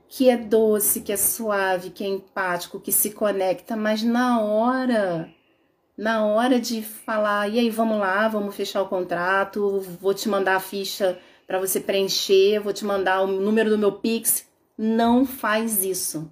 Que 0.07 0.29
é 0.29 0.37
doce, 0.37 1.01
que 1.01 1.11
é 1.11 1.17
suave, 1.17 1.89
que 1.89 2.03
é 2.03 2.07
empático, 2.07 2.79
que 2.79 2.93
se 2.93 3.11
conecta, 3.11 3.75
mas 3.75 4.01
na 4.01 4.41
hora 4.41 5.29
na 5.97 6.25
hora 6.25 6.59
de 6.59 6.83
falar, 6.83 7.49
e 7.49 7.59
aí, 7.59 7.69
vamos 7.69 7.97
lá, 7.99 8.27
vamos 8.27 8.55
fechar 8.55 8.83
o 8.83 8.87
contrato, 8.87 9.81
vou 9.99 10.13
te 10.13 10.29
mandar 10.29 10.55
a 10.55 10.59
ficha 10.59 11.19
para 11.47 11.59
você 11.59 11.79
preencher, 11.79 12.59
vou 12.59 12.71
te 12.71 12.85
mandar 12.85 13.21
o 13.21 13.27
número 13.27 13.69
do 13.69 13.77
meu 13.77 13.93
Pix. 13.93 14.45
Não 14.77 15.25
faz 15.25 15.83
isso. 15.83 16.31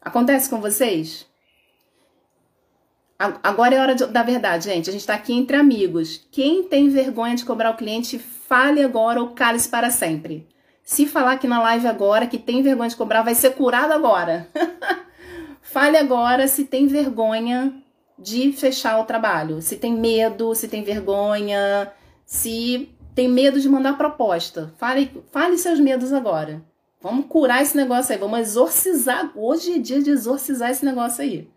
Acontece 0.00 0.48
com 0.48 0.60
vocês? 0.60 1.29
Agora 3.42 3.74
é 3.74 3.78
hora 3.78 3.94
de, 3.94 4.06
da 4.06 4.22
verdade, 4.22 4.64
gente. 4.64 4.88
A 4.88 4.92
gente 4.92 5.02
está 5.02 5.12
aqui 5.14 5.34
entre 5.34 5.54
amigos. 5.54 6.26
Quem 6.32 6.62
tem 6.62 6.88
vergonha 6.88 7.36
de 7.36 7.44
cobrar 7.44 7.70
o 7.70 7.76
cliente, 7.76 8.18
fale 8.18 8.82
agora 8.82 9.20
ou 9.20 9.28
cale-se 9.32 9.68
para 9.68 9.90
sempre. 9.90 10.48
Se 10.82 11.06
falar 11.06 11.32
aqui 11.32 11.46
na 11.46 11.62
live 11.62 11.86
agora 11.86 12.26
que 12.26 12.38
tem 12.38 12.62
vergonha 12.62 12.88
de 12.88 12.96
cobrar, 12.96 13.20
vai 13.20 13.34
ser 13.34 13.50
curado 13.50 13.92
agora. 13.92 14.48
fale 15.60 15.98
agora 15.98 16.48
se 16.48 16.64
tem 16.64 16.86
vergonha 16.86 17.74
de 18.18 18.52
fechar 18.52 18.98
o 18.98 19.04
trabalho. 19.04 19.60
Se 19.60 19.76
tem 19.76 19.92
medo, 19.92 20.54
se 20.54 20.66
tem 20.66 20.82
vergonha, 20.82 21.92
se 22.24 22.88
tem 23.14 23.28
medo 23.28 23.60
de 23.60 23.68
mandar 23.68 23.98
proposta. 23.98 24.72
Fale, 24.78 25.10
fale 25.30 25.58
seus 25.58 25.78
medos 25.78 26.10
agora. 26.10 26.64
Vamos 27.02 27.26
curar 27.26 27.60
esse 27.60 27.76
negócio 27.76 28.14
aí, 28.14 28.18
vamos 28.18 28.38
exorcizar. 28.38 29.30
Hoje 29.36 29.74
é 29.74 29.78
dia 29.78 30.02
de 30.02 30.08
exorcizar 30.08 30.70
esse 30.70 30.86
negócio 30.86 31.22
aí. 31.22 31.50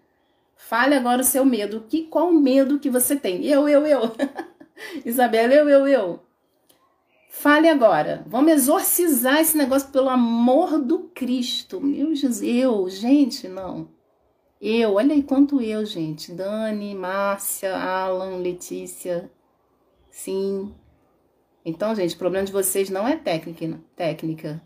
Fale 0.68 0.96
agora 0.96 1.22
o 1.22 1.26
seu 1.26 1.44
medo. 1.46 1.86
Que, 1.88 2.04
qual 2.04 2.32
medo 2.32 2.80
que 2.80 2.90
você 2.90 3.16
tem? 3.16 3.46
Eu, 3.46 3.68
eu, 3.68 3.86
eu. 3.86 4.12
Isabela, 5.06 5.54
eu, 5.54 5.70
eu, 5.70 5.88
eu. 5.88 6.20
Fale 7.30 7.68
agora. 7.68 8.24
Vamos 8.28 8.54
exorcizar 8.54 9.40
esse 9.40 9.58
negócio 9.58 9.90
pelo 9.90 10.10
amor 10.10 10.80
do 10.80 11.10
Cristo. 11.14 11.82
Meu 11.82 12.16
Jesus, 12.16 12.42
eu, 12.42 12.90
gente, 12.90 13.48
não. 13.48 13.90
Eu, 14.62 14.94
olha 14.94 15.14
aí 15.14 15.22
quanto 15.22 15.60
eu, 15.60 15.86
gente. 15.86 16.32
Dani, 16.32 16.96
Márcia, 16.96 17.76
Alan, 17.76 18.38
Letícia. 18.38 19.30
Sim. 20.10 20.74
Então, 21.66 21.94
gente, 21.94 22.16
o 22.16 22.20
problema 22.20 22.46
de 22.46 22.54
vocês 22.54 22.90
não 22.90 23.06
é 23.08 23.18
técnica. 23.18 23.80
técnica. 23.96 24.62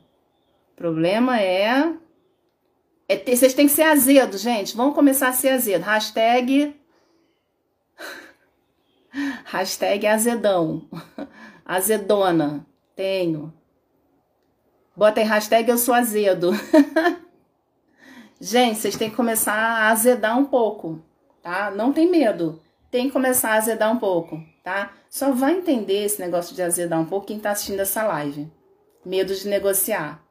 O 0.73 0.75
problema 0.75 1.41
é. 1.41 1.91
É 3.07 3.15
ter, 3.15 3.35
vocês 3.35 3.53
têm 3.53 3.67
que 3.67 3.73
ser 3.73 3.83
azedo, 3.83 4.37
gente. 4.37 4.75
Vamos 4.75 4.95
começar 4.95 5.29
a 5.29 5.33
ser 5.33 5.49
azedo. 5.49 5.83
Hashtag. 5.83 6.75
Hashtag 9.45 10.05
azedão. 10.07 10.87
Azedona. 11.65 12.65
Tenho. 12.95 13.53
Bota 14.95 15.19
aí 15.19 15.27
hashtag 15.27 15.69
eu 15.69 15.77
sou 15.77 15.93
azedo. 15.93 16.51
Gente, 18.41 18.79
vocês 18.79 18.95
têm 18.95 19.09
que 19.09 19.15
começar 19.15 19.53
a 19.53 19.89
azedar 19.89 20.37
um 20.37 20.45
pouco, 20.45 20.99
tá? 21.41 21.69
Não 21.69 21.93
tem 21.93 22.09
medo. 22.09 22.59
Tem 22.89 23.05
que 23.05 23.11
começar 23.11 23.51
a 23.51 23.57
azedar 23.57 23.91
um 23.91 23.97
pouco, 23.97 24.41
tá? 24.63 24.93
Só 25.09 25.31
vai 25.31 25.53
entender 25.53 26.05
esse 26.05 26.19
negócio 26.19 26.55
de 26.55 26.63
azedar 26.63 26.99
um 26.99 27.05
pouco 27.05 27.27
quem 27.27 27.39
tá 27.39 27.51
assistindo 27.51 27.79
essa 27.79 28.03
live. 28.03 28.51
Medo 29.05 29.35
de 29.35 29.47
negociar. 29.47 30.23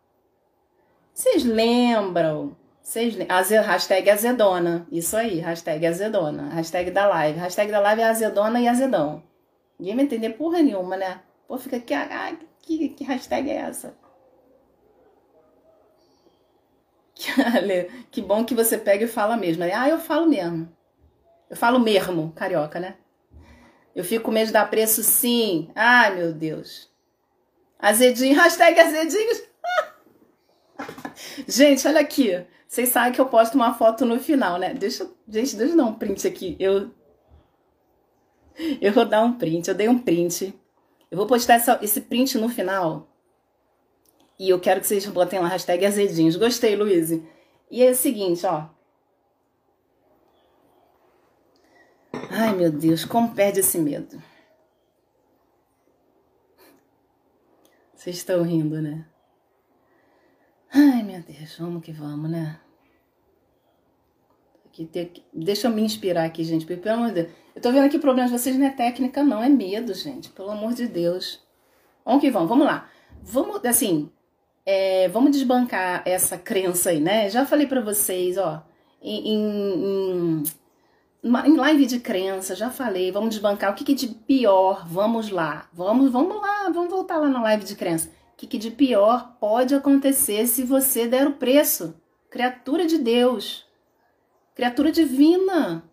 Vocês 1.14 1.44
lembram? 1.44 2.56
Vocês. 2.87 3.16
Hashtag 3.16 4.09
azedona. 4.09 4.87
Isso 4.92 5.16
aí, 5.16 5.40
hashtag 5.40 5.85
azedona. 5.85 6.51
Hashtag 6.51 6.92
da 6.92 7.09
live. 7.09 7.37
Hashtag 7.37 7.72
da 7.72 7.81
live 7.81 8.01
é 8.01 8.05
azedona 8.05 8.61
e 8.61 8.68
azedão. 8.68 9.25
Ninguém 9.77 9.96
vai 9.96 10.05
entender 10.05 10.31
porra 10.31 10.62
nenhuma, 10.62 10.96
né? 10.96 11.20
Pô, 11.49 11.59
fica 11.59 11.79
aqui, 11.79 11.92
ah, 11.92 12.37
que, 12.62 12.90
que 12.90 13.03
hashtag 13.03 13.51
é 13.51 13.57
essa? 13.57 13.99
que 18.09 18.22
bom 18.22 18.44
que 18.44 18.55
você 18.55 18.79
pega 18.79 19.05
e 19.05 19.09
fala 19.09 19.37
mesmo. 19.37 19.64
Ah, 19.64 19.88
eu 19.88 19.99
falo 19.99 20.29
mesmo. 20.29 20.72
Eu 21.51 21.57
falo 21.57 21.81
mesmo, 21.81 22.33
carioca, 22.37 22.79
né? 22.79 22.94
Eu 23.96 24.05
fico 24.05 24.27
com 24.27 24.31
medo 24.31 24.46
de 24.46 24.53
dar 24.53 24.70
preço 24.70 25.03
sim. 25.03 25.72
Ai, 25.75 26.14
meu 26.14 26.33
Deus. 26.33 26.88
Azedinho, 27.81 28.37
hashtag 28.40 28.79
azedinhos. 28.79 29.42
Gente, 31.46 31.86
olha 31.86 32.00
aqui. 32.00 32.44
Vocês 32.68 32.88
sabem 32.88 33.12
que 33.12 33.20
eu 33.20 33.26
posto 33.26 33.54
uma 33.54 33.74
foto 33.74 34.04
no 34.04 34.18
final, 34.18 34.58
né? 34.58 34.74
Deixa, 34.74 35.04
gente, 35.28 35.56
deixa 35.56 35.72
eu 35.72 35.76
dar 35.76 35.84
um 35.84 35.94
print 35.94 36.26
aqui. 36.26 36.56
Eu, 36.58 36.90
eu 38.80 38.92
vou 38.92 39.04
dar 39.04 39.22
um 39.22 39.32
print. 39.32 39.68
Eu 39.68 39.74
dei 39.74 39.88
um 39.88 39.98
print. 39.98 40.54
Eu 41.10 41.16
vou 41.16 41.26
postar 41.26 41.54
essa, 41.54 41.78
esse 41.82 42.00
print 42.00 42.36
no 42.38 42.48
final 42.48 43.08
e 44.38 44.50
eu 44.50 44.60
quero 44.60 44.80
que 44.80 44.86
vocês 44.86 45.06
botem 45.06 45.38
lá 45.38 45.48
hashtag 45.48 45.86
azedinhos. 45.86 46.36
Gostei, 46.36 46.76
Luiz. 46.76 47.10
E 47.70 47.82
é 47.82 47.90
o 47.90 47.94
seguinte, 47.94 48.44
ó. 48.46 48.68
Ai, 52.30 52.54
meu 52.54 52.70
Deus, 52.70 53.04
como 53.04 53.34
perde 53.34 53.60
esse 53.60 53.78
medo. 53.78 54.22
Vocês 57.94 58.16
estão 58.16 58.42
rindo, 58.42 58.80
né? 58.80 59.06
Ai, 60.78 61.02
meu 61.02 61.22
Deus, 61.22 61.56
vamos 61.58 61.82
que 61.82 61.90
vamos, 61.90 62.30
né? 62.30 62.60
Aqui, 64.66 64.86
Deixa 65.32 65.68
eu 65.68 65.70
me 65.70 65.80
inspirar 65.80 66.24
aqui, 66.24 66.44
gente. 66.44 66.66
Pelo 66.66 66.96
amor 66.96 67.08
de 67.08 67.14
Deus. 67.14 67.28
Eu 67.54 67.62
tô 67.62 67.72
vendo 67.72 67.88
que 67.88 67.96
o 67.96 68.00
problema 68.00 68.28
de 68.28 68.38
vocês 68.38 68.54
não 68.58 68.66
é 68.66 68.70
técnica, 68.70 69.22
não. 69.22 69.42
É 69.42 69.48
medo, 69.48 69.94
gente. 69.94 70.28
Pelo 70.28 70.50
amor 70.50 70.74
de 70.74 70.86
Deus. 70.86 71.42
Vamos 72.04 72.20
que 72.20 72.30
vamos. 72.30 72.50
Vamos 72.50 72.66
lá. 72.66 72.90
Vamos, 73.22 73.64
assim, 73.64 74.10
é, 74.66 75.08
vamos 75.08 75.30
desbancar 75.30 76.02
essa 76.04 76.36
crença 76.36 76.90
aí, 76.90 77.00
né? 77.00 77.30
Já 77.30 77.46
falei 77.46 77.66
para 77.66 77.80
vocês, 77.80 78.36
ó, 78.36 78.62
em, 79.00 79.32
em, 79.32 80.42
em, 81.24 81.56
live 81.56 81.86
de 81.86 82.00
crença, 82.00 82.54
já 82.54 82.70
falei, 82.70 83.10
vamos 83.10 83.30
desbancar 83.30 83.72
o 83.72 83.74
que, 83.74 83.82
que 83.82 83.94
de 83.94 84.08
pior, 84.08 84.86
vamos 84.86 85.30
lá, 85.30 85.68
vamos, 85.72 86.10
vamos 86.12 86.36
lá, 86.36 86.70
vamos 86.70 86.90
voltar 86.90 87.16
lá 87.16 87.28
na 87.28 87.42
live 87.42 87.64
de 87.64 87.74
crença. 87.74 88.10
Que, 88.37 88.46
que 88.46 88.59
de 88.59 88.70
pior 88.70 89.37
pode 89.40 89.75
acontecer 89.75 90.46
se 90.46 90.62
você 90.62 91.07
der 91.07 91.27
o 91.27 91.35
preço? 91.35 91.94
Criatura 92.29 92.87
de 92.87 92.99
Deus, 92.99 93.66
criatura 94.55 94.92
divina. 94.92 95.85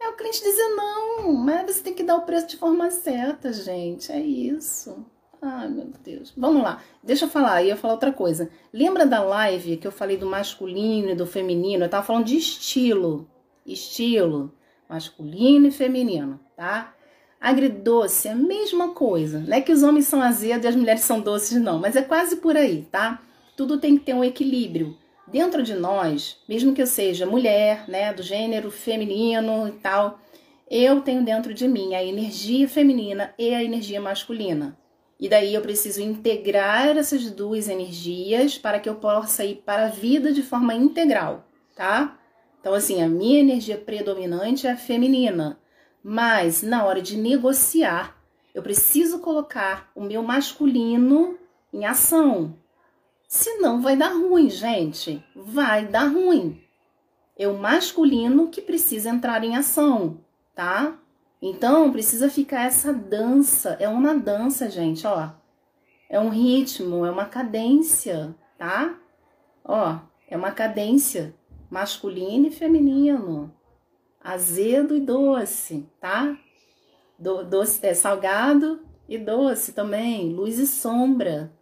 É 0.00 0.08
o 0.08 0.16
cliente 0.16 0.42
dizer 0.42 0.68
não, 0.70 1.32
mas 1.34 1.76
você 1.76 1.82
tem 1.82 1.94
que 1.94 2.02
dar 2.02 2.16
o 2.16 2.22
preço 2.22 2.46
de 2.46 2.56
forma 2.56 2.90
certa, 2.90 3.52
gente. 3.52 4.10
É 4.10 4.18
isso. 4.18 5.04
Ai, 5.42 5.68
meu 5.68 5.90
Deus. 6.02 6.32
Vamos 6.36 6.62
lá. 6.62 6.82
Deixa 7.02 7.26
eu 7.26 7.28
falar, 7.28 7.62
ia 7.62 7.76
falar 7.76 7.94
outra 7.94 8.12
coisa. 8.12 8.50
Lembra 8.72 9.06
da 9.06 9.22
live 9.22 9.76
que 9.76 9.86
eu 9.86 9.92
falei 9.92 10.16
do 10.16 10.26
masculino 10.26 11.10
e 11.10 11.14
do 11.14 11.26
feminino? 11.26 11.84
Eu 11.84 11.88
tava 11.88 12.06
falando 12.06 12.26
de 12.26 12.36
estilo. 12.36 13.28
Estilo. 13.64 14.54
Masculino 14.88 15.66
e 15.66 15.70
feminino, 15.70 16.40
tá? 16.56 16.94
Agridoce 17.40 18.28
é 18.28 18.32
a 18.32 18.36
mesma 18.36 18.90
coisa. 18.90 19.40
Não 19.40 19.56
é 19.56 19.62
que 19.62 19.72
os 19.72 19.82
homens 19.82 20.06
são 20.06 20.20
azedos 20.20 20.66
e 20.66 20.68
as 20.68 20.76
mulheres 20.76 21.00
são 21.00 21.20
doces, 21.20 21.58
não. 21.58 21.78
Mas 21.78 21.96
é 21.96 22.02
quase 22.02 22.36
por 22.36 22.54
aí, 22.54 22.86
tá? 22.92 23.22
Tudo 23.56 23.78
tem 23.78 23.96
que 23.96 24.04
ter 24.04 24.14
um 24.14 24.22
equilíbrio. 24.22 24.94
Dentro 25.26 25.62
de 25.62 25.74
nós, 25.74 26.36
mesmo 26.46 26.74
que 26.74 26.82
eu 26.82 26.86
seja 26.86 27.24
mulher, 27.24 27.88
né, 27.88 28.12
do 28.12 28.22
gênero 28.22 28.70
feminino 28.70 29.68
e 29.68 29.72
tal, 29.72 30.18
eu 30.70 31.00
tenho 31.00 31.24
dentro 31.24 31.54
de 31.54 31.66
mim 31.66 31.94
a 31.94 32.04
energia 32.04 32.68
feminina 32.68 33.32
e 33.38 33.54
a 33.54 33.62
energia 33.62 34.00
masculina. 34.00 34.76
E 35.18 35.28
daí 35.28 35.54
eu 35.54 35.62
preciso 35.62 36.02
integrar 36.02 36.96
essas 36.96 37.30
duas 37.30 37.68
energias 37.68 38.58
para 38.58 38.80
que 38.80 38.88
eu 38.88 38.96
possa 38.96 39.44
ir 39.44 39.62
para 39.64 39.86
a 39.86 39.90
vida 39.90 40.32
de 40.32 40.42
forma 40.42 40.74
integral, 40.74 41.46
tá? 41.76 42.18
Então, 42.60 42.74
assim, 42.74 43.02
a 43.02 43.08
minha 43.08 43.40
energia 43.40 43.78
predominante 43.78 44.66
é 44.66 44.72
a 44.72 44.76
feminina. 44.76 45.59
Mas 46.02 46.62
na 46.62 46.84
hora 46.84 47.02
de 47.02 47.16
negociar, 47.16 48.16
eu 48.54 48.62
preciso 48.62 49.20
colocar 49.20 49.90
o 49.94 50.02
meu 50.02 50.22
masculino 50.22 51.38
em 51.72 51.84
ação. 51.84 52.56
Senão 53.28 53.80
vai 53.80 53.96
dar 53.96 54.12
ruim, 54.12 54.48
gente. 54.48 55.22
Vai 55.36 55.86
dar 55.86 56.08
ruim. 56.08 56.60
É 57.38 57.46
o 57.46 57.58
masculino 57.58 58.48
que 58.48 58.60
precisa 58.60 59.10
entrar 59.10 59.44
em 59.44 59.56
ação, 59.56 60.18
tá? 60.54 60.98
Então 61.40 61.92
precisa 61.92 62.28
ficar 62.28 62.64
essa 62.64 62.92
dança. 62.92 63.76
É 63.78 63.88
uma 63.88 64.14
dança, 64.14 64.68
gente, 64.68 65.06
ó. 65.06 65.30
É 66.08 66.18
um 66.18 66.28
ritmo, 66.28 67.06
é 67.06 67.10
uma 67.10 67.26
cadência, 67.26 68.34
tá? 68.58 68.98
Ó, 69.64 69.98
é 70.28 70.36
uma 70.36 70.50
cadência 70.50 71.34
masculino 71.70 72.48
e 72.48 72.50
feminino 72.50 73.54
azedo 74.22 74.94
e 74.94 75.00
doce, 75.00 75.88
tá? 76.00 76.36
Do, 77.18 77.44
doce 77.44 77.84
é 77.86 77.94
salgado 77.94 78.80
e 79.08 79.18
doce 79.18 79.72
também, 79.72 80.32
luz 80.32 80.58
e 80.58 80.66
sombra. 80.66 81.52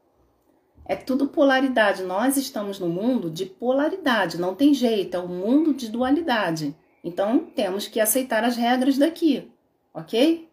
É 0.84 0.96
tudo 0.96 1.28
polaridade. 1.28 2.02
Nós 2.02 2.36
estamos 2.36 2.78
no 2.78 2.88
mundo 2.88 3.30
de 3.30 3.44
polaridade, 3.46 4.40
não 4.40 4.54
tem 4.54 4.72
jeito, 4.72 5.16
é 5.16 5.20
um 5.20 5.28
mundo 5.28 5.74
de 5.74 5.90
dualidade. 5.90 6.74
Então 7.04 7.40
temos 7.54 7.86
que 7.86 8.00
aceitar 8.00 8.44
as 8.44 8.56
regras 8.56 8.98
daqui, 8.98 9.50
ok? 9.94 10.48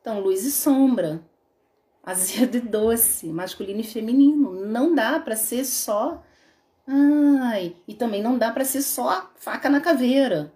Então, 0.00 0.20
luz 0.20 0.44
e 0.44 0.52
sombra, 0.52 1.22
azedo 2.02 2.58
e 2.58 2.60
doce, 2.60 3.26
masculino 3.28 3.80
e 3.80 3.84
feminino. 3.84 4.52
Não 4.66 4.94
dá 4.94 5.18
para 5.18 5.34
ser 5.34 5.64
só. 5.64 6.22
Ai, 6.86 7.74
e 7.88 7.94
também 7.94 8.22
não 8.22 8.36
dá 8.36 8.50
para 8.52 8.66
ser 8.66 8.82
só 8.82 9.30
faca 9.36 9.70
na 9.70 9.80
caveira. 9.80 10.52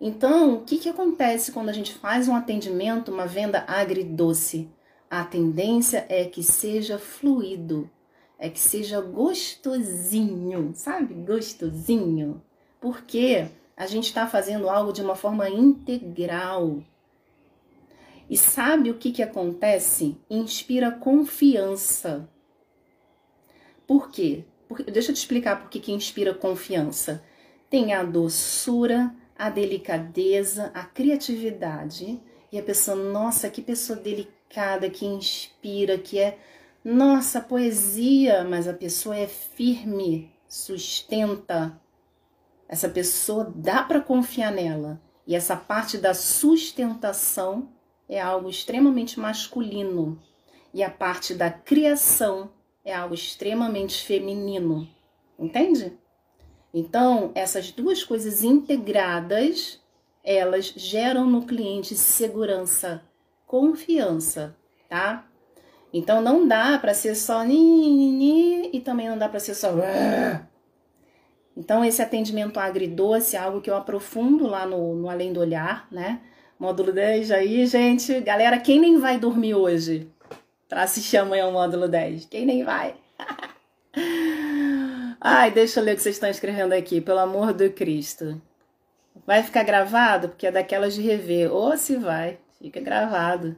Então, 0.00 0.54
o 0.54 0.60
que, 0.64 0.78
que 0.78 0.88
acontece 0.88 1.50
quando 1.50 1.70
a 1.70 1.72
gente 1.72 1.92
faz 1.94 2.28
um 2.28 2.36
atendimento, 2.36 3.10
uma 3.10 3.26
venda 3.26 3.64
agridoce? 3.66 4.70
A 5.10 5.24
tendência 5.24 6.06
é 6.08 6.24
que 6.24 6.42
seja 6.42 6.98
fluido, 6.98 7.90
é 8.38 8.48
que 8.48 8.60
seja 8.60 9.00
gostosinho, 9.00 10.72
sabe? 10.74 11.14
Gostosinho. 11.14 12.42
Porque 12.80 13.48
a 13.76 13.86
gente 13.86 14.04
está 14.04 14.26
fazendo 14.26 14.68
algo 14.68 14.92
de 14.92 15.02
uma 15.02 15.16
forma 15.16 15.48
integral. 15.48 16.82
E 18.30 18.36
sabe 18.36 18.90
o 18.90 18.98
que, 18.98 19.10
que 19.10 19.22
acontece? 19.22 20.16
Inspira 20.28 20.92
confiança. 20.92 22.28
Por 23.86 24.10
quê? 24.10 24.44
Deixa 24.92 25.10
eu 25.10 25.14
te 25.14 25.18
explicar 25.18 25.62
por 25.62 25.70
que, 25.70 25.80
que 25.80 25.92
inspira 25.92 26.34
confiança. 26.34 27.24
Tem 27.70 27.94
a 27.94 28.04
doçura, 28.04 29.14
a 29.38 29.48
delicadeza, 29.48 30.72
a 30.74 30.82
criatividade. 30.82 32.20
E 32.50 32.58
a 32.58 32.62
pessoa, 32.62 32.96
nossa, 32.96 33.48
que 33.48 33.62
pessoa 33.62 33.98
delicada, 33.98 34.90
que 34.90 35.06
inspira, 35.06 35.96
que 35.96 36.18
é, 36.18 36.38
nossa, 36.84 37.40
poesia, 37.40 38.42
mas 38.44 38.66
a 38.66 38.72
pessoa 38.72 39.16
é 39.16 39.26
firme, 39.26 40.32
sustenta. 40.48 41.80
Essa 42.68 42.88
pessoa 42.88 43.52
dá 43.54 43.82
para 43.82 44.00
confiar 44.00 44.50
nela. 44.50 45.00
E 45.26 45.36
essa 45.36 45.54
parte 45.54 45.98
da 45.98 46.14
sustentação 46.14 47.68
é 48.08 48.20
algo 48.20 48.48
extremamente 48.48 49.20
masculino. 49.20 50.18
E 50.72 50.82
a 50.82 50.90
parte 50.90 51.34
da 51.34 51.50
criação 51.50 52.50
é 52.84 52.94
algo 52.94 53.14
extremamente 53.14 54.02
feminino. 54.04 54.88
Entende? 55.38 55.96
Então, 56.72 57.32
essas 57.34 57.70
duas 57.70 58.04
coisas 58.04 58.44
integradas, 58.44 59.80
elas 60.22 60.72
geram 60.76 61.26
no 61.26 61.46
cliente 61.46 61.94
segurança, 61.94 63.02
confiança, 63.46 64.54
tá? 64.88 65.26
Então 65.92 66.20
não 66.20 66.46
dá 66.46 66.78
para 66.78 66.92
ser 66.92 67.14
só 67.14 67.42
ni, 67.42 67.56
ni, 67.56 68.12
ni, 68.12 68.70
e 68.74 68.80
também 68.80 69.08
não 69.08 69.16
dá 69.16 69.28
para 69.28 69.40
ser 69.40 69.54
só 69.54 69.70
Então 71.56 71.84
esse 71.84 72.02
atendimento 72.02 72.60
agridoce 72.60 73.36
é 73.36 73.38
algo 73.38 73.60
que 73.60 73.70
eu 73.70 73.76
aprofundo 73.76 74.46
lá 74.46 74.66
no, 74.66 74.94
no 74.94 75.08
Além 75.08 75.32
do 75.32 75.40
Olhar, 75.40 75.88
né? 75.90 76.20
Módulo 76.58 76.92
10 76.92 77.30
aí, 77.30 77.66
gente. 77.66 78.20
Galera, 78.20 78.58
quem 78.58 78.80
nem 78.80 78.98
vai 78.98 79.18
dormir 79.18 79.54
hoje 79.54 80.10
para 80.68 80.82
assistir 80.82 81.16
amanhã 81.16 81.46
o 81.46 81.52
módulo 81.52 81.88
10? 81.88 82.26
Quem 82.26 82.44
nem 82.44 82.64
vai? 82.64 82.94
Ai, 85.20 85.50
deixa 85.50 85.80
eu 85.80 85.84
ler 85.84 85.94
o 85.94 85.96
que 85.96 86.02
vocês 86.02 86.14
estão 86.14 86.30
escrevendo 86.30 86.72
aqui, 86.72 87.00
pelo 87.00 87.18
amor 87.18 87.52
do 87.52 87.68
Cristo. 87.70 88.40
Vai 89.26 89.42
ficar 89.42 89.64
gravado? 89.64 90.28
Porque 90.28 90.46
é 90.46 90.52
daquelas 90.52 90.94
de 90.94 91.02
rever. 91.02 91.52
Ou 91.52 91.76
se 91.76 91.96
vai, 91.96 92.38
fica 92.60 92.80
gravado. 92.80 93.56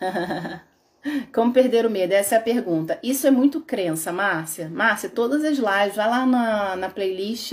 Como 1.32 1.52
perder 1.52 1.84
o 1.84 1.90
medo? 1.90 2.12
Essa 2.12 2.36
é 2.36 2.38
a 2.38 2.42
pergunta. 2.42 2.98
Isso 3.02 3.26
é 3.26 3.30
muito 3.30 3.60
crença, 3.60 4.10
Márcia. 4.10 4.70
Márcia, 4.70 5.10
todas 5.10 5.44
as 5.44 5.58
lives, 5.58 5.96
vai 5.96 6.08
lá 6.08 6.24
na, 6.24 6.76
na 6.76 6.88
playlist, 6.88 7.52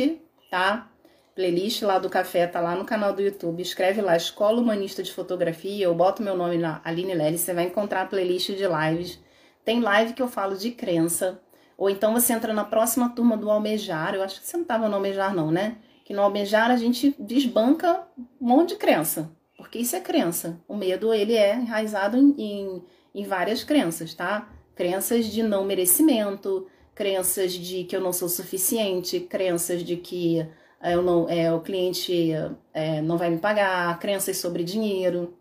tá? 0.50 0.90
Playlist 1.36 1.82
lá 1.82 2.00
do 2.00 2.10
café, 2.10 2.48
tá 2.48 2.62
lá 2.62 2.76
no 2.76 2.86
canal 2.86 3.12
do 3.12 3.22
YouTube. 3.22 3.62
Escreve 3.62 4.02
lá 4.02 4.16
Escola 4.16 4.62
Humanista 4.62 5.04
de 5.04 5.12
Fotografia. 5.12 5.84
Eu 5.84 5.94
boto 5.94 6.24
meu 6.24 6.38
nome 6.38 6.58
na 6.58 6.80
Aline 6.86 7.14
Lely. 7.14 7.38
Você 7.38 7.54
vai 7.54 7.66
encontrar 7.66 8.04
a 8.04 8.06
playlist 8.06 8.52
de 8.52 8.66
lives. 8.66 9.20
Tem 9.66 9.82
live 9.82 10.14
que 10.14 10.22
eu 10.22 10.30
falo 10.30 10.56
de 10.56 10.72
crença. 10.72 11.43
Ou 11.78 11.90
então 11.90 12.14
você 12.14 12.34
entra 12.34 12.54
na 12.54 12.64
próxima 12.64 13.10
turma 13.10 13.36
do 13.36 13.50
Almejar. 13.50 14.16
Eu 14.16 14.24
acho 14.24 14.42
que 14.42 14.48
você 14.48 14.58
não 14.58 14.64
estava 14.64 14.88
no 14.88 14.96
Almejar, 14.96 15.34
não, 15.36 15.52
né? 15.52 15.78
Que 16.06 16.14
no 16.14 16.22
Almejar 16.22 16.72
a 16.72 16.78
gente 16.78 17.16
desbanca 17.20 18.08
um 18.18 18.48
monte 18.48 18.70
de 18.70 18.76
crença. 18.76 19.32
Porque 19.58 19.80
isso 19.80 19.96
é 19.96 20.00
crença. 20.00 20.60
O 20.68 20.76
medo, 20.76 21.14
ele 21.14 21.36
é 21.36 21.56
enraizado 21.56 22.18
em, 22.18 22.36
em, 22.38 22.84
em 23.16 23.24
várias 23.26 23.64
crenças, 23.64 24.14
tá? 24.14 24.50
Crenças 24.76 25.26
de 25.26 25.42
não 25.42 25.64
merecimento, 25.64 26.68
crenças 26.94 27.54
de 27.54 27.84
que 27.84 27.96
eu 27.96 28.02
não 28.02 28.14
sou 28.14 28.30
suficiente, 28.30 29.20
crenças 29.20 29.84
de 29.84 29.96
que 29.98 30.48
é, 30.82 30.94
eu 30.94 31.02
não, 31.02 31.30
é, 31.30 31.52
o 31.54 31.62
cliente 31.62 32.32
é, 32.74 33.02
não 33.02 33.18
vai 33.18 33.30
me 33.30 33.38
pagar, 33.38 33.98
crenças 34.00 34.38
sobre 34.38 34.64
dinheiro, 34.66 35.34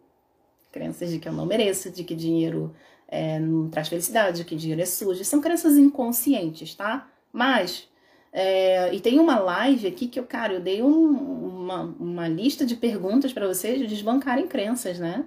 crenças 0.71 1.11
de 1.11 1.19
que 1.19 1.29
eu 1.29 1.33
não 1.33 1.45
mereço, 1.45 1.91
de 1.91 2.05
que 2.05 2.15
dinheiro 2.15 2.73
é, 3.13 3.39
não 3.39 3.69
traz 3.69 3.89
felicidade, 3.89 4.43
que 4.43 4.57
dinheiro 4.57 4.81
é 4.81 4.87
sujo. 4.87 5.23
São 5.23 5.39
crenças 5.39 5.77
inconscientes, 5.77 6.75
tá? 6.75 7.07
Mas, 7.31 7.87
é, 8.33 8.93
e 8.95 9.01
tem 9.01 9.21
uma 9.21 9.39
live 9.39 9.87
aqui 9.87 10.09
que 10.09 10.19
eu, 10.19 10.25
cara, 10.25 10.55
eu 10.55 10.61
dei 10.61 10.83
um, 10.83 11.11
uma, 11.11 11.83
uma 12.01 12.27
lista 12.27 12.65
de 12.65 12.75
perguntas 12.75 13.31
para 13.31 13.47
vocês 13.47 13.87
desbancarem 13.87 14.49
crenças, 14.49 14.99
né? 14.99 15.27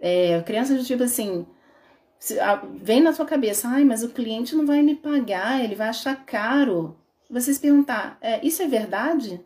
É, 0.00 0.42
crenças 0.42 0.76
do 0.76 0.84
tipo 0.84 1.04
assim, 1.04 1.46
vem 2.82 3.00
na 3.00 3.12
sua 3.12 3.24
cabeça, 3.24 3.68
ai, 3.68 3.84
mas 3.84 4.02
o 4.02 4.08
cliente 4.08 4.56
não 4.56 4.66
vai 4.66 4.82
me 4.82 4.96
pagar, 4.96 5.62
ele 5.62 5.76
vai 5.76 5.90
achar 5.90 6.26
caro. 6.26 6.96
Você 7.30 7.54
se 7.54 7.60
perguntar, 7.60 8.18
é, 8.20 8.44
isso 8.44 8.60
é 8.60 8.66
verdade? 8.66 9.40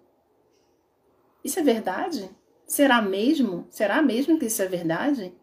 Isso 1.44 1.60
é 1.60 1.62
verdade? 1.62 2.30
Será 2.66 3.02
mesmo? 3.02 3.66
Será 3.68 4.00
mesmo 4.00 4.38
que 4.38 4.46
isso 4.46 4.62
é 4.62 4.66
verdade? 4.66 5.34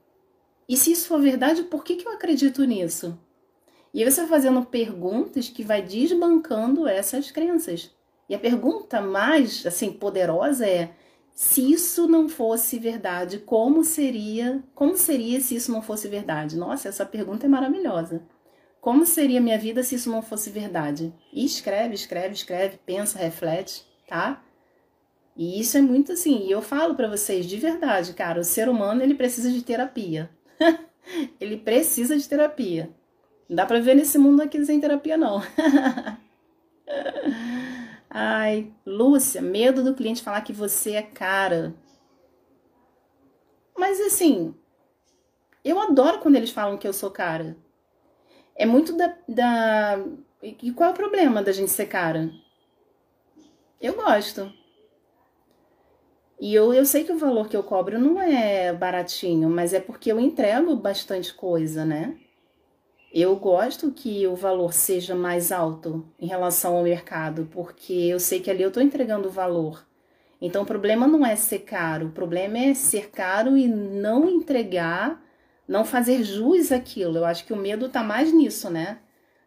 E 0.70 0.78
se 0.78 0.91
isso 0.91 1.07
for 1.07 1.20
verdade, 1.20 1.63
por 1.63 1.84
que, 1.84 1.95
que 1.95 2.07
eu 2.07 2.11
acredito 2.11 2.63
nisso? 2.63 3.20
E 3.91 4.05
você 4.05 4.22
vai 4.22 4.30
fazendo 4.30 4.63
perguntas 4.63 5.49
que 5.49 5.63
vai 5.63 5.82
desbancando 5.82 6.88
essas 6.88 7.32
crenças. 7.32 7.89
E 8.30 8.36
a 8.36 8.39
pergunta 8.39 9.01
mais 9.01 9.65
assim 9.65 9.91
poderosa 9.91 10.67
é: 10.67 10.91
se 11.34 11.72
isso 11.72 12.07
não 12.07 12.30
fosse 12.30 12.78
verdade, 12.78 13.39
como 13.39 13.84
seria? 13.84 14.63
Como 14.76 14.95
seria 14.95 15.41
se 15.41 15.55
isso 15.55 15.72
não 15.72 15.82
fosse 15.82 16.07
verdade? 16.07 16.55
Nossa, 16.55 16.88
essa 16.88 17.03
pergunta 17.03 17.47
é 17.47 17.49
maravilhosa. 17.49 18.22
Como 18.80 19.07
seria 19.07 19.41
minha 19.41 19.57
vida 19.57 19.82
se 19.82 19.95
isso 19.95 20.11
não 20.11 20.22
fosse 20.22 20.51
verdade? 20.51 21.11
E 21.34 21.43
escreve, 21.43 21.95
escreve, 21.95 22.36
escreve, 22.36 22.80
pensa, 22.86 23.17
reflete, 23.17 23.84
tá? 24.07 24.43
E 25.36 25.59
isso 25.59 25.78
é 25.78 25.82
muito 25.82 26.11
assim, 26.11 26.45
e 26.45 26.51
eu 26.51 26.61
falo 26.61 26.93
para 26.93 27.09
vocês 27.09 27.45
de 27.45 27.57
verdade, 27.57 28.13
cara, 28.13 28.41
o 28.41 28.43
ser 28.43 28.70
humano 28.70 29.01
ele 29.01 29.15
precisa 29.15 29.51
de 29.51 29.61
terapia. 29.63 30.30
ele 31.39 31.57
precisa 31.57 32.18
de 32.18 32.28
terapia. 32.28 32.89
Não 33.47 33.55
dá 33.55 33.66
pra 33.66 33.80
ver 33.80 33.95
nesse 33.95 34.18
mundo 34.18 34.41
aqui 34.41 34.64
sem 34.66 34.80
terapia, 34.80 35.18
não. 35.18 35.41
Ai, 38.10 38.72
Lúcia, 38.86 39.41
medo 39.41 39.84
do 39.84 39.95
cliente 39.95 40.24
falar 40.24 40.41
que 40.41 40.53
você 40.53 40.93
é 40.93 41.01
cara. 41.01 41.74
Mas 43.78 43.99
assim, 44.01 44.53
eu 45.64 45.80
adoro 45.80 46.20
quando 46.20 46.36
eles 46.36 46.51
falam 46.51 46.78
que 46.78 46.88
eu 46.88 46.93
sou 46.93 47.12
cara. 47.12 47.57
É 48.55 48.66
muito 48.66 48.95
da. 48.95 49.16
da... 49.28 50.05
E 50.41 50.72
qual 50.72 50.89
é 50.89 50.93
o 50.93 50.95
problema 50.95 51.43
da 51.43 51.51
gente 51.51 51.72
ser 51.72 51.86
cara? 51.88 52.32
Eu 53.80 53.95
gosto. 53.95 54.51
E 56.40 56.56
eu, 56.56 56.74
eu 56.74 56.86
sei 56.86 57.04
que 57.04 57.12
o 57.12 57.18
valor 57.18 57.50
que 57.50 57.58
eu 57.58 57.64
cobro 57.64 58.00
não 58.00 58.22
é 58.22 58.72
baratinho, 58.72 59.50
mas 59.50 59.74
é 59.74 59.80
porque 59.80 60.12
eu 60.12 60.20
entrego 60.20 60.74
bastante 60.76 61.34
coisa, 61.34 61.84
né? 61.84 62.16
Eu 63.14 63.36
gosto 63.36 63.92
que 63.92 64.26
o 64.28 64.36
valor 64.36 64.72
seja 64.72 65.16
mais 65.16 65.52
alto 65.52 66.06
em 66.20 66.28
relação 66.28 66.78
ao 66.78 66.84
mercado, 66.84 67.50
porque 67.52 67.94
eu 67.94 68.20
sei 68.20 68.40
que 68.40 68.50
ali 68.50 68.62
eu 68.62 68.70
estou 68.70 68.82
entregando 68.82 69.30
valor. 69.30 69.86
Então 70.42 70.64
o 70.64 70.66
problema 70.66 71.08
não 71.08 71.26
é 71.26 71.36
ser 71.36 71.60
caro, 71.60 72.08
o 72.08 72.12
problema 72.12 72.58
é 72.58 72.74
ser 72.74 73.10
caro 73.10 73.58
e 73.58 73.68
não 73.68 74.30
entregar, 74.30 75.22
não 75.68 75.84
fazer 75.84 76.24
jus 76.24 76.72
àquilo. 76.72 77.18
Eu 77.18 77.26
acho 77.26 77.46
que 77.46 77.52
o 77.52 77.58
medo 77.58 77.88
está 77.88 78.02
mais 78.02 78.32
nisso, 78.32 78.70
né? 78.70 79.00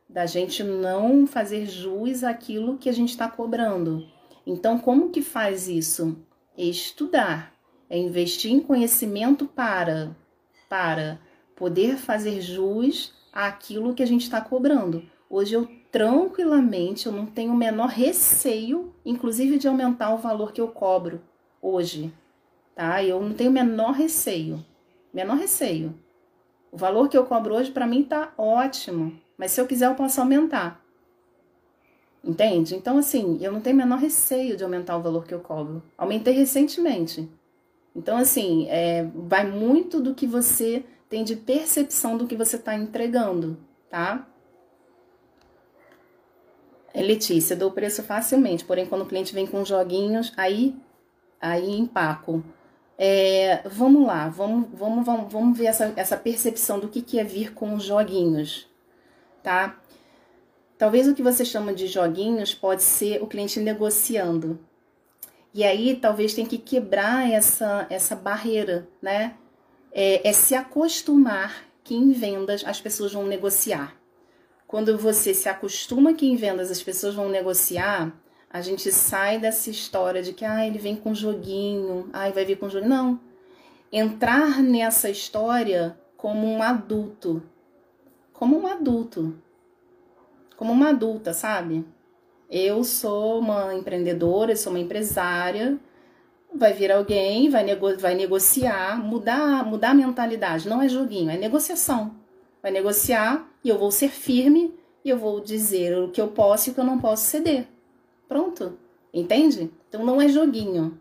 Da 0.08 0.26
gente 0.26 0.62
não 0.62 1.26
fazer 1.26 1.64
jus 1.66 2.22
àquilo 2.22 2.76
que 2.76 2.88
a 2.88 2.92
gente 2.92 3.10
está 3.10 3.28
cobrando. 3.28 4.06
Então, 4.46 4.78
como 4.78 5.10
que 5.10 5.22
faz 5.22 5.68
isso? 5.68 6.18
É 6.56 6.64
estudar, 6.64 7.54
é 7.88 7.98
investir 7.98 8.52
em 8.52 8.60
conhecimento 8.60 9.46
para, 9.46 10.14
para 10.68 11.18
poder 11.56 11.96
fazer 11.96 12.40
jus 12.40 13.14
àquilo 13.32 13.94
que 13.94 14.02
a 14.02 14.06
gente 14.06 14.22
está 14.22 14.40
cobrando. 14.40 15.02
Hoje 15.30 15.54
eu 15.54 15.66
tranquilamente, 15.90 17.06
eu 17.06 17.12
não 17.12 17.26
tenho 17.26 17.52
o 17.52 17.56
menor 17.56 17.88
receio, 17.88 18.94
inclusive 19.04 19.58
de 19.58 19.68
aumentar 19.68 20.12
o 20.14 20.18
valor 20.18 20.52
que 20.52 20.60
eu 20.60 20.68
cobro 20.68 21.22
hoje, 21.60 22.12
tá? 22.74 23.04
Eu 23.04 23.20
não 23.20 23.34
tenho 23.34 23.50
o 23.50 23.52
menor 23.52 23.92
receio, 23.92 24.64
menor 25.12 25.36
receio. 25.36 25.94
O 26.70 26.76
valor 26.76 27.08
que 27.08 27.16
eu 27.16 27.26
cobro 27.26 27.54
hoje 27.54 27.70
para 27.70 27.86
mim 27.86 28.02
tá 28.02 28.32
ótimo, 28.36 29.20
mas 29.36 29.52
se 29.52 29.60
eu 29.60 29.66
quiser 29.66 29.86
eu 29.86 29.94
posso 29.94 30.20
aumentar. 30.20 30.81
Entende? 32.24 32.76
Então, 32.76 32.98
assim, 32.98 33.38
eu 33.40 33.50
não 33.50 33.60
tenho 33.60 33.74
o 33.74 33.78
menor 33.78 33.98
receio 33.98 34.56
de 34.56 34.62
aumentar 34.62 34.96
o 34.96 35.02
valor 35.02 35.24
que 35.24 35.34
eu 35.34 35.40
cobro. 35.40 35.82
Aumentei 35.98 36.32
recentemente. 36.32 37.28
Então, 37.94 38.16
assim, 38.16 38.68
é, 38.68 39.04
vai 39.14 39.44
muito 39.44 40.00
do 40.00 40.14
que 40.14 40.26
você 40.26 40.84
tem 41.08 41.24
de 41.24 41.36
percepção 41.36 42.16
do 42.16 42.26
que 42.26 42.36
você 42.36 42.56
está 42.56 42.74
entregando, 42.74 43.58
tá? 43.90 44.26
É, 46.94 47.02
Letícia, 47.02 47.56
dou 47.56 47.70
preço 47.70 48.02
facilmente, 48.02 48.64
porém 48.64 48.86
quando 48.86 49.02
o 49.02 49.06
cliente 49.06 49.34
vem 49.34 49.46
com 49.46 49.64
joguinhos, 49.64 50.32
aí, 50.36 50.74
aí 51.40 51.78
empaco. 51.78 52.42
É, 52.96 53.62
vamos 53.68 54.06
lá, 54.06 54.28
vamos, 54.28 54.68
vamos, 54.72 55.04
vamos, 55.04 55.32
vamos 55.32 55.58
ver 55.58 55.66
essa, 55.66 55.92
essa 55.96 56.16
percepção 56.16 56.78
do 56.78 56.88
que, 56.88 57.02
que 57.02 57.18
é 57.18 57.24
vir 57.24 57.52
com 57.52 57.78
joguinhos, 57.78 58.68
tá? 59.42 59.81
Talvez 60.82 61.06
o 61.06 61.14
que 61.14 61.22
você 61.22 61.44
chama 61.44 61.72
de 61.72 61.86
joguinhos 61.86 62.56
pode 62.56 62.82
ser 62.82 63.22
o 63.22 63.28
cliente 63.28 63.60
negociando. 63.60 64.58
E 65.54 65.62
aí 65.62 65.94
talvez 65.94 66.34
tem 66.34 66.44
que 66.44 66.58
quebrar 66.58 67.30
essa, 67.30 67.86
essa 67.88 68.16
barreira, 68.16 68.88
né? 69.00 69.36
É, 69.92 70.28
é 70.28 70.32
se 70.32 70.56
acostumar 70.56 71.68
que 71.84 71.94
em 71.94 72.10
vendas 72.10 72.64
as 72.66 72.80
pessoas 72.80 73.12
vão 73.12 73.26
negociar. 73.26 73.96
Quando 74.66 74.98
você 74.98 75.32
se 75.32 75.48
acostuma 75.48 76.14
que 76.14 76.26
em 76.26 76.34
vendas 76.34 76.68
as 76.68 76.82
pessoas 76.82 77.14
vão 77.14 77.28
negociar, 77.28 78.12
a 78.50 78.60
gente 78.60 78.90
sai 78.90 79.38
dessa 79.38 79.70
história 79.70 80.20
de 80.20 80.32
que 80.32 80.44
ah, 80.44 80.66
ele 80.66 80.80
vem 80.80 80.96
com 80.96 81.14
joguinho, 81.14 82.10
ah, 82.12 82.28
vai 82.30 82.44
vir 82.44 82.58
com 82.58 82.68
joguinho. 82.68 82.90
Não. 82.90 83.20
Entrar 83.92 84.60
nessa 84.60 85.08
história 85.08 85.96
como 86.16 86.44
um 86.44 86.60
adulto. 86.60 87.40
Como 88.32 88.58
um 88.58 88.66
adulto. 88.66 89.40
Como 90.62 90.74
uma 90.74 90.90
adulta, 90.90 91.32
sabe? 91.32 91.84
Eu 92.48 92.84
sou 92.84 93.40
uma 93.40 93.74
empreendedora, 93.74 94.52
eu 94.52 94.56
sou 94.56 94.72
uma 94.72 94.78
empresária. 94.78 95.76
Vai 96.54 96.72
vir 96.72 96.92
alguém, 96.92 97.50
vai, 97.50 97.64
nego 97.64 97.98
vai 97.98 98.14
negociar, 98.14 98.96
mudar, 98.96 99.66
mudar 99.66 99.90
a 99.90 99.94
mentalidade. 99.94 100.68
Não 100.68 100.80
é 100.80 100.88
joguinho, 100.88 101.32
é 101.32 101.36
negociação. 101.36 102.14
Vai 102.62 102.70
negociar 102.70 103.44
e 103.64 103.70
eu 103.70 103.76
vou 103.76 103.90
ser 103.90 104.10
firme 104.10 104.72
e 105.04 105.10
eu 105.10 105.18
vou 105.18 105.40
dizer 105.40 105.98
o 105.98 106.12
que 106.12 106.20
eu 106.20 106.28
posso 106.28 106.68
e 106.68 106.70
o 106.70 106.74
que 106.74 106.80
eu 106.80 106.84
não 106.84 107.00
posso 107.00 107.24
ceder. 107.24 107.66
Pronto. 108.28 108.78
Entende? 109.12 109.68
Então 109.88 110.06
não 110.06 110.22
é 110.22 110.28
joguinho. 110.28 110.96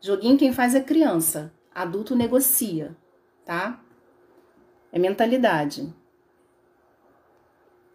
Joguinho 0.00 0.38
quem 0.38 0.54
faz 0.54 0.74
é 0.74 0.80
criança. 0.80 1.52
Adulto 1.74 2.16
negocia, 2.16 2.96
tá? 3.44 3.78
É 4.90 4.98
mentalidade. 4.98 5.92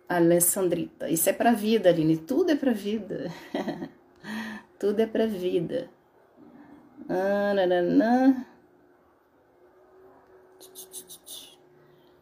Alessandrita, 0.08 1.10
isso 1.10 1.30
é 1.30 1.34
pra 1.34 1.51
vida, 1.51 1.89
Aline. 1.89 2.18
Tudo 2.18 2.51
é 2.51 2.55
pra 2.55 2.72
vida. 2.72 3.32
Tudo 4.80 4.99
é 4.99 5.05
pra 5.05 5.26
vida. 5.26 5.89
Ah, 7.10 7.53
nananã. 7.53 8.45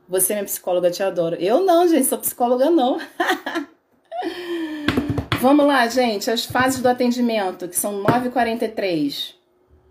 Você 0.08 0.34
é 0.34 0.36
minha 0.36 0.46
psicóloga, 0.46 0.92
te 0.92 1.02
adoro. 1.02 1.36
Eu 1.36 1.66
não, 1.66 1.88
gente, 1.88 2.06
sou 2.06 2.18
psicóloga 2.18 2.70
não. 2.70 3.00
Vamos 5.42 5.66
lá, 5.68 5.88
gente, 5.88 6.32
as 6.32 6.46
fases 6.46 6.82
do 6.82 6.88
atendimento, 6.88 7.68
que 7.68 7.76
são 7.78 8.04
9h43. 8.04 9.36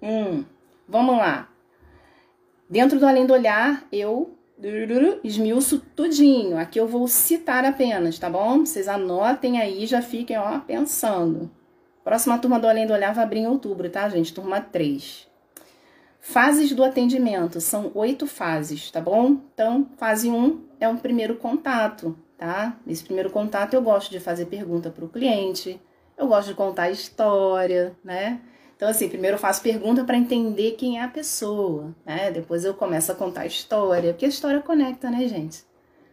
Hum, 0.03 0.45
vamos 0.89 1.17
lá. 1.17 1.49
Dentro 2.69 2.99
do 2.99 3.07
Além 3.07 3.25
do 3.25 3.35
Olhar, 3.35 3.87
eu 3.93 4.37
esmiuço 5.23 5.81
tudinho. 5.95 6.57
Aqui 6.57 6.81
eu 6.81 6.89
vou 6.89 7.07
citar 7.07 7.65
apenas, 7.65 8.19
tá 8.19 8.31
bom? 8.31 8.65
Vocês 8.65 8.89
anotem 8.89 9.61
aí, 9.61 9.87
já 9.87 10.01
fiquem, 10.01 10.39
ó, 10.39 10.59
pensando. 10.61 11.51
Próxima 12.03 12.39
turma 12.39 12.59
do 12.59 12.67
Além 12.67 12.87
do 12.87 12.93
Olhar 12.93 13.15
vai 13.15 13.25
abrir 13.25 13.41
em 13.41 13.47
outubro, 13.47 13.89
tá, 13.91 14.09
gente? 14.09 14.33
Turma 14.33 14.61
3. 14.61 15.27
Fases 16.21 16.73
do 16.73 16.83
atendimento, 16.83 17.61
são 17.61 17.91
oito 17.95 18.27
fases, 18.27 18.91
tá 18.91 19.01
bom? 19.01 19.39
Então, 19.53 19.87
fase 19.99 20.31
1 20.31 20.35
um 20.35 20.65
é 20.81 20.89
um 20.89 20.97
primeiro 20.97 21.37
contato, 21.37 22.17
tá? 22.39 22.79
Nesse 22.87 23.05
primeiro 23.05 23.29
contato 23.29 23.75
eu 23.75 23.83
gosto 23.83 24.11
de 24.11 24.19
fazer 24.19 24.47
pergunta 24.47 24.89
para 24.89 25.05
o 25.05 25.09
cliente, 25.09 25.79
eu 26.17 26.27
gosto 26.27 26.49
de 26.49 26.55
contar 26.55 26.85
a 26.85 26.91
história, 26.91 27.95
né? 28.03 28.41
Então, 28.77 28.89
assim, 28.89 29.09
primeiro 29.09 29.37
eu 29.37 29.41
faço 29.41 29.63
pergunta 29.63 30.05
para 30.05 30.17
entender 30.17 30.73
quem 30.73 30.99
é 30.99 31.03
a 31.03 31.09
pessoa, 31.09 31.95
né? 32.05 32.31
Depois 32.31 32.65
eu 32.65 32.75
começo 32.75 33.13
a 33.13 33.15
contar 33.15 33.43
a 33.43 33.47
história, 33.47 34.13
porque 34.13 34.25
a 34.25 34.29
história 34.29 34.61
conecta, 34.61 35.11
né, 35.11 35.27
gente? 35.29 35.65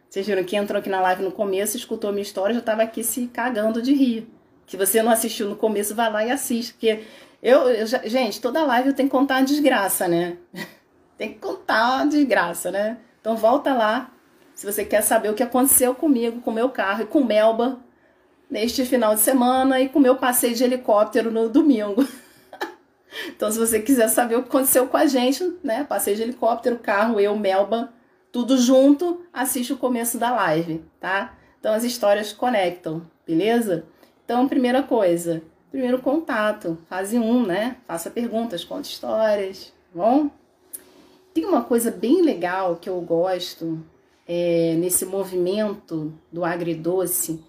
Vocês 0.08 0.26
viram 0.26 0.44
que 0.44 0.56
entrou 0.56 0.78
aqui 0.78 0.88
na 0.88 1.00
live 1.00 1.22
no 1.22 1.32
começo, 1.32 1.76
escutou 1.76 2.10
a 2.10 2.12
minha 2.12 2.22
história, 2.22 2.54
já 2.54 2.60
estava 2.60 2.82
aqui 2.82 3.02
se 3.02 3.26
cagando 3.28 3.80
de 3.80 3.94
rir. 3.94 4.28
Se 4.66 4.76
você 4.76 5.02
não 5.02 5.10
assistiu 5.10 5.48
no 5.48 5.56
começo, 5.56 5.94
vai 5.94 6.12
lá 6.12 6.24
e 6.24 6.30
assiste, 6.30 6.72
porque 6.74 7.02
eu, 7.42 7.68
eu 7.68 7.86
já, 7.86 7.98
gente, 8.06 8.40
toda 8.40 8.64
live 8.64 8.90
eu 8.90 8.94
tenho 8.94 9.08
que 9.08 9.16
contar 9.16 9.36
uma 9.36 9.44
desgraça, 9.44 10.06
né? 10.06 10.36
tem 11.18 11.32
que 11.32 11.38
contar 11.40 11.96
uma 11.96 12.06
desgraça, 12.06 12.70
né? 12.70 12.98
Então 13.20 13.36
volta 13.36 13.74
lá, 13.74 14.12
se 14.54 14.64
você 14.64 14.84
quer 14.84 15.02
saber 15.02 15.30
o 15.30 15.34
que 15.34 15.42
aconteceu 15.42 15.94
comigo, 15.94 16.40
com 16.40 16.52
meu 16.52 16.68
carro 16.68 17.02
e 17.02 17.06
com 17.06 17.24
Melba 17.24 17.80
neste 18.50 18.84
final 18.84 19.14
de 19.14 19.20
semana 19.20 19.80
e 19.80 19.88
com 19.88 19.98
meu 19.98 20.16
passeio 20.16 20.54
de 20.54 20.62
helicóptero 20.62 21.30
no 21.30 21.48
domingo. 21.48 22.06
então, 23.42 23.50
se 23.50 23.58
você 23.58 23.80
quiser 23.80 24.06
saber 24.06 24.36
o 24.36 24.42
que 24.44 24.48
aconteceu 24.48 24.86
com 24.86 24.96
a 24.96 25.04
gente, 25.04 25.42
né? 25.64 25.82
Passeio 25.82 26.14
de 26.16 26.22
helicóptero, 26.22 26.78
carro, 26.78 27.18
eu, 27.18 27.36
Melba, 27.36 27.92
tudo 28.30 28.56
junto, 28.56 29.22
assiste 29.32 29.72
o 29.72 29.76
começo 29.76 30.16
da 30.16 30.30
live, 30.30 30.80
tá? 31.00 31.36
Então 31.58 31.74
as 31.74 31.82
histórias 31.82 32.32
conectam, 32.32 33.02
beleza? 33.26 33.84
Então, 34.24 34.46
primeira 34.46 34.80
coisa, 34.84 35.42
primeiro 35.72 36.00
contato, 36.00 36.78
fase 36.88 37.18
1, 37.18 37.28
um, 37.28 37.44
né? 37.44 37.78
Faça 37.84 38.10
perguntas, 38.10 38.62
conte 38.62 38.92
histórias, 38.92 39.72
tá 39.92 39.98
bom? 39.98 40.30
Tem 41.34 41.44
uma 41.44 41.64
coisa 41.64 41.90
bem 41.90 42.22
legal 42.22 42.76
que 42.76 42.88
eu 42.88 43.00
gosto 43.00 43.84
é, 44.24 44.76
nesse 44.78 45.04
movimento 45.04 46.14
do 46.30 46.44
agridoce 46.44 47.42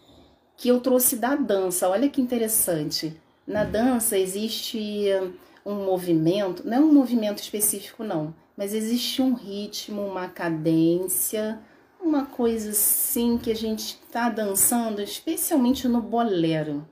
que 0.58 0.70
eu 0.70 0.80
trouxe 0.80 1.18
da 1.18 1.36
dança. 1.36 1.88
Olha 1.88 2.10
que 2.10 2.20
interessante. 2.20 3.16
Na 3.46 3.64
dança 3.64 4.18
existe 4.18 5.12
um 5.66 5.86
movimento, 5.86 6.68
não 6.68 6.78
é 6.78 6.80
um 6.80 6.94
movimento 6.94 7.42
específico, 7.42 8.04
não, 8.04 8.34
mas 8.56 8.74
existe 8.74 9.22
um 9.22 9.34
ritmo, 9.34 10.02
uma 10.02 10.28
cadência, 10.28 11.60
uma 12.00 12.26
coisa 12.26 12.72
assim 12.72 13.38
que 13.38 13.52
a 13.52 13.56
gente 13.56 14.00
está 14.04 14.30
dançando, 14.30 15.02
especialmente 15.02 15.88
no 15.88 16.02
bolero. 16.02 16.88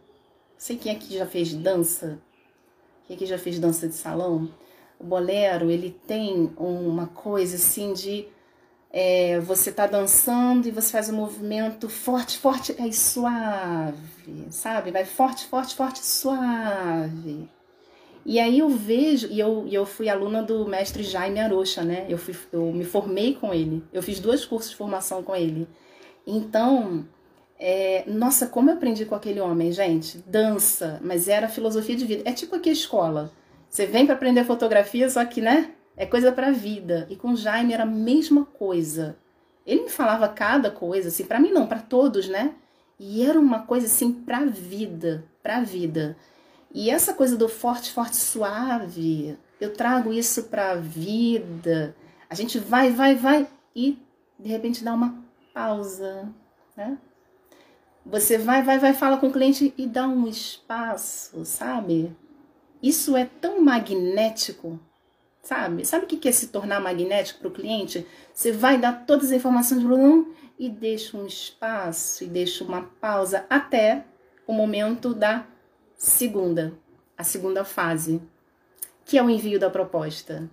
Sei 0.58 0.78
quem 0.78 0.92
aqui 0.92 1.18
já 1.18 1.26
fez 1.26 1.54
dança. 1.54 2.20
Quem 3.06 3.16
aqui 3.16 3.26
já 3.26 3.38
fez 3.38 3.60
dança 3.60 3.88
de 3.88 3.96
salão? 3.96 4.50
O 5.00 5.04
bolero, 5.04 5.70
ele 5.70 5.92
tem 6.08 6.52
uma 6.58 7.08
coisa 7.08 7.56
assim 7.56 7.94
de 7.94 8.28
é, 8.94 9.40
você 9.40 9.72
tá 9.72 9.88
dançando 9.88 10.68
e 10.68 10.72
você 10.72 10.92
faz 10.92 11.10
um 11.10 11.16
movimento 11.16 11.90
forte, 11.90 12.38
forte 12.38 12.76
e 12.78 12.94
suave, 12.94 14.48
sabe? 14.50 14.92
Vai 14.92 15.06
forte, 15.06 15.48
forte, 15.48 15.76
forte, 15.76 16.06
suave. 16.06 17.50
E 18.26 18.40
aí 18.40 18.60
eu 18.60 18.70
vejo, 18.70 19.28
e 19.32 19.40
eu, 19.40 19.66
e 19.68 19.74
eu 19.74 19.86
fui 19.86 20.08
aluna 20.08 20.44
do 20.44 20.68
mestre 20.68 21.04
Jaime 21.04 21.40
Arocha, 21.40 21.84
né? 21.84 22.06
Eu, 22.08 22.18
fui, 22.18 22.36
eu 22.52 22.72
me 22.72 22.84
formei 22.84 23.34
com 23.34 23.54
ele, 23.54 23.84
eu 23.92 24.04
fiz 24.04 24.20
dois 24.20 24.46
cursos 24.46 24.72
de 24.72 24.78
formação 24.78 25.24
com 25.24 25.36
ele. 25.36 25.68
Então, 26.26 27.06
é, 27.58 28.04
nossa, 28.08 28.48
como 28.48 28.70
eu 28.70 28.76
aprendi 28.76 29.06
com 29.06 29.16
aquele 29.16 29.40
homem, 29.40 29.72
gente. 29.72 30.18
Dança, 30.26 31.00
mas 31.04 31.28
era 31.28 31.48
filosofia 31.48 31.96
de 31.96 32.06
vida. 32.06 32.24
É 32.26 32.34
tipo 32.34 32.56
aqui 32.56 32.70
a 32.70 32.74
escola. 32.74 33.32
Você 33.70 33.86
vem 33.86 34.06
para 34.06 34.16
aprender 34.16 34.44
fotografia, 34.44 35.10
só 35.10 35.24
que, 35.26 35.42
né? 35.42 35.72
É 35.96 36.06
coisa 36.06 36.32
para 36.32 36.52
vida. 36.52 37.08
E 37.10 37.16
com 37.16 37.36
Jaime 37.36 37.74
era 37.74 37.84
a 37.84 37.86
mesma 37.86 38.46
coisa. 38.46 39.16
Ele 39.66 39.84
me 39.84 39.90
falava 39.90 40.28
cada 40.28 40.72
coisa, 40.72 41.10
assim, 41.10 41.24
para 41.24 41.40
mim 41.40 41.52
não, 41.52 41.68
para 41.68 41.80
todos, 41.80 42.28
né? 42.28 42.56
E 43.00 43.24
era 43.24 43.40
uma 43.40 43.60
coisa 43.60 43.86
assim 43.86 44.12
para 44.12 44.46
vida, 44.46 45.24
para 45.42 45.62
vida. 45.62 46.18
E 46.74 46.90
essa 46.90 47.14
coisa 47.14 47.36
do 47.36 47.50
forte, 47.50 47.92
forte, 47.92 48.16
suave, 48.16 49.38
eu 49.60 49.74
trago 49.74 50.14
isso 50.14 50.44
para 50.44 50.72
a 50.72 50.76
vida. 50.76 51.96
A 52.30 52.36
gente 52.36 52.58
vai, 52.58 52.92
vai, 52.92 53.16
vai 53.16 53.48
e 53.76 53.98
de 54.40 54.50
repente 54.50 54.84
dá 54.84 54.94
uma 54.94 55.24
pausa, 55.54 56.30
né? 56.76 56.98
Você 58.06 58.38
vai, 58.38 58.64
vai, 58.64 58.80
vai, 58.80 58.94
fala 58.94 59.18
com 59.18 59.28
o 59.28 59.32
cliente 59.32 59.74
e 59.78 59.86
dá 59.86 60.08
um 60.08 60.28
espaço, 60.28 61.46
sabe? 61.46 62.16
Isso 62.82 63.16
é 63.16 63.26
tão 63.26 63.62
magnético, 63.62 64.80
sabe? 65.44 65.86
Sabe 65.86 66.06
o 66.06 66.08
que 66.08 66.28
é 66.28 66.32
se 66.32 66.48
tornar 66.48 66.80
magnético 66.80 67.40
para 67.42 67.50
o 67.50 67.54
cliente? 67.54 68.08
Você 68.34 68.52
vai 68.52 68.80
dar 68.80 69.06
todas 69.06 69.28
as 69.28 69.34
informações 69.34 69.84
e 70.58 70.68
deixa 70.68 71.16
um 71.16 71.28
espaço 71.28 72.24
e 72.24 72.28
deixa 72.28 72.64
uma 72.64 72.84
pausa 72.84 73.46
até 73.50 74.04
o 74.48 74.54
momento 74.54 75.14
da 75.14 75.46
segunda, 76.02 76.74
a 77.16 77.24
segunda 77.24 77.64
fase, 77.64 78.20
que 79.06 79.20
é 79.20 79.24
o 79.24 79.30
envio 79.30 79.60
da 79.60 79.70
proposta. 79.70 80.50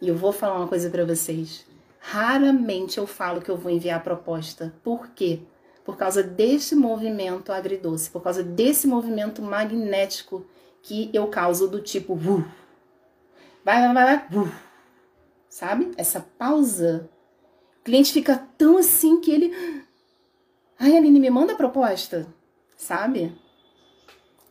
E 0.00 0.08
eu 0.08 0.16
vou 0.16 0.32
falar 0.32 0.56
uma 0.56 0.68
coisa 0.68 0.88
para 0.88 1.04
vocês. 1.04 1.66
Raramente 2.00 2.96
eu 2.96 3.06
falo 3.06 3.42
que 3.42 3.50
eu 3.50 3.58
vou 3.58 3.70
enviar 3.70 3.98
a 3.98 4.02
proposta. 4.02 4.72
Por 4.82 5.08
quê? 5.08 5.40
Por 5.84 5.98
causa 5.98 6.22
desse 6.22 6.74
movimento 6.74 7.52
agridoce, 7.52 8.08
por 8.08 8.22
causa 8.22 8.42
desse 8.42 8.86
movimento 8.86 9.42
magnético 9.42 10.46
que 10.82 11.10
eu 11.12 11.26
causo 11.26 11.68
do 11.68 11.82
tipo 11.82 12.14
uh, 12.14 12.44
vai, 13.62 13.82
vai, 13.82 13.92
vai, 13.92 14.04
vai, 14.04 14.44
uh, 14.44 14.52
sabe? 15.50 15.92
Essa 15.98 16.24
pausa. 16.38 17.10
O 17.80 17.84
cliente 17.84 18.14
fica 18.14 18.48
tão 18.56 18.78
assim 18.78 19.20
que 19.20 19.30
ele. 19.30 19.84
Ai, 20.78 20.96
Aline, 20.96 21.20
me 21.20 21.28
manda 21.28 21.52
a 21.52 21.56
proposta, 21.56 22.26
sabe? 22.78 23.36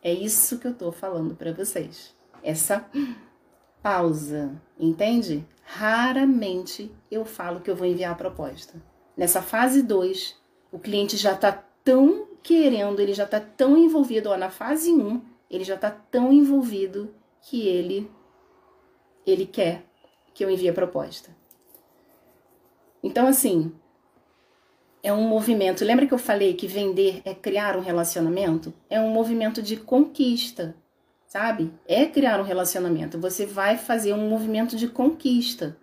É 0.06 0.14
isso 0.14 0.60
que 0.60 0.68
eu 0.68 0.74
tô 0.76 0.92
falando 0.92 1.34
para 1.34 1.52
vocês. 1.52 2.14
Essa 2.44 2.88
pausa, 3.82 4.62
entende? 4.80 5.44
Raramente 5.64 6.92
eu 7.10 7.26
falo 7.26 7.60
que 7.60 7.72
eu 7.72 7.76
vou 7.76 7.88
enviar 7.88 8.12
a 8.12 8.16
proposta. 8.16 8.80
Nessa 9.18 9.42
fase 9.42 9.82
2, 9.82 10.40
o 10.72 10.78
cliente 10.78 11.18
já 11.18 11.34
está 11.34 11.52
tão 11.84 12.28
querendo, 12.44 13.00
ele 13.00 13.16
já 13.16 13.24
está 13.24 13.40
tão 13.40 13.76
envolvido, 13.76 14.30
ó, 14.30 14.38
na 14.38 14.52
fase 14.52 14.92
1, 14.92 15.08
um, 15.08 15.22
ele 15.50 15.64
já 15.64 15.74
está 15.74 15.90
tão 15.90 16.32
envolvido 16.32 17.12
que 17.42 17.68
ele 17.68 18.08
ele 19.26 19.48
quer 19.48 19.88
que 20.36 20.46
eu 20.46 20.52
envie 20.52 20.70
a 20.70 20.74
proposta. 20.74 21.36
Então, 23.02 23.26
assim, 23.26 23.74
é 25.06 25.14
um 25.14 25.22
movimento. 25.22 25.86
Lembra 25.86 26.08
que 26.08 26.14
eu 26.16 26.18
falei 26.18 26.56
que 26.56 26.66
vender 26.66 27.22
é 27.24 27.36
criar 27.36 27.78
um 27.78 27.80
relacionamento? 27.80 28.74
É 28.90 29.00
um 29.00 29.12
movimento 29.12 29.62
de 29.62 29.78
conquista, 29.78 30.76
sabe? 31.28 31.72
É 31.88 32.08
criar 32.08 32.40
um 32.40 32.44
relacionamento. 32.44 33.20
Você 33.20 33.46
vai 33.46 33.78
fazer 33.78 34.14
um 34.14 34.28
movimento 34.28 34.76
de 34.76 34.88
conquista. 34.88 35.78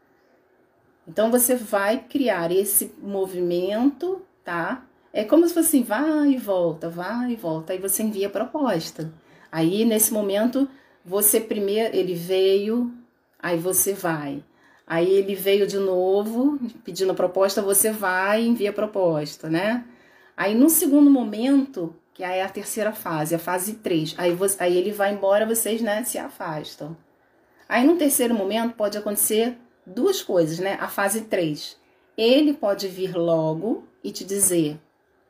Então, 1.06 1.30
você 1.30 1.54
vai 1.54 1.98
criar 1.98 2.50
esse 2.50 2.92
movimento, 3.00 4.20
tá? 4.42 4.84
É 5.12 5.22
como 5.22 5.46
se 5.46 5.54
fosse 5.54 5.68
assim, 5.68 5.84
vai 5.84 6.32
e 6.32 6.36
volta, 6.36 6.90
vai 6.90 7.30
e 7.30 7.36
volta. 7.36 7.72
Aí 7.72 7.78
você 7.78 8.02
envia 8.02 8.26
a 8.26 8.30
proposta. 8.30 9.12
Aí, 9.52 9.84
nesse 9.84 10.12
momento, 10.12 10.68
você 11.04 11.40
primeiro, 11.40 11.94
ele 11.94 12.14
veio, 12.14 12.92
aí 13.38 13.56
você 13.56 13.94
vai. 13.94 14.42
Aí 14.87 15.11
ele 15.11 15.35
veio 15.35 15.66
de 15.66 15.78
novo, 15.78 16.59
pedindo 16.85 17.12
a 17.12 17.14
proposta, 17.14 17.62
você 17.62 17.91
vai 17.91 18.43
e 18.43 18.49
envia 18.49 18.70
a 18.70 18.72
proposta, 18.72 19.49
né? 19.49 19.85
Aí, 20.37 20.55
no 20.55 20.68
segundo 20.68 21.11
momento, 21.11 21.95
que 22.12 22.24
aí 22.24 22.39
é 22.39 22.43
a 22.43 22.49
terceira 22.49 22.93
fase, 22.93 23.35
a 23.35 23.39
fase 23.39 23.74
3, 23.74 24.14
aí, 24.18 24.33
você, 24.35 24.62
aí 24.62 24.76
ele 24.76 24.93
vai 24.93 25.12
embora, 25.12 25.47
vocês, 25.47 25.80
né, 25.80 26.03
se 26.05 26.18
afastam. 26.18 26.97
Aí, 27.68 27.85
no 27.87 27.97
terceiro 27.97 28.35
momento, 28.35 28.74
pode 28.74 28.99
acontecer 28.99 29.57
duas 29.87 30.22
coisas, 30.22 30.59
né? 30.59 30.76
A 30.80 30.89
fase 30.89 31.22
3. 31.22 31.76
Ele 32.16 32.53
pode 32.53 32.89
vir 32.89 33.16
logo 33.16 33.85
e 34.05 34.11
te 34.11 34.24
dizer, 34.24 34.78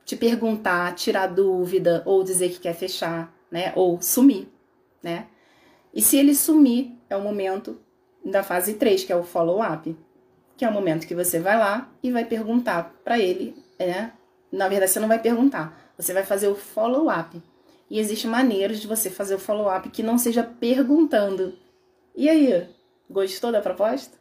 te 0.05 0.17
perguntar, 0.17 0.95
tirar 0.95 1.29
dúvida, 1.29 2.03
ou 2.05 2.25
dizer 2.25 2.51
que 2.51 2.59
quer 2.59 2.75
fechar 2.75 3.33
né? 3.53 3.71
Ou 3.77 4.01
sumir, 4.01 4.49
né? 5.03 5.27
E 5.93 6.01
se 6.01 6.17
ele 6.17 6.35
sumir, 6.35 6.97
é 7.11 7.15
o 7.15 7.21
momento 7.21 7.79
da 8.25 8.43
fase 8.43 8.75
3, 8.75 9.05
que 9.05 9.13
é 9.13 9.17
o 9.17 9.25
follow-up, 9.25 9.97
que 10.57 10.65
é 10.65 10.69
o 10.69 10.73
momento 10.73 11.07
que 11.07 11.15
você 11.15 11.41
vai 11.41 11.59
lá 11.59 11.91
e 12.03 12.11
vai 12.11 12.25
perguntar 12.25 12.95
para 13.05 13.19
ele, 13.19 13.57
né? 13.79 14.13
Na 14.51 14.69
verdade, 14.69 14.93
você 14.93 15.01
não 15.01 15.09
vai 15.09 15.19
perguntar, 15.19 15.93
você 15.97 16.13
vai 16.13 16.25
fazer 16.25 16.49
o 16.49 16.55
follow-up. 16.55 17.43
E 17.91 17.99
existem 17.99 18.31
maneiras 18.31 18.81
de 18.81 18.87
você 18.87 19.11
fazer 19.11 19.35
o 19.35 19.39
follow-up 19.39 19.89
que 19.91 20.03
não 20.03 20.17
seja 20.19 20.43
perguntando. 20.43 21.55
E 22.15 22.29
aí, 22.29 22.69
gostou 23.11 23.51
da 23.51 23.61
proposta? 23.61 24.17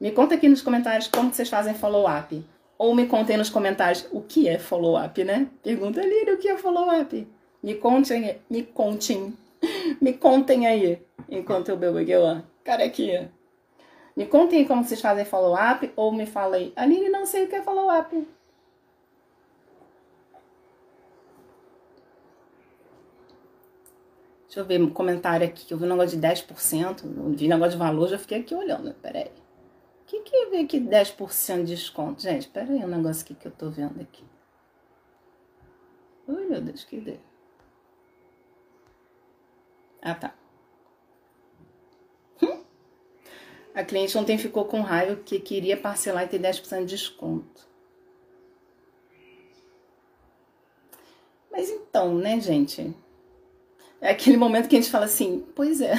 Me 0.00 0.10
conta 0.10 0.34
aqui 0.34 0.48
nos 0.48 0.62
comentários 0.62 1.08
como 1.08 1.32
vocês 1.32 1.48
fazem 1.48 1.74
follow-up. 1.74 2.44
Ou 2.78 2.94
me 2.94 3.06
contem 3.06 3.38
nos 3.38 3.48
comentários 3.48 4.06
o 4.12 4.20
que 4.20 4.48
é 4.48 4.58
follow-up, 4.58 5.24
né? 5.24 5.48
Pergunta 5.62 6.00
ali 6.00 6.30
o 6.30 6.36
que 6.36 6.48
é 6.48 6.58
follow-up. 6.58 7.26
Me 7.62 7.74
contem, 7.74 8.38
me 8.50 8.62
contem, 8.62 9.34
me 10.00 10.12
contem 10.12 10.66
aí, 10.66 11.02
enquanto 11.28 11.70
eu 11.70 11.76
bebo 11.76 11.98
aqui, 11.98 12.14
ó, 12.14 12.40
carequinha. 12.66 13.32
Me 14.16 14.26
contem 14.26 14.66
como 14.66 14.84
vocês 14.84 15.00
fazem 15.00 15.24
follow-up, 15.24 15.92
ou 15.94 16.12
me 16.12 16.26
falem, 16.26 16.72
Aline, 16.74 17.08
não 17.08 17.24
sei 17.24 17.44
o 17.44 17.48
que 17.48 17.54
é 17.54 17.62
follow-up. 17.62 18.26
Deixa 24.46 24.60
eu 24.60 24.64
ver 24.64 24.82
um 24.82 24.90
comentário 24.90 25.46
aqui, 25.46 25.66
que 25.66 25.74
eu 25.74 25.78
vi 25.78 25.84
um 25.84 25.88
negócio 25.88 26.18
de 26.18 26.26
10%, 26.26 27.02
vi 27.36 27.46
um 27.46 27.48
negócio 27.48 27.72
de 27.72 27.76
valor, 27.76 28.08
já 28.08 28.18
fiquei 28.18 28.40
aqui 28.40 28.54
olhando, 28.54 28.94
peraí. 28.94 29.30
O 30.02 30.06
que 30.06 30.20
que 30.22 30.36
é 30.36 30.60
aqui 30.60 30.80
10% 30.80 31.64
de 31.64 31.74
desconto? 31.74 32.22
Gente, 32.22 32.48
peraí, 32.48 32.82
um 32.82 32.88
negócio 32.88 33.22
aqui 33.22 33.34
que 33.34 33.46
eu 33.46 33.52
tô 33.52 33.68
vendo 33.68 34.00
aqui. 34.00 34.24
Ui, 36.26 36.46
meu 36.46 36.60
Deus, 36.60 36.84
que 36.84 36.96
ideia. 36.96 37.20
Ah, 40.00 40.14
tá. 40.14 40.34
Hum? 42.42 42.62
A 43.76 43.84
cliente 43.84 44.16
ontem 44.16 44.38
ficou 44.38 44.64
com 44.64 44.80
raiva 44.80 45.16
porque 45.16 45.38
queria 45.38 45.76
parcelar 45.76 46.24
e 46.24 46.28
ter 46.28 46.40
10% 46.40 46.86
de 46.86 46.96
desconto. 46.96 47.68
Mas 51.52 51.68
então, 51.68 52.14
né, 52.14 52.40
gente? 52.40 52.96
É 54.00 54.12
aquele 54.12 54.38
momento 54.38 54.66
que 54.66 54.76
a 54.76 54.80
gente 54.80 54.90
fala 54.90 55.04
assim, 55.04 55.44
pois 55.54 55.82
é. 55.82 55.92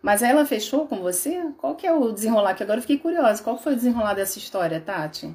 Mas 0.00 0.22
ela 0.22 0.46
fechou 0.46 0.86
com 0.86 1.00
você? 1.00 1.44
Qual 1.58 1.74
que 1.74 1.84
é 1.84 1.92
o 1.92 2.12
desenrolar? 2.12 2.54
Que 2.54 2.62
agora 2.62 2.78
eu 2.78 2.82
fiquei 2.82 2.98
curiosa. 2.98 3.42
Qual 3.42 3.58
foi 3.58 3.72
o 3.72 3.76
desenrolar 3.76 4.14
dessa 4.14 4.38
história, 4.38 4.80
Tati? 4.80 5.34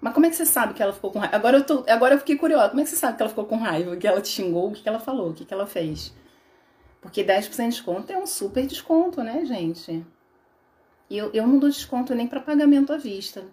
Mas 0.00 0.12
como 0.12 0.26
é 0.26 0.30
que 0.30 0.36
você 0.36 0.44
sabe 0.44 0.74
que 0.74 0.82
ela 0.82 0.92
ficou 0.92 1.12
com 1.12 1.20
raiva? 1.20 1.36
Agora 1.36 1.58
eu, 1.58 1.64
tô, 1.64 1.84
agora 1.88 2.16
eu 2.16 2.18
fiquei 2.18 2.36
curiosa. 2.36 2.70
Como 2.70 2.80
é 2.80 2.84
que 2.84 2.90
você 2.90 2.96
sabe 2.96 3.16
que 3.16 3.22
ela 3.22 3.30
ficou 3.30 3.44
com 3.44 3.56
raiva? 3.56 3.96
Que 3.96 4.08
ela 4.08 4.20
te 4.20 4.30
xingou? 4.30 4.70
O 4.70 4.72
que, 4.72 4.82
que 4.82 4.88
ela 4.88 4.98
falou? 4.98 5.30
O 5.30 5.32
que, 5.32 5.44
que 5.44 5.54
ela 5.54 5.66
fez? 5.66 6.12
Porque 7.04 7.22
10% 7.22 7.50
de 7.50 7.68
desconto 7.68 8.10
é 8.10 8.16
um 8.16 8.26
super 8.26 8.66
desconto, 8.66 9.22
né, 9.22 9.44
gente? 9.44 10.04
E 11.10 11.18
eu, 11.18 11.30
eu 11.34 11.46
não 11.46 11.58
dou 11.58 11.68
desconto 11.68 12.14
nem 12.14 12.26
para 12.26 12.40
pagamento 12.40 12.94
à 12.94 12.96
vista. 12.96 13.44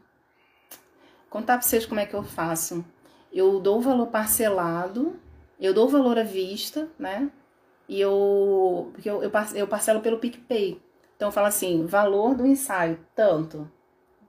Contar 1.30 1.58
para 1.58 1.68
vocês 1.68 1.86
como 1.86 2.00
é 2.00 2.06
que 2.06 2.14
eu 2.14 2.24
faço. 2.24 2.84
Eu 3.32 3.60
dou 3.60 3.80
o 3.80 3.82
valor 3.82 4.08
parcelado, 4.08 5.20
eu 5.60 5.74
dou 5.74 5.86
o 5.86 5.90
valor 5.90 6.18
à 6.18 6.24
vista, 6.24 6.90
né? 6.98 7.30
E 7.90 8.00
eu, 8.00 8.90
porque 8.94 9.10
eu, 9.10 9.22
eu, 9.22 9.32
eu 9.54 9.68
parcelo 9.68 10.00
pelo 10.00 10.20
PicPay. 10.20 10.82
Então 11.18 11.28
eu 11.28 11.34
falo 11.34 11.48
assim, 11.48 11.86
valor 11.86 12.34
do 12.34 12.48
ensaio, 12.48 13.06
tanto, 13.14 13.70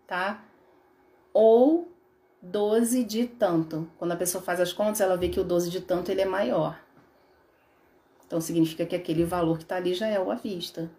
tá? 0.04 0.42
Ou 1.32 1.92
12 2.42 3.04
de 3.04 3.28
tanto. 3.28 3.88
Quando 3.96 4.12
a 4.12 4.16
pessoa 4.16 4.42
faz 4.42 4.58
as 4.58 4.72
contas, 4.72 5.00
ela 5.00 5.16
vê 5.16 5.28
que 5.28 5.38
o 5.38 5.44
12 5.44 5.70
de 5.70 5.80
tanto 5.80 6.10
ele 6.10 6.22
é 6.22 6.26
maior. 6.26 6.76
Então 8.32 8.40
significa 8.40 8.86
que 8.86 8.96
aquele 8.96 9.26
valor 9.26 9.58
que 9.58 9.64
está 9.64 9.76
ali 9.76 9.92
já 9.92 10.06
é 10.06 10.18
o 10.18 10.30
à 10.30 10.34
vista. 10.34 10.90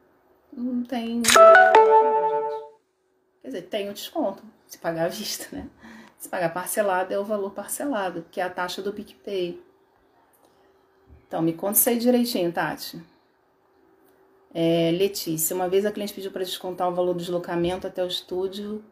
Não 0.55 0.83
tem. 0.83 1.23
Quer 3.41 3.47
dizer, 3.47 3.61
tem 3.63 3.89
o 3.89 3.93
desconto, 3.93 4.43
se 4.67 4.77
pagar 4.77 5.05
à 5.05 5.07
vista, 5.09 5.47
né? 5.51 5.67
Se 6.15 6.29
pagar 6.29 6.53
parcelado 6.53 7.11
é 7.11 7.17
o 7.17 7.25
valor 7.25 7.49
parcelado, 7.49 8.23
que 8.29 8.39
é 8.39 8.43
a 8.43 8.51
taxa 8.51 8.83
do 8.83 8.93
PicPay. 8.93 9.59
Então, 11.27 11.41
me 11.41 11.53
conta 11.53 11.79
isso 11.79 11.89
aí 11.89 11.97
direitinho, 11.97 12.53
Tati. 12.53 13.01
É, 14.53 14.91
Letícia, 14.91 15.55
uma 15.55 15.67
vez 15.67 15.87
a 15.87 15.91
cliente 15.91 16.13
pediu 16.13 16.29
para 16.29 16.43
descontar 16.43 16.87
o 16.87 16.93
valor 16.93 17.13
do 17.13 17.19
deslocamento 17.19 17.87
até 17.87 18.03
o 18.03 18.07
estúdio 18.07 18.85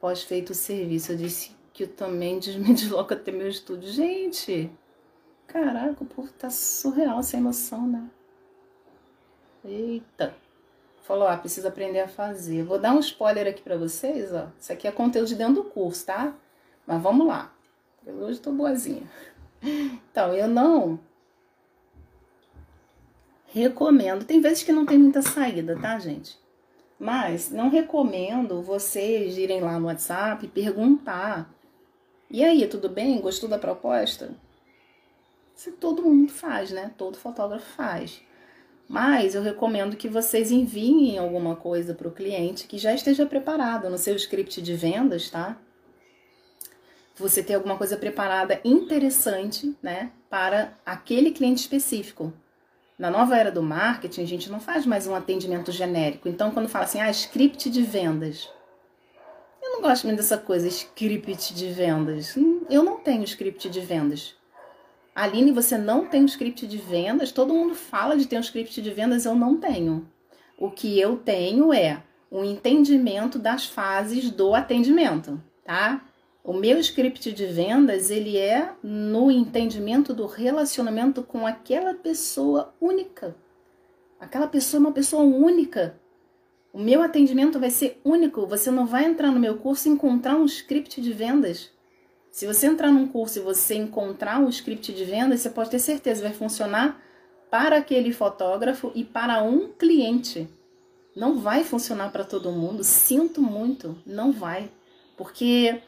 pós 0.00 0.24
feito 0.24 0.50
o 0.50 0.56
serviço. 0.56 1.12
Eu 1.12 1.18
disse 1.18 1.54
que 1.72 1.84
eu 1.84 1.88
também 1.88 2.40
me 2.58 2.74
desloco 2.74 3.14
até 3.14 3.30
meu 3.30 3.46
estúdio. 3.46 3.88
Gente, 3.92 4.72
caraca, 5.46 6.02
o 6.02 6.06
povo 6.06 6.30
tá 6.32 6.50
surreal, 6.50 7.22
sem 7.22 7.40
noção, 7.40 7.86
né? 7.86 8.08
Eita. 9.64 10.34
Falou, 11.02 11.28
ah, 11.28 11.36
precisa 11.36 11.68
aprender 11.68 12.00
a 12.00 12.08
fazer. 12.08 12.64
Vou 12.64 12.78
dar 12.78 12.92
um 12.92 13.00
spoiler 13.00 13.46
aqui 13.46 13.62
para 13.62 13.76
vocês, 13.76 14.32
ó. 14.32 14.48
Isso 14.58 14.72
aqui 14.72 14.88
é 14.88 14.92
conteúdo 14.92 15.28
de 15.28 15.36
dentro 15.36 15.54
do 15.54 15.64
curso, 15.64 16.06
tá? 16.06 16.34
Mas 16.86 17.00
vamos 17.00 17.26
lá. 17.26 17.52
Eu 18.04 18.14
hoje 18.16 18.40
tô 18.40 18.52
boazinha. 18.52 19.02
Então, 19.62 20.34
eu 20.34 20.46
não 20.46 20.98
recomendo. 23.46 24.24
Tem 24.24 24.40
vezes 24.40 24.62
que 24.62 24.72
não 24.72 24.84
tem 24.84 24.98
muita 24.98 25.22
saída, 25.22 25.78
tá, 25.80 25.98
gente? 25.98 26.38
Mas 26.98 27.50
não 27.50 27.68
recomendo 27.68 28.62
vocês 28.62 29.36
irem 29.36 29.60
lá 29.60 29.78
no 29.78 29.86
WhatsApp 29.86 30.44
e 30.44 30.48
perguntar. 30.48 31.50
E 32.30 32.44
aí, 32.44 32.66
tudo 32.66 32.88
bem? 32.88 33.20
Gostou 33.20 33.48
da 33.48 33.58
proposta? 33.58 34.30
Se 35.56 35.72
todo 35.72 36.02
mundo 36.02 36.30
faz, 36.30 36.70
né? 36.70 36.92
Todo 36.98 37.16
fotógrafo 37.16 37.64
faz. 37.74 38.20
Mas 38.86 39.34
eu 39.34 39.42
recomendo 39.42 39.96
que 39.96 40.06
vocês 40.06 40.52
enviem 40.52 41.18
alguma 41.18 41.56
coisa 41.56 41.94
para 41.94 42.06
o 42.06 42.12
cliente 42.12 42.66
que 42.66 42.76
já 42.76 42.94
esteja 42.94 43.24
preparado 43.24 43.88
no 43.88 43.96
seu 43.96 44.14
script 44.14 44.60
de 44.60 44.74
vendas, 44.74 45.30
tá? 45.30 45.56
Você 47.16 47.42
ter 47.42 47.54
alguma 47.54 47.78
coisa 47.78 47.96
preparada 47.96 48.60
interessante, 48.62 49.74
né, 49.82 50.12
para 50.28 50.74
aquele 50.84 51.30
cliente 51.30 51.62
específico. 51.62 52.32
Na 52.98 53.10
nova 53.10 53.36
era 53.36 53.50
do 53.50 53.62
marketing, 53.62 54.22
a 54.22 54.26
gente 54.26 54.50
não 54.50 54.60
faz 54.60 54.84
mais 54.84 55.06
um 55.06 55.14
atendimento 55.14 55.72
genérico. 55.72 56.28
Então, 56.28 56.50
quando 56.50 56.68
fala 56.68 56.84
assim, 56.84 57.00
ah, 57.00 57.10
script 57.10 57.70
de 57.70 57.82
vendas. 57.82 58.48
Eu 59.62 59.72
não 59.72 59.82
gosto 59.82 60.06
muito 60.06 60.18
dessa 60.18 60.36
coisa, 60.36 60.68
script 60.68 61.54
de 61.54 61.68
vendas. 61.72 62.36
Eu 62.68 62.84
não 62.84 62.98
tenho 62.98 63.24
script 63.24 63.68
de 63.70 63.80
vendas. 63.80 64.36
Aline, 65.16 65.50
você 65.50 65.78
não 65.78 66.04
tem 66.04 66.22
um 66.22 66.26
script 66.26 66.66
de 66.66 66.76
vendas? 66.76 67.32
Todo 67.32 67.54
mundo 67.54 67.74
fala 67.74 68.18
de 68.18 68.28
ter 68.28 68.36
um 68.36 68.40
script 68.40 68.82
de 68.82 68.90
vendas, 68.90 69.24
eu 69.24 69.34
não 69.34 69.56
tenho. 69.56 70.06
O 70.58 70.70
que 70.70 71.00
eu 71.00 71.16
tenho 71.16 71.72
é 71.72 72.02
um 72.30 72.44
entendimento 72.44 73.38
das 73.38 73.64
fases 73.64 74.30
do 74.30 74.54
atendimento, 74.54 75.42
tá? 75.64 76.04
O 76.44 76.52
meu 76.52 76.78
script 76.80 77.32
de 77.32 77.46
vendas, 77.46 78.10
ele 78.10 78.36
é 78.36 78.74
no 78.82 79.30
entendimento 79.30 80.12
do 80.12 80.26
relacionamento 80.26 81.22
com 81.22 81.46
aquela 81.46 81.94
pessoa 81.94 82.74
única. 82.78 83.34
Aquela 84.20 84.46
pessoa 84.46 84.80
é 84.80 84.84
uma 84.84 84.92
pessoa 84.92 85.22
única. 85.22 85.98
O 86.74 86.78
meu 86.78 87.00
atendimento 87.00 87.58
vai 87.58 87.70
ser 87.70 87.98
único. 88.04 88.46
Você 88.46 88.70
não 88.70 88.84
vai 88.84 89.06
entrar 89.06 89.32
no 89.32 89.40
meu 89.40 89.56
curso 89.56 89.88
e 89.88 89.92
encontrar 89.92 90.36
um 90.36 90.44
script 90.44 91.00
de 91.00 91.10
vendas. 91.10 91.74
Se 92.36 92.46
você 92.46 92.66
entrar 92.66 92.92
num 92.92 93.08
curso 93.08 93.38
e 93.38 93.42
você 93.42 93.76
encontrar 93.76 94.38
um 94.38 94.50
script 94.50 94.92
de 94.92 95.06
venda, 95.06 95.34
você 95.34 95.48
pode 95.48 95.70
ter 95.70 95.78
certeza 95.78 96.22
vai 96.22 96.34
funcionar 96.34 97.00
para 97.50 97.78
aquele 97.78 98.12
fotógrafo 98.12 98.92
e 98.94 99.02
para 99.02 99.42
um 99.42 99.72
cliente. 99.72 100.46
Não 101.16 101.38
vai 101.38 101.64
funcionar 101.64 102.12
para 102.12 102.24
todo 102.24 102.52
mundo. 102.52 102.84
Sinto 102.84 103.40
muito, 103.40 103.96
não 104.04 104.32
vai. 104.32 104.70
Porque 105.16 105.80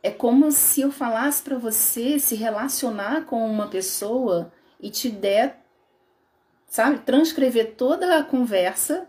é 0.00 0.08
como 0.12 0.52
se 0.52 0.82
eu 0.82 0.92
falasse 0.92 1.42
para 1.42 1.58
você 1.58 2.20
se 2.20 2.36
relacionar 2.36 3.24
com 3.24 3.44
uma 3.44 3.66
pessoa 3.66 4.52
e 4.78 4.90
te 4.90 5.10
der, 5.10 5.60
sabe, 6.68 7.00
transcrever 7.00 7.74
toda 7.74 8.16
a 8.16 8.22
conversa 8.22 9.08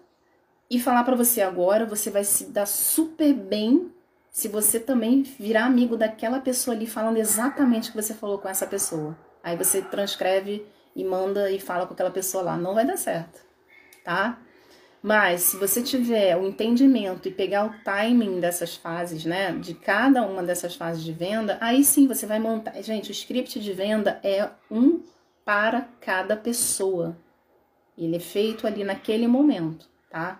e 0.67 0.79
falar 0.79 1.03
para 1.03 1.15
você 1.15 1.43
agora, 1.43 1.85
você 1.85 2.09
vai 2.09 2.23
se 2.23 2.45
dar 2.45 2.65
super 2.65 3.35
bem 3.35 3.95
se 4.37 4.47
você 4.47 4.79
também 4.79 5.23
virar 5.23 5.65
amigo 5.65 5.97
daquela 5.97 6.39
pessoa 6.39 6.75
ali 6.75 6.85
falando 6.85 7.17
exatamente 7.17 7.89
o 7.89 7.91
que 7.91 7.99
você 7.99 8.13
falou 8.13 8.37
com 8.37 8.47
essa 8.47 8.67
pessoa. 8.67 9.17
Aí 9.43 9.57
você 9.57 9.81
transcreve 9.81 10.63
e 10.95 11.03
manda 11.03 11.49
e 11.49 11.59
fala 11.59 11.87
com 11.87 11.95
aquela 11.95 12.11
pessoa 12.11 12.43
lá. 12.43 12.55
Não 12.55 12.75
vai 12.75 12.85
dar 12.85 12.97
certo, 12.97 13.41
tá? 14.03 14.37
Mas 15.01 15.41
se 15.41 15.57
você 15.57 15.81
tiver 15.81 16.37
o 16.37 16.45
entendimento 16.45 17.27
e 17.27 17.31
pegar 17.31 17.65
o 17.65 17.83
timing 17.83 18.39
dessas 18.39 18.75
fases, 18.75 19.25
né, 19.25 19.53
de 19.53 19.73
cada 19.73 20.21
uma 20.21 20.43
dessas 20.43 20.75
fases 20.75 21.03
de 21.03 21.13
venda, 21.13 21.57
aí 21.59 21.83
sim 21.83 22.07
você 22.07 22.27
vai 22.27 22.37
montar. 22.37 22.79
Gente, 22.83 23.09
o 23.09 23.11
script 23.13 23.59
de 23.59 23.73
venda 23.73 24.19
é 24.23 24.51
um 24.69 25.01
para 25.43 25.89
cada 25.99 26.37
pessoa. 26.37 27.17
Ele 27.97 28.17
é 28.17 28.19
feito 28.19 28.67
ali 28.67 28.83
naquele 28.83 29.27
momento, 29.27 29.89
tá? 30.11 30.39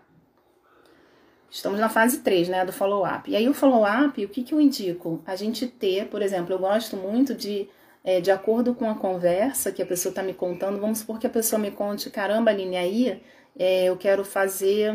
Estamos 1.49 1.79
na 1.79 1.89
fase 1.89 2.19
3, 2.19 2.49
né, 2.49 2.65
do 2.65 2.73
follow-up. 2.73 3.29
E 3.29 3.35
aí 3.35 3.47
o 3.47 3.53
follow-up, 3.53 4.23
o 4.23 4.29
que, 4.29 4.43
que 4.43 4.53
eu 4.53 4.59
indico? 4.59 5.21
A 5.25 5.35
gente 5.35 5.65
ter, 5.65 6.07
por 6.07 6.21
exemplo, 6.21 6.53
eu 6.53 6.59
gosto 6.59 6.97
muito 6.97 7.33
de, 7.33 7.69
é, 8.03 8.19
de 8.19 8.31
acordo 8.31 8.75
com 8.75 8.89
a 8.89 8.95
conversa 8.95 9.71
que 9.71 9.81
a 9.81 9.85
pessoa 9.85 10.11
está 10.11 10.21
me 10.21 10.33
contando, 10.33 10.79
vamos 10.79 10.99
supor 10.99 11.19
que 11.19 11.27
a 11.27 11.29
pessoa 11.29 11.59
me 11.59 11.71
conte, 11.71 12.09
caramba, 12.09 12.51
Aline, 12.51 12.75
aí 12.75 13.23
é, 13.57 13.85
eu 13.85 13.97
quero 13.97 14.25
fazer 14.25 14.93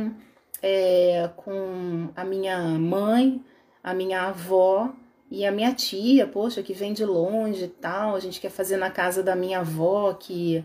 é, 0.63 1.31
com 1.37 2.09
a 2.15 2.25
minha 2.25 2.59
mãe, 2.59 3.43
a 3.83 3.95
minha 3.95 4.23
avó 4.29 4.93
e 5.31 5.47
a 5.47 5.51
minha 5.51 5.73
tia, 5.73 6.27
poxa, 6.27 6.63
que 6.63 6.75
vem 6.75 6.93
de 6.93 7.05
longe 7.05 7.65
e 7.65 7.69
tal, 7.69 8.15
a 8.15 8.21
gente 8.21 8.41
quer 8.41 8.51
fazer 8.51 8.77
na 8.77 8.91
casa 8.91 9.23
da 9.23 9.35
minha 9.35 9.61
avó, 9.61 10.13
que 10.13 10.63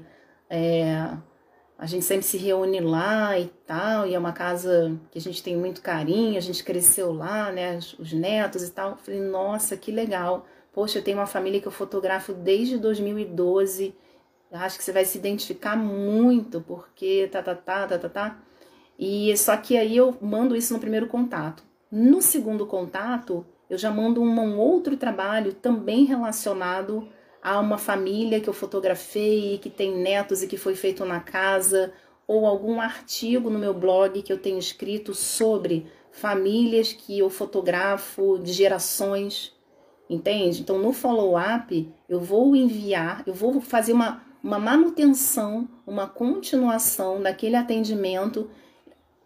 é, 0.49 1.09
a 1.77 1.85
gente 1.85 2.03
sempre 2.03 2.25
se 2.25 2.37
reúne 2.37 2.79
lá 2.79 3.37
e 3.37 3.47
tal, 3.65 4.07
e 4.07 4.15
é 4.15 4.19
uma 4.19 4.33
casa 4.33 4.99
que 5.11 5.19
a 5.19 5.21
gente 5.21 5.43
tem 5.43 5.55
muito 5.55 5.81
carinho, 5.81 6.37
a 6.37 6.41
gente 6.41 6.63
cresceu 6.63 7.13
lá, 7.13 7.51
né, 7.51 7.77
os 7.99 8.11
netos 8.13 8.63
e 8.63 8.71
tal. 8.71 8.91
Eu 8.91 8.97
falei, 8.97 9.21
nossa, 9.21 9.77
que 9.77 9.91
legal. 9.91 10.47
Poxa, 10.73 10.97
eu 10.97 11.03
tenho 11.03 11.17
uma 11.17 11.27
família 11.27 11.61
que 11.61 11.67
eu 11.67 11.71
fotografo 11.71 12.33
desde 12.33 12.79
2012. 12.79 13.93
Eu 14.51 14.59
acho 14.59 14.77
que 14.77 14.83
você 14.83 14.91
vai 14.91 15.05
se 15.05 15.19
identificar 15.19 15.75
muito, 15.75 16.61
porque 16.61 17.29
tá, 17.31 17.43
tá, 17.43 17.53
tá, 17.53 17.87
tá, 17.87 17.99
tá, 17.99 18.09
tá. 18.09 18.39
E 18.97 19.35
só 19.37 19.55
que 19.55 19.77
aí 19.77 19.95
eu 19.95 20.17
mando 20.19 20.55
isso 20.55 20.73
no 20.73 20.79
primeiro 20.79 21.05
contato. 21.05 21.63
No 21.91 22.23
segundo 22.23 22.65
contato, 22.65 23.45
eu 23.69 23.77
já 23.77 23.91
mando 23.91 24.21
um, 24.21 24.39
um 24.39 24.57
outro 24.57 24.97
trabalho 24.97 25.53
também 25.53 26.05
relacionado 26.05 27.07
a 27.55 27.59
uma 27.59 27.77
família 27.77 28.41
que 28.41 28.49
eu 28.49 28.53
fotografei, 28.53 29.57
que 29.57 29.69
tem 29.69 29.95
netos 29.95 30.43
e 30.43 30.47
que 30.47 30.57
foi 30.57 30.75
feito 30.75 31.05
na 31.05 31.19
casa, 31.19 31.93
ou 32.27 32.45
algum 32.45 32.81
artigo 32.81 33.49
no 33.49 33.57
meu 33.57 33.73
blog 33.73 34.21
que 34.21 34.33
eu 34.33 34.37
tenho 34.37 34.59
escrito 34.59 35.13
sobre 35.13 35.87
famílias 36.11 36.91
que 36.91 37.17
eu 37.17 37.29
fotografo 37.29 38.37
de 38.39 38.51
gerações, 38.51 39.53
entende? 40.09 40.61
Então 40.61 40.77
no 40.77 40.91
follow-up 40.91 41.89
eu 42.09 42.19
vou 42.19 42.55
enviar, 42.55 43.23
eu 43.25 43.33
vou 43.33 43.61
fazer 43.61 43.93
uma, 43.93 44.21
uma 44.43 44.59
manutenção, 44.59 45.69
uma 45.85 46.05
continuação 46.05 47.21
daquele 47.21 47.55
atendimento 47.55 48.49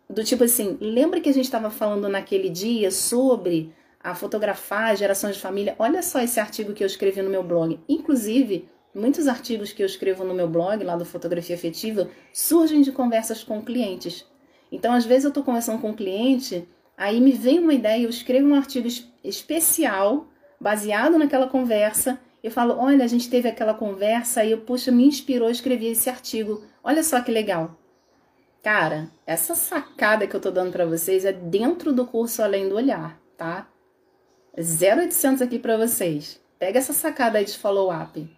do 0.07 0.23
tipo 0.23 0.43
assim, 0.43 0.77
lembra 0.79 1.21
que 1.21 1.29
a 1.29 1.33
gente 1.33 1.45
estava 1.45 1.71
falando 1.71 2.07
naquele 2.07 2.49
dia 2.49 2.91
sobre 2.91 3.73
a 4.03 4.15
fotografar 4.15 4.95
gerações 4.95 5.35
de 5.35 5.41
família. 5.41 5.75
Olha 5.77 6.01
só 6.01 6.19
esse 6.21 6.39
artigo 6.39 6.73
que 6.73 6.83
eu 6.83 6.87
escrevi 6.87 7.21
no 7.21 7.29
meu 7.29 7.43
blog. 7.43 7.79
Inclusive, 7.87 8.67
muitos 8.93 9.27
artigos 9.27 9.71
que 9.71 9.81
eu 9.81 9.85
escrevo 9.85 10.23
no 10.23 10.33
meu 10.33 10.47
blog, 10.47 10.83
lá 10.83 10.95
do 10.95 11.05
Fotografia 11.05 11.55
Afetiva, 11.55 12.09
surgem 12.33 12.81
de 12.81 12.91
conversas 12.91 13.43
com 13.43 13.61
clientes. 13.61 14.25
Então, 14.71 14.93
às 14.93 15.05
vezes 15.05 15.25
eu 15.25 15.29
estou 15.29 15.43
conversando 15.43 15.79
com 15.79 15.89
um 15.89 15.95
cliente, 15.95 16.67
aí 16.97 17.19
me 17.19 17.31
vem 17.31 17.59
uma 17.59 17.73
ideia, 17.73 18.03
eu 18.03 18.09
escrevo 18.09 18.47
um 18.47 18.55
artigo 18.55 18.87
especial, 19.23 20.27
baseado 20.59 21.17
naquela 21.17 21.47
conversa, 21.47 22.19
eu 22.43 22.49
falo, 22.49 22.75
olha, 22.77 23.03
a 23.03 23.07
gente 23.07 23.29
teve 23.29 23.47
aquela 23.47 23.73
conversa, 23.73 24.41
aí 24.41 24.51
eu, 24.51 24.61
puxa, 24.61 24.91
me 24.91 25.05
inspirou 25.05 25.47
a 25.47 25.51
escrever 25.51 25.91
esse 25.91 26.09
artigo. 26.09 26.63
Olha 26.83 27.03
só 27.03 27.21
que 27.21 27.31
legal. 27.31 27.77
Cara, 28.63 29.11
essa 29.25 29.53
sacada 29.53 30.25
que 30.25 30.35
eu 30.35 30.39
tô 30.39 30.49
dando 30.49 30.71
para 30.71 30.85
vocês 30.85 31.23
é 31.25 31.31
dentro 31.31 31.93
do 31.93 32.05
curso 32.05 32.41
Além 32.41 32.67
do 32.67 32.75
Olhar, 32.75 33.19
tá? 33.37 33.67
0800 34.57 35.41
aqui 35.41 35.57
para 35.57 35.77
vocês. 35.77 36.39
Pega 36.59 36.77
essa 36.77 36.93
sacada 36.93 37.37
aí 37.37 37.45
de 37.45 37.57
follow-up, 37.57 38.29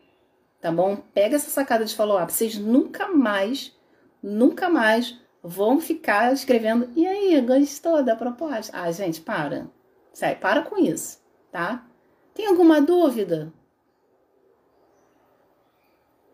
tá 0.61 0.71
bom? 0.71 0.95
Pega 0.95 1.35
essa 1.35 1.49
sacada 1.49 1.83
de 1.83 1.95
follow-up. 1.95 2.31
Vocês 2.31 2.57
nunca 2.57 3.07
mais, 3.07 3.75
nunca 4.21 4.69
mais 4.69 5.19
vão 5.41 5.81
ficar 5.81 6.31
escrevendo. 6.31 6.89
E 6.95 7.05
aí, 7.05 7.41
gostou 7.41 8.03
da 8.03 8.15
proposta? 8.15 8.71
Ah, 8.77 8.91
gente, 8.91 9.19
para. 9.19 9.67
Sério, 10.13 10.39
para 10.39 10.61
com 10.61 10.77
isso, 10.77 11.19
tá? 11.51 11.85
Tem 12.33 12.47
alguma 12.47 12.79
dúvida? 12.79 13.51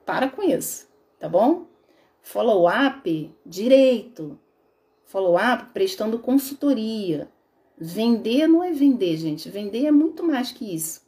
Para 0.05 0.29
com 0.29 0.43
isso, 0.43 0.87
tá 1.17 1.29
bom? 1.29 1.65
Follow-up 2.21 3.35
direito. 3.45 4.39
Follow-up 5.05 5.71
prestando 5.73 6.19
consultoria 6.19 7.29
Vender 7.79 8.47
não 8.47 8.63
é 8.63 8.73
vender, 8.73 9.15
gente. 9.15 9.49
Vender 9.49 9.85
é 9.85 9.91
muito 9.91 10.23
mais 10.23 10.51
que 10.51 10.75
isso. 10.75 11.01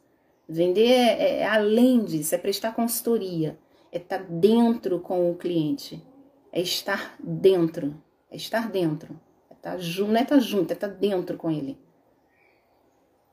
Vender 0.48 0.90
é, 0.90 1.22
é, 1.22 1.36
é 1.38 1.46
além 1.46 2.04
disso, 2.04 2.34
é 2.34 2.38
prestar 2.38 2.74
consultoria, 2.74 3.58
é 3.90 3.98
estar 3.98 4.18
tá 4.18 4.24
dentro 4.28 5.00
com 5.00 5.30
o 5.30 5.36
cliente, 5.36 6.02
é 6.52 6.60
estar 6.60 7.16
dentro, 7.18 7.94
é 8.30 8.36
estar 8.36 8.70
dentro, 8.70 9.18
é 9.50 9.54
tá 9.54 9.78
junto, 9.78 10.12
não 10.12 10.18
é 10.18 10.22
estar 10.22 10.34
tá 10.36 10.40
junto, 10.40 10.70
é 10.70 10.74
estar 10.74 10.88
dentro 10.88 11.36
com 11.36 11.50
ele, 11.50 11.78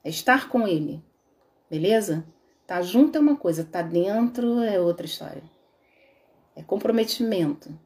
é 0.04 0.10
estar 0.10 0.48
com 0.50 0.68
ele, 0.68 1.04
beleza? 1.70 2.26
Tá 2.68 2.82
junto 2.82 3.18
é 3.18 3.22
uma 3.22 3.36
coisa, 3.36 3.64
tá 3.64 3.82
dentro 3.82 4.62
é 4.62 4.80
outra 4.80 5.06
história. 5.06 5.44
É 6.56 6.62
comprometimento, 6.62 7.78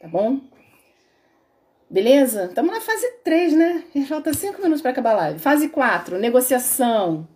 tá 0.00 0.08
bom? 0.08 0.40
Beleza? 1.88 2.46
Estamos 2.46 2.72
na 2.72 2.80
fase 2.80 3.08
3, 3.22 3.52
né? 3.52 3.84
Falta 4.08 4.34
5 4.34 4.60
minutos 4.60 4.82
para 4.82 4.90
acabar 4.90 5.12
a 5.12 5.16
live. 5.16 5.38
Fase 5.38 5.68
4, 5.68 6.18
negociação. 6.18 7.28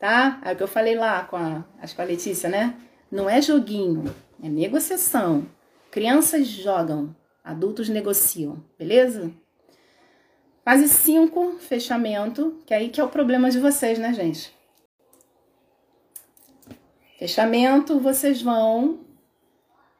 Tá? 0.00 0.40
É 0.44 0.52
o 0.52 0.56
que 0.56 0.62
eu 0.62 0.68
falei 0.68 0.96
lá 0.96 1.24
com 1.24 1.36
a, 1.36 1.64
acho 1.80 1.94
que 1.94 2.02
a 2.02 2.04
Letícia, 2.04 2.48
né? 2.48 2.76
Não 3.10 3.30
é 3.30 3.40
joguinho, 3.40 4.12
é 4.42 4.48
negociação. 4.48 5.46
Crianças 5.90 6.48
jogam, 6.48 7.14
adultos 7.42 7.88
negociam, 7.88 8.62
beleza? 8.76 9.30
Fase 10.64 10.88
5, 10.88 11.58
fechamento, 11.60 12.60
que 12.66 12.74
aí 12.74 12.88
que 12.88 13.00
é 13.00 13.04
o 13.04 13.08
problema 13.08 13.48
de 13.50 13.60
vocês, 13.60 13.98
né, 13.98 14.12
gente? 14.12 14.52
Fechamento, 17.18 18.00
vocês 18.00 18.42
vão. 18.42 18.86
O 18.86 18.98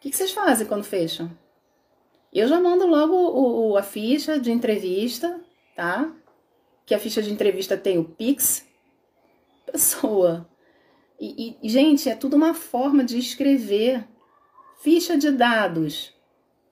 que, 0.00 0.10
que 0.10 0.16
vocês 0.16 0.32
fazem 0.32 0.66
quando 0.66 0.84
fecham? 0.84 1.30
Eu 2.34 2.48
já 2.48 2.60
mando 2.60 2.84
logo 2.84 3.14
o, 3.14 3.70
o, 3.70 3.76
a 3.76 3.82
ficha 3.82 4.40
de 4.40 4.50
entrevista, 4.50 5.40
tá? 5.76 6.12
Que 6.84 6.92
a 6.92 6.98
ficha 6.98 7.22
de 7.22 7.32
entrevista 7.32 7.76
tem 7.76 7.96
o 7.96 8.04
Pix. 8.04 8.66
Pessoa. 9.70 10.48
E, 11.20 11.56
e, 11.62 11.68
gente, 11.68 12.08
é 12.08 12.16
tudo 12.16 12.34
uma 12.34 12.52
forma 12.52 13.04
de 13.04 13.16
escrever. 13.18 14.04
Ficha 14.82 15.16
de 15.16 15.30
dados. 15.30 16.12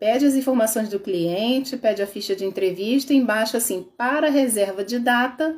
Pede 0.00 0.26
as 0.26 0.34
informações 0.34 0.88
do 0.88 0.98
cliente, 0.98 1.76
pede 1.76 2.02
a 2.02 2.08
ficha 2.08 2.34
de 2.34 2.44
entrevista, 2.44 3.14
embaixo 3.14 3.56
assim, 3.56 3.84
para 3.96 4.28
reserva 4.28 4.84
de 4.84 4.98
data, 4.98 5.56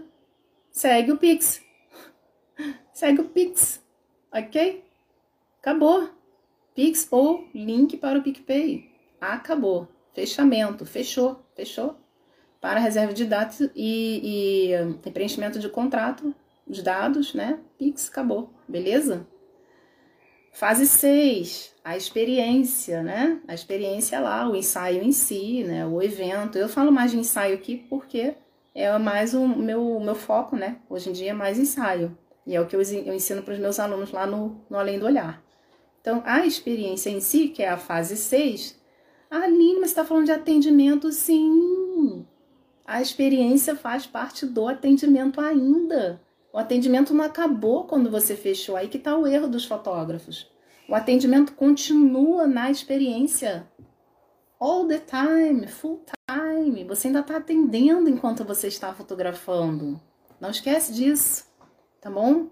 segue 0.70 1.12
o 1.12 1.16
Pix. 1.16 1.62
segue 2.92 3.22
o 3.22 3.24
Pix, 3.24 3.82
ok? 4.30 4.84
Acabou. 5.60 6.10
Pix 6.74 7.08
ou 7.10 7.48
link 7.54 7.96
para 7.96 8.18
o 8.18 8.22
PicPay. 8.22 8.90
Acabou. 9.18 9.93
Fechamento. 10.14 10.86
Fechou. 10.86 11.44
Fechou. 11.54 11.96
Para 12.60 12.80
reserva 12.80 13.12
de 13.12 13.26
dados 13.26 13.60
e, 13.74 14.72
e, 15.04 15.10
preenchimento 15.10 15.58
de 15.58 15.68
contrato, 15.68 16.34
os 16.66 16.82
dados, 16.82 17.34
né? 17.34 17.58
Pix, 17.76 18.08
acabou. 18.08 18.50
Beleza? 18.66 19.26
Fase 20.50 20.86
6, 20.86 21.74
a 21.84 21.96
experiência, 21.96 23.02
né? 23.02 23.40
A 23.46 23.52
experiência 23.52 24.20
lá, 24.20 24.48
o 24.48 24.56
ensaio 24.56 25.02
em 25.02 25.12
si, 25.12 25.64
né? 25.64 25.84
O 25.84 26.00
evento. 26.00 26.56
Eu 26.56 26.68
falo 26.68 26.90
mais 26.90 27.10
de 27.10 27.18
ensaio 27.18 27.54
aqui 27.54 27.76
porque 27.76 28.34
é 28.74 28.96
mais 28.98 29.34
o 29.34 29.46
meu, 29.46 30.00
meu 30.00 30.14
foco, 30.14 30.56
né? 30.56 30.78
Hoje 30.88 31.10
em 31.10 31.12
dia 31.12 31.30
é 31.30 31.34
mais 31.34 31.58
ensaio. 31.58 32.16
E 32.46 32.54
é 32.54 32.60
o 32.60 32.66
que 32.66 32.76
eu, 32.76 32.80
ensino 32.80 33.42
para 33.42 33.54
os 33.54 33.60
meus 33.60 33.78
alunos 33.78 34.12
lá 34.12 34.26
no, 34.26 34.60
no 34.70 34.78
Além 34.78 34.98
do 34.98 35.06
Olhar. 35.06 35.42
Então, 36.00 36.22
a 36.24 36.46
experiência 36.46 37.10
em 37.10 37.20
si, 37.20 37.48
que 37.48 37.62
é 37.62 37.68
a 37.68 37.76
fase 37.78 38.16
6, 38.16 38.78
ah, 38.78 38.83
Aline, 39.42 39.80
mas 39.80 39.90
você 39.90 39.92
está 39.92 40.04
falando 40.04 40.26
de 40.26 40.32
atendimento? 40.32 41.10
Sim. 41.10 42.26
A 42.86 43.02
experiência 43.02 43.74
faz 43.74 44.06
parte 44.06 44.46
do 44.46 44.68
atendimento 44.68 45.40
ainda. 45.40 46.20
O 46.52 46.58
atendimento 46.58 47.12
não 47.12 47.24
acabou 47.24 47.84
quando 47.84 48.10
você 48.10 48.36
fechou. 48.36 48.76
Aí 48.76 48.88
que 48.88 48.98
está 48.98 49.16
o 49.16 49.26
erro 49.26 49.48
dos 49.48 49.64
fotógrafos. 49.64 50.50
O 50.88 50.94
atendimento 50.94 51.54
continua 51.54 52.46
na 52.46 52.70
experiência. 52.70 53.68
All 54.60 54.86
the 54.86 54.98
time, 55.00 55.66
full 55.66 56.04
time. 56.28 56.84
Você 56.84 57.08
ainda 57.08 57.20
está 57.20 57.38
atendendo 57.38 58.08
enquanto 58.08 58.44
você 58.44 58.68
está 58.68 58.92
fotografando. 58.94 60.00
Não 60.40 60.50
esquece 60.50 60.92
disso, 60.92 61.44
tá 62.00 62.10
bom? 62.10 62.50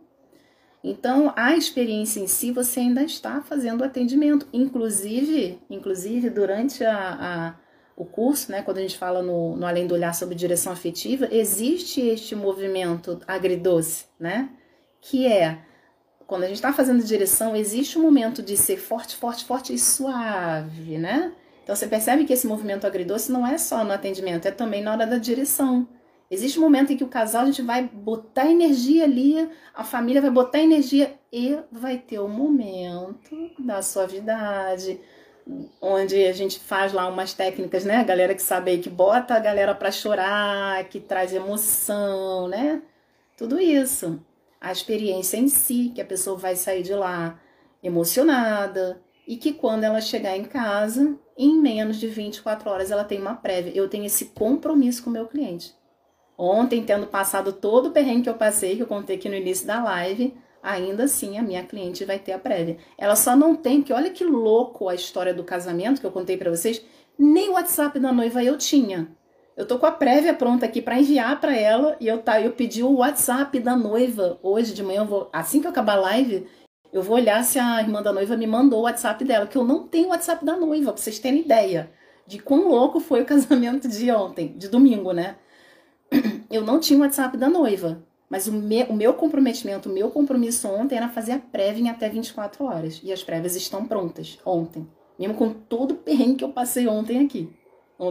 Então, 0.85 1.33
a 1.37 1.57
experiência 1.57 2.19
em 2.19 2.27
si, 2.27 2.51
você 2.51 2.81
ainda 2.81 3.03
está 3.03 3.41
fazendo 3.41 3.85
atendimento. 3.85 4.47
Inclusive, 4.53 5.61
inclusive 5.71 6.29
durante 6.29 6.85
a, 6.85 6.97
a 7.21 7.63
o 7.95 8.05
curso, 8.05 8.51
né, 8.51 8.63
quando 8.63 8.79
a 8.79 8.81
gente 8.81 8.97
fala 8.97 9.23
no, 9.23 9.55
no 9.55 9.67
Além 9.67 9.87
do 9.87 9.95
Olhar 9.95 10.15
sobre 10.15 10.35
direção 10.35 10.73
afetiva, 10.73 11.29
existe 11.31 12.01
este 12.01 12.35
movimento 12.35 13.21
agridoce, 13.29 14.07
né? 14.19 14.49
Que 15.01 15.27
é 15.27 15.59
quando 16.27 16.45
a 16.45 16.47
gente 16.47 16.57
está 16.57 16.73
fazendo 16.73 17.05
direção, 17.05 17.55
existe 17.55 17.99
um 17.99 18.03
momento 18.03 18.43
de 18.43 18.57
ser 18.57 18.79
forte, 18.79 19.15
forte, 19.15 19.45
forte 19.45 19.75
e 19.75 19.79
suave, 19.79 20.97
né? 20.97 21.33
Então 21.63 21.77
você 21.77 21.87
percebe 21.87 22.25
que 22.25 22.33
esse 22.33 22.47
movimento 22.47 22.87
agridoce 22.87 23.31
não 23.31 23.47
é 23.47 23.59
só 23.59 23.85
no 23.85 23.93
atendimento, 23.93 24.47
é 24.47 24.51
também 24.51 24.83
na 24.83 24.93
hora 24.93 25.07
da 25.07 25.19
direção. 25.19 25.87
Existe 26.33 26.59
um 26.59 26.63
momento 26.63 26.91
em 26.91 26.97
que 26.97 27.05
o 27.05 27.09
casal 27.09 27.43
a 27.43 27.45
gente 27.45 27.61
vai 27.61 27.83
botar 27.87 28.51
energia 28.51 29.05
ali, 29.05 29.51
a 29.75 29.85
família 29.85 30.23
vai 30.23 30.31
botar 30.31 30.61
energia 30.61 31.15
e 31.31 31.59
vai 31.71 31.99
ter 31.99 32.21
o 32.21 32.27
momento 32.27 33.51
da 33.59 33.83
suavidade, 33.83 34.99
onde 35.79 36.25
a 36.25 36.33
gente 36.33 36.59
faz 36.59 36.95
lá 36.95 37.07
umas 37.07 37.35
técnicas, 37.35 37.85
né? 37.85 37.97
A 37.97 38.03
galera 38.03 38.35
que 38.35 38.41
sabe 38.41 38.71
aí 38.71 38.79
que 38.79 38.89
bota 38.89 39.35
a 39.35 39.39
galera 39.39 39.75
para 39.75 39.91
chorar, 39.91 40.83
que 40.89 41.01
traz 41.01 41.35
emoção, 41.35 42.49
né? 42.49 42.81
Tudo 43.37 43.61
isso. 43.61 44.19
A 44.59 44.73
experiência 44.73 45.37
em 45.37 45.49
si, 45.49 45.93
que 45.95 46.01
a 46.01 46.07
pessoa 46.07 46.39
vai 46.39 46.57
sair 46.57 46.83
de 46.83 46.95
lá 46.95 47.39
emocionada 47.83 49.03
e 49.29 49.37
que 49.37 49.53
quando 49.53 49.85
ela 49.85 50.01
chegar 50.01 50.35
em 50.35 50.45
casa, 50.45 51.15
em 51.37 51.61
menos 51.61 51.99
de 51.99 52.07
24 52.07 52.71
horas 52.71 52.91
ela 52.91 53.05
tem 53.05 53.21
uma 53.21 53.35
prévia. 53.35 53.73
Eu 53.75 53.87
tenho 53.87 54.07
esse 54.07 54.25
compromisso 54.27 55.05
com 55.05 55.11
o 55.11 55.13
meu 55.13 55.27
cliente. 55.27 55.82
Ontem, 56.37 56.83
tendo 56.83 57.07
passado 57.07 57.53
todo 57.53 57.89
o 57.89 57.91
perrengue 57.91 58.23
que 58.23 58.29
eu 58.29 58.35
passei, 58.35 58.77
que 58.77 58.83
eu 58.83 58.87
contei 58.87 59.17
aqui 59.17 59.29
no 59.29 59.35
início 59.35 59.67
da 59.67 59.83
live, 59.83 60.35
ainda 60.63 61.05
assim 61.05 61.39
a 61.39 61.43
minha 61.43 61.63
cliente 61.65 62.05
vai 62.05 62.19
ter 62.19 62.33
a 62.33 62.39
prévia. 62.39 62.79
Ela 62.97 63.17
só 63.17 63.37
não 63.37 63.55
tem, 63.55 63.83
que 63.83 63.93
olha 63.93 64.11
que 64.11 64.25
louco 64.25 64.89
a 64.89 64.95
história 64.95 65.35
do 65.35 65.45
casamento 65.45 66.01
que 66.01 66.07
eu 66.07 66.13
contei 66.13 66.37
para 66.37 66.51
vocês, 66.51 66.83
nem 67.19 67.51
o 67.51 67.53
WhatsApp 67.53 67.99
da 67.99 68.13
noiva 68.13 68.43
eu 68.43 68.57
tinha. 68.57 69.09
Eu 69.57 69.67
tô 69.67 69.79
com 69.79 69.85
a 69.85 69.93
prévia 69.93 70.33
pronta 70.33 70.65
aqui 70.65 70.81
para 70.81 70.99
enviar 70.99 71.39
para 71.39 71.55
ela 71.55 71.97
e 72.01 72.09
eu 72.09 72.23
tá, 72.23 72.41
eu 72.41 72.53
pedi 72.53 72.83
o 72.83 72.97
WhatsApp 72.99 73.59
da 73.61 73.77
noiva 73.77 74.39
hoje 74.43 74.73
de 74.73 74.83
manhã, 74.83 75.05
vou, 75.05 75.29
assim 75.33 75.61
que 75.61 75.67
eu 75.67 75.71
acabar 75.71 75.99
a 75.99 76.01
live, 76.01 76.47
eu 76.93 77.03
vou 77.03 77.17
olhar 77.17 77.45
se 77.45 77.59
a 77.59 77.81
irmã 77.81 78.03
da 78.03 78.13
noiva 78.13 78.37
me 78.37 78.47
mandou 78.47 78.81
o 78.81 78.83
WhatsApp 78.83 79.23
dela, 79.25 79.47
que 79.47 79.57
eu 79.57 79.65
não 79.65 79.87
tenho 79.87 80.07
o 80.07 80.11
WhatsApp 80.11 80.45
da 80.45 80.57
noiva, 80.57 80.93
pra 80.93 81.03
vocês 81.03 81.19
terem 81.19 81.41
ideia 81.41 81.91
de 82.27 82.39
quão 82.39 82.69
louco 82.69 82.99
foi 82.99 83.23
o 83.23 83.27
casamento 83.27 83.89
de 83.89 84.11
ontem, 84.11 84.57
de 84.57 84.69
domingo, 84.69 85.13
né? 85.13 85.37
Eu 86.51 86.65
não 86.65 86.79
tinha 86.81 86.99
o 86.99 87.03
WhatsApp 87.03 87.37
da 87.37 87.49
noiva. 87.49 88.03
Mas 88.29 88.47
o 88.47 88.53
meu, 88.53 88.87
o 88.87 88.95
meu 88.95 89.15
comprometimento, 89.15 89.91
o 89.91 89.93
meu 89.93 90.11
compromisso 90.11 90.67
ontem 90.67 90.97
era 90.97 91.09
fazer 91.09 91.33
a 91.33 91.39
prévia 91.39 91.83
em 91.83 91.91
até 91.91 92.09
24 92.09 92.65
horas. 92.65 93.01
E 93.05 93.13
as 93.13 93.23
prévias 93.23 93.55
estão 93.57 93.85
prontas 93.85 94.39
ontem. 94.45 94.89
Mesmo 95.19 95.35
com 95.35 95.53
todo 95.53 95.93
o 95.93 95.97
perrengue 95.97 96.37
que 96.37 96.45
eu 96.45 96.53
passei 96.53 96.89
ontem 96.89 97.25
aqui. 97.25 97.51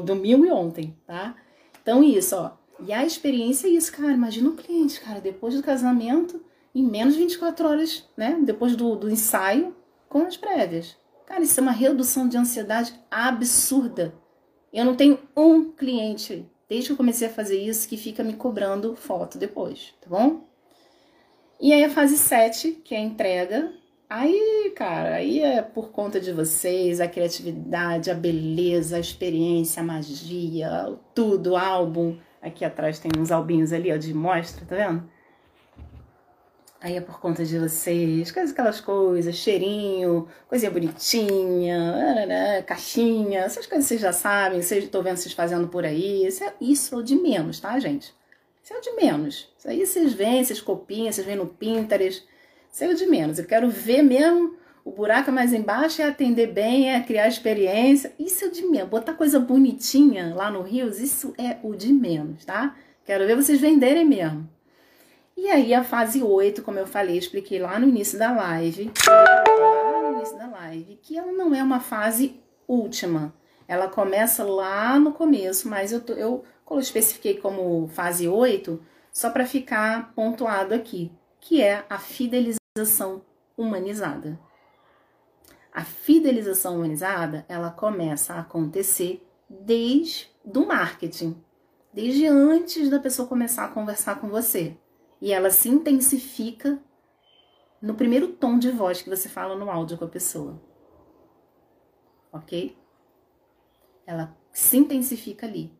Domingo 0.06 0.45
e 0.45 0.52
ontem, 0.52 0.95
tá? 1.06 1.36
Então, 1.82 2.04
isso, 2.04 2.36
ó. 2.36 2.52
E 2.86 2.93
a 2.93 3.06
experiência 3.06 3.68
é 3.68 3.72
isso, 3.72 3.91
cara. 3.91 4.12
Imagina 4.12 4.49
o 4.49 4.56
cliente, 4.56 5.02
cara, 5.02 5.20
depois 5.20 5.56
do 5.56 5.64
casamento, 5.64 6.41
em 6.74 6.84
menos 6.84 7.16
de 7.16 7.22
24 7.22 7.68
horas, 7.68 8.08
né? 8.16 8.39
Depois 8.43 8.76
do, 8.76 8.95
do 8.95 9.10
ensaio, 9.10 9.76
com 10.08 10.20
as 10.20 10.38
prévias. 10.38 10.95
Cara, 11.26 11.41
isso 11.41 11.60
é 11.60 11.64
uma 11.64 11.72
redução 11.72 12.28
de 12.28 12.38
ansiedade 12.38 12.93
absurda. 13.10 14.14
Eu 14.72 14.86
não 14.86 14.95
tenho 14.95 15.20
um 15.36 15.72
cliente 15.72 16.45
desde 16.72 16.88
que 16.88 16.93
eu 16.93 16.97
comecei 16.97 17.28
a 17.28 17.32
fazer 17.32 17.61
isso, 17.61 17.86
que 17.86 17.97
fica 17.97 18.24
me 18.24 18.32
cobrando 18.32 18.95
foto 18.95 19.38
depois, 19.38 19.93
tá 19.99 20.07
bom? 20.09 20.47
E 21.59 21.74
aí 21.74 21.84
a 21.84 21.89
fase 21.89 22.17
7, 22.17 22.80
que 22.82 22.95
é 22.95 22.97
a 22.99 23.01
entrega. 23.01 23.74
Aí, 24.09 24.72
cara, 24.74 25.15
aí 25.15 25.41
é 25.41 25.61
por 25.61 25.89
conta 25.91 26.17
de 26.17 26.32
vocês, 26.32 27.01
a 27.01 27.09
criatividade, 27.09 28.09
a 28.09 28.13
beleza, 28.13 28.95
a 28.95 29.01
experiência, 29.01 29.82
a 29.82 29.86
magia, 29.86 30.97
tudo, 31.13 31.57
álbum. 31.57 32.17
Aqui 32.41 32.63
atrás 32.63 32.99
tem 32.99 33.11
uns 33.19 33.34
albinhos 33.34 33.74
ali, 33.74 33.91
ó, 33.91 33.97
de 33.97 34.13
mostra, 34.13 34.65
tá 34.65 34.74
vendo? 34.74 35.03
Aí 36.84 36.98
é 36.98 37.02
por 37.02 37.20
conta 37.20 37.46
de 37.46 37.60
vocês, 37.60 38.36
aquelas 38.36 38.82
coisas, 38.82 39.36
cheirinho, 39.36 40.28
coisinha 40.48 40.72
bonitinha, 40.72 42.64
caixinha, 42.66 43.42
essas 43.42 43.68
coisas 43.68 43.86
vocês 43.86 44.02
já 44.02 44.12
sabem, 44.12 44.64
vocês 44.64 44.84
estou 44.86 45.04
vendo 45.04 45.18
vocês 45.18 45.32
fazendo 45.32 45.68
por 45.68 45.86
aí. 45.86 46.26
Isso 46.26 46.44
é, 46.44 46.54
isso 46.60 47.00
é 47.00 47.04
de 47.04 47.16
menos, 47.16 47.60
tá, 47.60 47.80
gente? 47.80 48.12
Isso 48.64 48.74
é 48.74 48.78
o 48.78 48.82
de 48.82 48.94
menos. 48.94 49.54
Isso 49.60 49.70
aí 49.70 49.86
vocês 49.86 50.14
veem, 50.14 50.44
vocês 50.44 50.60
copiam, 50.60 51.12
vocês 51.12 51.26
veem 51.26 51.38
no 51.38 51.46
Pinterest. 51.46 52.26
Isso 52.74 52.84
é 52.84 52.88
o 52.88 52.96
de 52.96 53.06
menos. 53.06 53.38
Eu 53.38 53.46
quero 53.46 53.70
ver 53.70 54.02
mesmo 54.02 54.56
o 54.84 54.92
buraco 54.92 55.32
mais 55.32 55.54
embaixo 55.54 56.02
é 56.02 56.06
atender 56.06 56.48
bem, 56.48 56.92
é 56.92 57.00
criar 57.02 57.28
experiência. 57.28 58.12
Isso 58.18 58.44
é 58.44 58.48
o 58.48 58.52
de 58.52 58.66
menos. 58.66 58.90
Botar 58.90 59.14
coisa 59.14 59.40
bonitinha 59.40 60.34
lá 60.34 60.50
no 60.50 60.64
Rios, 60.64 61.00
isso 61.00 61.36
é 61.38 61.58
o 61.62 61.76
de 61.76 61.94
menos, 61.94 62.44
tá? 62.44 62.76
Quero 63.06 63.28
ver 63.28 63.36
vocês 63.36 63.62
venderem 63.62 64.04
mesmo. 64.04 64.50
E 65.36 65.50
aí 65.50 65.74
a 65.74 65.84
fase 65.84 66.22
8, 66.22 66.62
como 66.62 66.78
eu 66.78 66.86
falei, 66.86 67.18
expliquei 67.18 67.60
lá 67.60 67.80
no 67.80 67.88
início 67.88 68.20
da 68.20 68.32
live, 68.32 68.92
lá 69.08 70.02
no 70.02 70.18
início 70.18 70.38
da 70.38 70.48
live, 70.48 71.00
que 71.02 71.18
ela 71.18 71.32
não 71.32 71.56
é 71.56 71.64
uma 71.64 71.80
fase 71.80 72.40
última. 72.68 73.34
Ela 73.68 73.88
começa 73.88 74.44
lá 74.44 75.00
no 75.00 75.14
começo, 75.14 75.68
mas 75.68 75.92
eu, 75.92 76.04
eu 76.18 76.44
especifiquei 76.80 77.38
como 77.38 77.88
fase 77.88 78.28
8 78.28 78.82
só 79.12 79.30
para 79.30 79.46
ficar 79.46 80.14
pontuado 80.14 80.74
aqui, 80.74 81.12
que 81.40 81.62
é 81.62 81.86
a 81.90 81.98
fidelização 81.98 83.22
humanizada. 83.58 84.40
A 85.74 85.84
fidelização 85.84 86.76
humanizada, 86.76 87.46
ela 87.48 87.72
começa 87.72 88.34
a 88.34 88.42
acontecer 88.42 89.26
desde 89.50 90.30
do 90.44 90.66
marketing, 90.66 91.42
desde 91.94 92.28
antes 92.28 92.90
da 92.90 93.00
pessoa 93.00 93.28
começar 93.28 93.66
a 93.66 93.70
conversar 93.70 94.20
com 94.20 94.28
você 94.28 94.78
e 95.22 95.32
ela 95.32 95.51
se 95.51 95.69
intensifica 95.69 96.82
no 97.82 97.93
primeiro 97.93 98.30
tom 98.30 98.57
de 98.57 98.72
voz 98.72 99.01
que 99.01 99.09
você 99.09 99.30
fala 99.30 99.55
no 99.55 99.69
áudio 99.69 99.97
com 99.97 100.05
a 100.05 100.09
pessoa. 100.09 100.59
Ok? 102.32 102.76
Ela 104.05 104.36
se 104.51 104.78
intensifica 104.78 105.45
ali. 105.45 105.72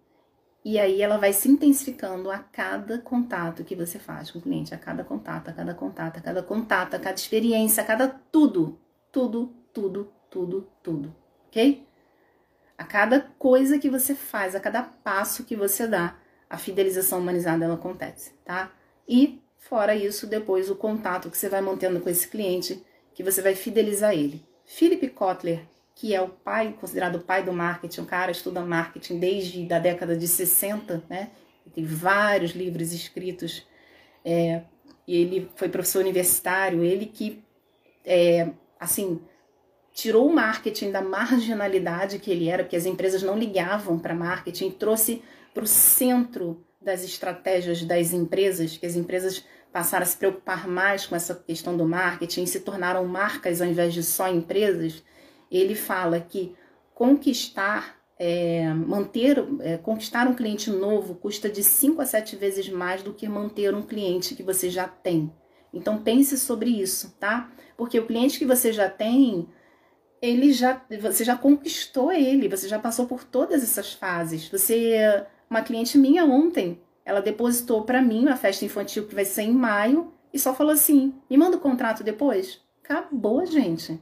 E 0.64 0.80
aí 0.80 1.02
ela 1.02 1.18
vai 1.18 1.34
se 1.34 1.50
intensificando 1.50 2.30
a 2.30 2.38
cada 2.38 3.00
contato 3.00 3.64
que 3.64 3.76
você 3.76 3.98
faz 3.98 4.30
com 4.30 4.38
o 4.38 4.42
cliente, 4.42 4.76
a 4.76 4.78
cada 4.78 5.04
contato, 5.04 5.50
a 5.50 5.54
cada 5.54 5.74
contato, 5.74 6.18
a 6.18 6.22
cada 6.22 6.44
contato, 6.44 6.94
a 6.94 7.00
cada 7.00 7.16
experiência, 7.16 7.82
a 7.82 7.86
cada 7.86 8.08
tudo, 8.08 8.80
tudo, 9.12 9.56
tudo, 9.74 10.14
tudo, 10.30 10.68
tudo, 10.84 11.16
ok? 11.48 11.88
A 12.78 12.84
cada 12.84 13.22
coisa 13.40 13.80
que 13.80 13.90
você 13.90 14.14
faz, 14.14 14.54
a 14.54 14.60
cada 14.60 14.84
passo 14.84 15.44
que 15.46 15.56
você 15.56 15.88
dá, 15.88 16.16
a 16.48 16.58
fidelização 16.60 17.20
humanizada 17.20 17.66
ela 17.66 17.74
acontece, 17.74 18.34
tá? 18.46 18.72
E 19.08 19.42
fora 19.58 19.96
isso, 19.96 20.28
depois 20.28 20.70
o 20.70 20.76
contato 20.76 21.30
que 21.30 21.38
você 21.38 21.50
vai 21.50 21.62
mantendo 21.62 22.00
com 22.00 22.10
esse 22.10 22.28
cliente, 22.28 22.84
que 23.14 23.24
você 23.24 23.42
vai 23.42 23.56
fidelizar 23.56 24.14
ele. 24.14 24.44
Philip 24.66 25.10
Kotler 25.10 25.66
que 26.02 26.16
é 26.16 26.22
o 26.22 26.30
pai, 26.30 26.76
considerado 26.80 27.18
o 27.18 27.22
pai 27.22 27.44
do 27.44 27.54
marketing, 27.54 28.02
um 28.02 28.06
cara 28.06 28.32
estuda 28.32 28.62
marketing 28.62 29.20
desde 29.20 29.72
a 29.72 29.78
década 29.78 30.18
de 30.18 30.28
60, 30.28 31.04
né? 31.08 31.30
Tem 31.76 31.86
vários 31.86 32.54
livros 32.54 32.92
escritos. 32.92 33.68
É, 34.26 34.64
e 35.08 35.16
ele 35.16 35.52
foi 35.56 35.70
professor 35.70 36.00
universitário, 36.00 36.84
ele 36.84 37.06
que, 37.06 37.44
é, 38.04 38.50
assim, 38.80 39.22
tirou 39.94 40.28
o 40.28 40.34
marketing 40.34 40.90
da 40.90 41.04
marginalidade 41.04 42.18
que 42.18 42.32
ele 42.32 42.50
era, 42.50 42.64
porque 42.64 42.76
as 42.76 42.88
empresas 42.88 43.22
não 43.22 43.38
ligavam 43.38 44.00
para 44.00 44.16
marketing, 44.16 44.72
trouxe 44.72 45.22
para 45.54 45.64
o 45.64 45.68
centro 45.68 46.66
das 46.82 47.04
estratégias 47.04 47.84
das 47.84 48.12
empresas, 48.12 48.76
que 48.76 48.86
as 48.86 48.96
empresas 48.96 49.46
passaram 49.72 50.04
a 50.04 50.08
se 50.08 50.18
preocupar 50.18 50.68
mais 50.68 51.06
com 51.06 51.16
essa 51.16 51.36
questão 51.36 51.78
do 51.78 51.88
marketing, 51.88 52.46
se 52.46 52.60
tornaram 52.60 53.06
marcas 53.06 53.62
ao 53.62 53.68
invés 53.68 53.94
de 53.94 54.04
só 54.04 54.28
empresas 54.28 55.04
ele 55.52 55.76
fala 55.76 56.20
que 56.20 56.56
conquistar, 56.94 57.98
é, 58.18 58.74
manter, 58.74 59.44
é, 59.60 59.78
conquistar 59.78 60.28
um 60.28 60.34
cliente 60.34 60.70
novo 60.70 61.16
custa 61.16 61.50
de 61.50 61.64
5 61.64 62.02
a 62.02 62.06
7 62.06 62.36
vezes 62.38 62.70
mais 62.70 63.04
do 63.04 63.14
que 63.14 63.28
manter 63.28 63.76
um 63.76 63.82
cliente 63.82 64.34
que 64.34 64.44
você 64.44 64.70
já 64.70 64.88
tem. 64.88 65.32
Então 65.74 66.02
pense 66.02 66.38
sobre 66.38 66.70
isso, 66.70 67.16
tá? 67.20 67.52
Porque 67.76 68.00
o 68.00 68.06
cliente 68.06 68.40
que 68.40 68.46
você 68.46 68.72
já 68.72 68.90
tem, 68.90 69.50
ele 70.22 70.54
já 70.54 70.82
você 71.02 71.24
já 71.24 71.36
conquistou 71.36 72.12
ele, 72.12 72.48
você 72.48 72.68
já 72.68 72.80
passou 72.80 73.06
por 73.08 73.24
todas 73.24 73.64
essas 73.64 73.94
fases. 73.94 74.48
Você 74.48 75.26
uma 75.52 75.62
cliente 75.62 75.98
minha 75.98 76.26
ontem, 76.26 76.82
ela 77.06 77.22
depositou 77.22 77.84
para 77.84 78.02
mim 78.02 78.24
uma 78.24 78.36
festa 78.36 78.66
infantil 78.66 79.06
que 79.06 79.14
vai 79.14 79.26
ser 79.26 79.44
em 79.44 79.52
maio 79.52 80.12
e 80.34 80.40
só 80.40 80.56
falou 80.56 80.74
assim: 80.74 81.14
"Me 81.30 81.38
manda 81.38 81.58
o 81.58 81.62
contrato 81.62 82.04
depois". 82.04 82.60
Acabou, 82.84 83.46
gente. 83.46 84.00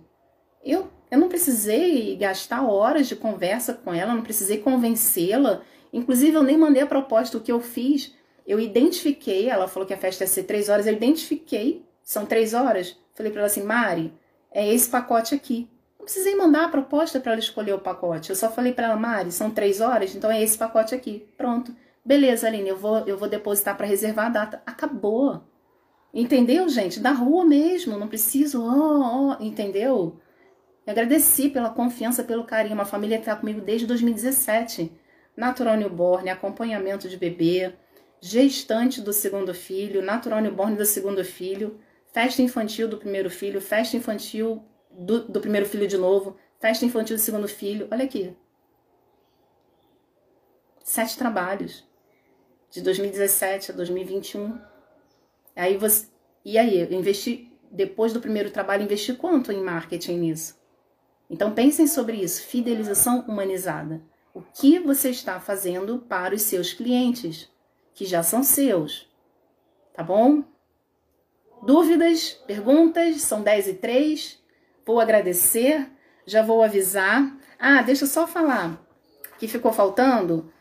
Eu 0.63 0.87
eu 1.11 1.17
não 1.17 1.27
precisei 1.27 2.15
gastar 2.15 2.63
horas 2.63 3.07
de 3.07 3.15
conversa 3.15 3.73
com 3.73 3.93
ela, 3.93 4.13
não 4.13 4.21
precisei 4.21 4.59
convencê-la. 4.59 5.61
Inclusive, 5.91 6.35
eu 6.35 6.43
nem 6.43 6.57
mandei 6.57 6.83
a 6.83 6.87
proposta. 6.87 7.37
O 7.37 7.41
que 7.41 7.51
eu 7.51 7.59
fiz, 7.59 8.13
eu 8.45 8.59
identifiquei. 8.59 9.49
Ela 9.49 9.67
falou 9.67 9.87
que 9.87 9.93
a 9.93 9.97
festa 9.97 10.23
ia 10.23 10.27
ser 10.27 10.43
três 10.43 10.69
horas. 10.69 10.85
Eu 10.85 10.93
identifiquei. 10.93 11.83
São 12.03 12.25
três 12.25 12.53
horas. 12.53 12.95
Falei 13.15 13.31
para 13.31 13.41
ela 13.41 13.47
assim, 13.47 13.63
Mari, 13.63 14.13
é 14.51 14.71
esse 14.71 14.87
pacote 14.87 15.33
aqui. 15.33 15.67
Precisei 16.09 16.35
mandar 16.35 16.65
a 16.65 16.69
proposta 16.69 17.19
para 17.19 17.33
ela 17.33 17.39
escolher 17.39 17.71
o 17.73 17.79
pacote. 17.79 18.31
Eu 18.31 18.35
só 18.35 18.49
falei 18.49 18.73
para 18.73 18.85
ela, 18.85 18.95
Mari, 18.95 19.31
são 19.31 19.51
três 19.51 19.79
horas, 19.79 20.15
então 20.15 20.31
é 20.31 20.41
esse 20.41 20.57
pacote 20.57 20.95
aqui. 20.95 21.29
Pronto. 21.37 21.71
Beleza, 22.03 22.47
Aline, 22.47 22.69
eu 22.69 22.75
vou, 22.75 23.07
eu 23.07 23.15
vou 23.15 23.29
depositar 23.29 23.77
para 23.77 23.85
reservar 23.85 24.25
a 24.25 24.29
data. 24.29 24.63
Acabou. 24.65 25.43
Entendeu, 26.11 26.67
gente? 26.67 26.99
Da 26.99 27.11
rua 27.11 27.45
mesmo. 27.45 27.95
Não 27.95 28.07
preciso, 28.07 28.59
ó, 28.63 29.37
ó, 29.37 29.37
entendeu? 29.39 30.19
E 30.87 30.89
agradeci 30.89 31.47
pela 31.47 31.69
confiança, 31.69 32.23
pelo 32.23 32.43
carinho. 32.43 32.73
Uma 32.73 32.85
família 32.85 33.17
que 33.17 33.25
está 33.25 33.35
comigo 33.35 33.61
desde 33.61 33.85
2017. 33.85 34.91
Natural 35.37 35.77
newborn, 35.77 36.27
acompanhamento 36.31 37.07
de 37.07 37.17
bebê, 37.17 37.71
gestante 38.19 38.99
do 38.99 39.13
segundo 39.13 39.53
filho, 39.53 40.01
natural 40.01 40.41
newborn 40.41 40.75
do 40.75 40.85
segundo 40.85 41.23
filho, 41.23 41.79
festa 42.11 42.41
infantil 42.41 42.87
do 42.87 42.97
primeiro 42.97 43.29
filho, 43.29 43.61
festa 43.61 43.95
infantil 43.95 44.65
do, 44.89 45.27
do 45.27 45.39
primeiro 45.39 45.65
filho 45.65 45.87
de 45.87 45.97
novo, 45.97 46.37
festa 46.59 46.85
infantil 46.85 47.15
do 47.15 47.21
segundo 47.21 47.47
filho. 47.47 47.87
Olha 47.91 48.05
aqui. 48.05 48.35
Sete 50.83 51.17
trabalhos. 51.17 51.87
De 52.69 52.81
2017 52.81 53.71
a 53.71 53.75
2021. 53.75 54.59
Aí 55.55 55.77
você. 55.77 56.07
E 56.43 56.57
aí, 56.57 56.81
investi. 56.93 57.51
Depois 57.71 58.13
do 58.13 58.19
primeiro 58.19 58.49
trabalho, 58.49 58.83
investi 58.83 59.13
quanto 59.13 59.51
em 59.51 59.61
marketing 59.61 60.17
nisso? 60.17 60.59
Então 61.29 61.53
pensem 61.53 61.85
sobre 61.85 62.17
isso, 62.17 62.41
fidelização 62.41 63.19
humanizada. 63.27 64.01
O 64.33 64.41
que 64.41 64.79
você 64.79 65.09
está 65.11 65.39
fazendo 65.39 65.99
para 65.99 66.33
os 66.33 66.41
seus 66.41 66.73
clientes, 66.73 67.47
que 67.93 68.05
já 68.05 68.23
são 68.23 68.41
seus? 68.41 69.07
Tá 69.93 70.01
bom? 70.01 70.43
Dúvidas, 71.61 72.33
perguntas? 72.47 73.21
São 73.21 73.43
10 73.43 73.67
e 73.67 73.73
3. 73.75 74.39
Vou 74.89 74.99
agradecer, 74.99 75.87
já 76.25 76.41
vou 76.41 76.63
avisar. 76.63 77.37
Ah, 77.59 77.83
deixa 77.83 78.05
eu 78.05 78.07
só 78.07 78.25
falar 78.25 78.83
que 79.37 79.47
ficou 79.47 79.71
faltando 79.71 80.51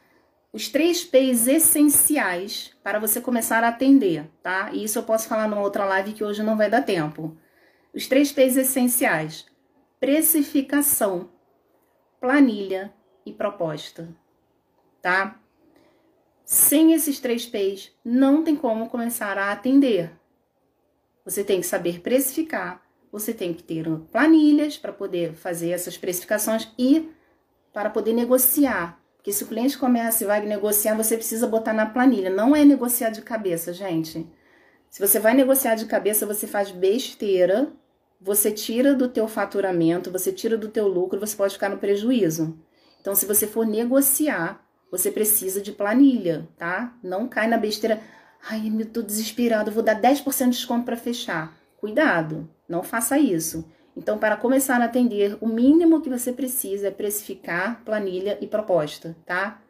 os 0.52 0.68
três 0.68 1.02
P's 1.02 1.46
essenciais 1.46 2.76
para 2.84 2.98
você 2.98 3.22
começar 3.22 3.64
a 3.64 3.68
atender, 3.68 4.30
tá? 4.42 4.70
E 4.70 4.84
isso 4.84 4.98
eu 4.98 5.02
posso 5.02 5.28
falar 5.28 5.48
numa 5.48 5.62
outra 5.62 5.86
live 5.86 6.12
que 6.12 6.22
hoje 6.22 6.42
não 6.42 6.58
vai 6.58 6.68
dar 6.68 6.82
tempo. 6.82 7.38
Os 7.94 8.06
três 8.06 8.30
P's 8.30 8.58
essenciais: 8.58 9.46
precificação, 9.98 11.30
planilha 12.20 12.92
e 13.24 13.32
proposta, 13.32 14.14
tá? 15.00 15.40
Sem 16.44 16.92
esses 16.92 17.18
três 17.18 17.46
P's, 17.46 17.96
não 18.04 18.44
tem 18.44 18.54
como 18.54 18.90
começar 18.90 19.38
a 19.38 19.52
atender. 19.52 20.12
Você 21.24 21.42
tem 21.42 21.62
que 21.62 21.66
saber 21.66 22.00
precificar, 22.00 22.86
você 23.10 23.32
tem 23.32 23.52
que 23.52 23.62
ter 23.62 23.84
planilhas 24.10 24.76
para 24.76 24.92
poder 24.92 25.34
fazer 25.34 25.70
essas 25.70 25.96
precificações 25.96 26.68
e 26.78 27.08
para 27.72 27.90
poder 27.90 28.12
negociar. 28.12 29.00
Porque 29.16 29.32
se 29.32 29.44
o 29.44 29.46
cliente 29.46 29.76
começa 29.76 30.24
e 30.24 30.26
vai 30.26 30.44
negociar, 30.44 30.94
você 30.94 31.16
precisa 31.16 31.46
botar 31.46 31.72
na 31.72 31.86
planilha. 31.86 32.30
Não 32.30 32.54
é 32.54 32.64
negociar 32.64 33.10
de 33.10 33.22
cabeça, 33.22 33.72
gente. 33.72 34.26
Se 34.88 35.00
você 35.00 35.18
vai 35.18 35.34
negociar 35.34 35.74
de 35.74 35.86
cabeça, 35.86 36.24
você 36.24 36.46
faz 36.46 36.70
besteira 36.70 37.72
você 38.20 38.50
tira 38.50 38.94
do 38.94 39.08
teu 39.08 39.28
faturamento, 39.28 40.10
você 40.10 40.32
tira 40.32 40.56
do 40.56 40.68
teu 40.68 40.88
lucro, 40.88 41.20
você 41.20 41.36
pode 41.36 41.54
ficar 41.54 41.68
no 41.68 41.78
prejuízo. 41.78 42.58
Então, 43.00 43.14
se 43.14 43.26
você 43.26 43.46
for 43.46 43.64
negociar, 43.64 44.64
você 44.90 45.10
precisa 45.10 45.60
de 45.60 45.70
planilha, 45.70 46.48
tá? 46.56 46.96
Não 47.02 47.28
cai 47.28 47.46
na 47.46 47.56
besteira. 47.56 48.00
Ai, 48.50 48.72
eu 48.76 48.86
tô 48.86 49.02
desesperado, 49.02 49.70
vou 49.70 49.82
dar 49.82 50.00
10% 50.00 50.44
de 50.44 50.56
desconto 50.56 50.84
para 50.84 50.96
fechar. 50.96 51.56
Cuidado, 51.78 52.48
não 52.68 52.82
faça 52.82 53.18
isso. 53.18 53.64
Então, 53.96 54.18
para 54.18 54.36
começar 54.36 54.80
a 54.80 54.84
atender, 54.84 55.36
o 55.40 55.48
mínimo 55.48 56.00
que 56.00 56.08
você 56.08 56.32
precisa 56.32 56.88
é 56.88 56.90
precificar, 56.90 57.82
planilha 57.84 58.38
e 58.40 58.46
proposta, 58.46 59.16
tá? 59.26 59.60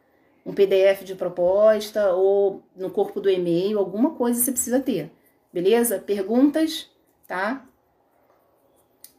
Um 0.45 0.53
PDF 0.53 1.03
de 1.03 1.15
proposta 1.15 2.13
ou 2.13 2.63
no 2.75 2.89
corpo 2.91 3.19
do 3.19 3.29
e-mail, 3.29 3.79
alguma 3.79 4.11
coisa 4.11 4.39
você 4.39 4.51
precisa 4.51 4.79
ter. 4.79 5.11
Beleza? 5.51 5.99
Perguntas, 5.99 6.89
tá? 7.27 7.65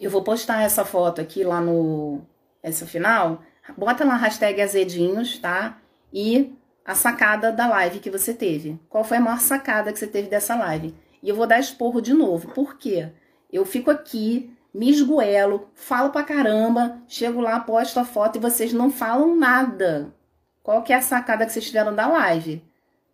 Eu 0.00 0.10
vou 0.10 0.22
postar 0.22 0.62
essa 0.62 0.84
foto 0.84 1.20
aqui 1.20 1.44
lá 1.44 1.60
no. 1.60 2.22
Esse 2.62 2.86
final. 2.86 3.42
Bota 3.76 4.04
lá 4.04 4.16
hashtag 4.16 4.60
azedinhos, 4.60 5.38
tá? 5.38 5.78
E 6.12 6.54
a 6.84 6.94
sacada 6.94 7.52
da 7.52 7.68
live 7.68 8.00
que 8.00 8.10
você 8.10 8.32
teve. 8.32 8.80
Qual 8.88 9.04
foi 9.04 9.18
a 9.18 9.20
maior 9.20 9.40
sacada 9.40 9.92
que 9.92 9.98
você 9.98 10.06
teve 10.06 10.28
dessa 10.28 10.54
live? 10.56 10.94
E 11.22 11.28
eu 11.28 11.36
vou 11.36 11.46
dar 11.46 11.58
esporro 11.58 12.00
de 12.00 12.12
novo. 12.12 12.48
Por 12.48 12.76
quê? 12.76 13.10
Eu 13.52 13.64
fico 13.64 13.90
aqui, 13.90 14.54
me 14.72 14.90
esgoelo, 14.90 15.68
falo 15.74 16.10
pra 16.10 16.22
caramba, 16.22 16.98
chego 17.08 17.40
lá, 17.40 17.58
posto 17.60 17.98
a 17.98 18.04
foto 18.04 18.36
e 18.36 18.40
vocês 18.40 18.72
não 18.72 18.90
falam 18.90 19.36
nada. 19.36 20.14
Qual 20.62 20.82
que 20.82 20.92
é 20.92 20.96
a 20.96 21.02
sacada 21.02 21.44
que 21.44 21.52
vocês 21.52 21.66
tiveram 21.66 21.94
da 21.94 22.06
live? 22.06 22.62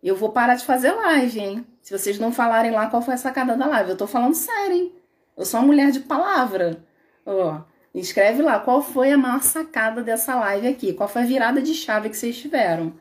Eu 0.03 0.15
vou 0.15 0.29
parar 0.29 0.55
de 0.55 0.65
fazer 0.65 0.91
live, 0.91 1.39
hein? 1.39 1.67
Se 1.81 1.97
vocês 1.97 2.19
não 2.19 2.31
falarem 2.31 2.71
lá 2.71 2.87
qual 2.87 3.01
foi 3.01 3.15
a 3.15 3.17
sacada 3.17 3.57
da 3.57 3.65
live. 3.65 3.91
Eu 3.91 3.97
tô 3.97 4.05
falando 4.05 4.35
sério, 4.35 4.75
hein? 4.75 4.95
Eu 5.35 5.45
sou 5.45 5.59
uma 5.59 5.67
mulher 5.67 5.91
de 5.91 6.01
palavra. 6.01 6.83
Ó, 7.25 7.61
escreve 7.93 8.41
lá 8.41 8.59
qual 8.59 8.81
foi 8.81 9.11
a 9.11 9.17
maior 9.17 9.41
sacada 9.41 10.03
dessa 10.03 10.35
live 10.35 10.67
aqui, 10.67 10.93
qual 10.93 11.09
foi 11.09 11.23
a 11.23 11.25
virada 11.25 11.61
de 11.61 11.73
chave 11.73 12.09
que 12.09 12.17
vocês 12.17 12.37
tiveram. 12.37 12.93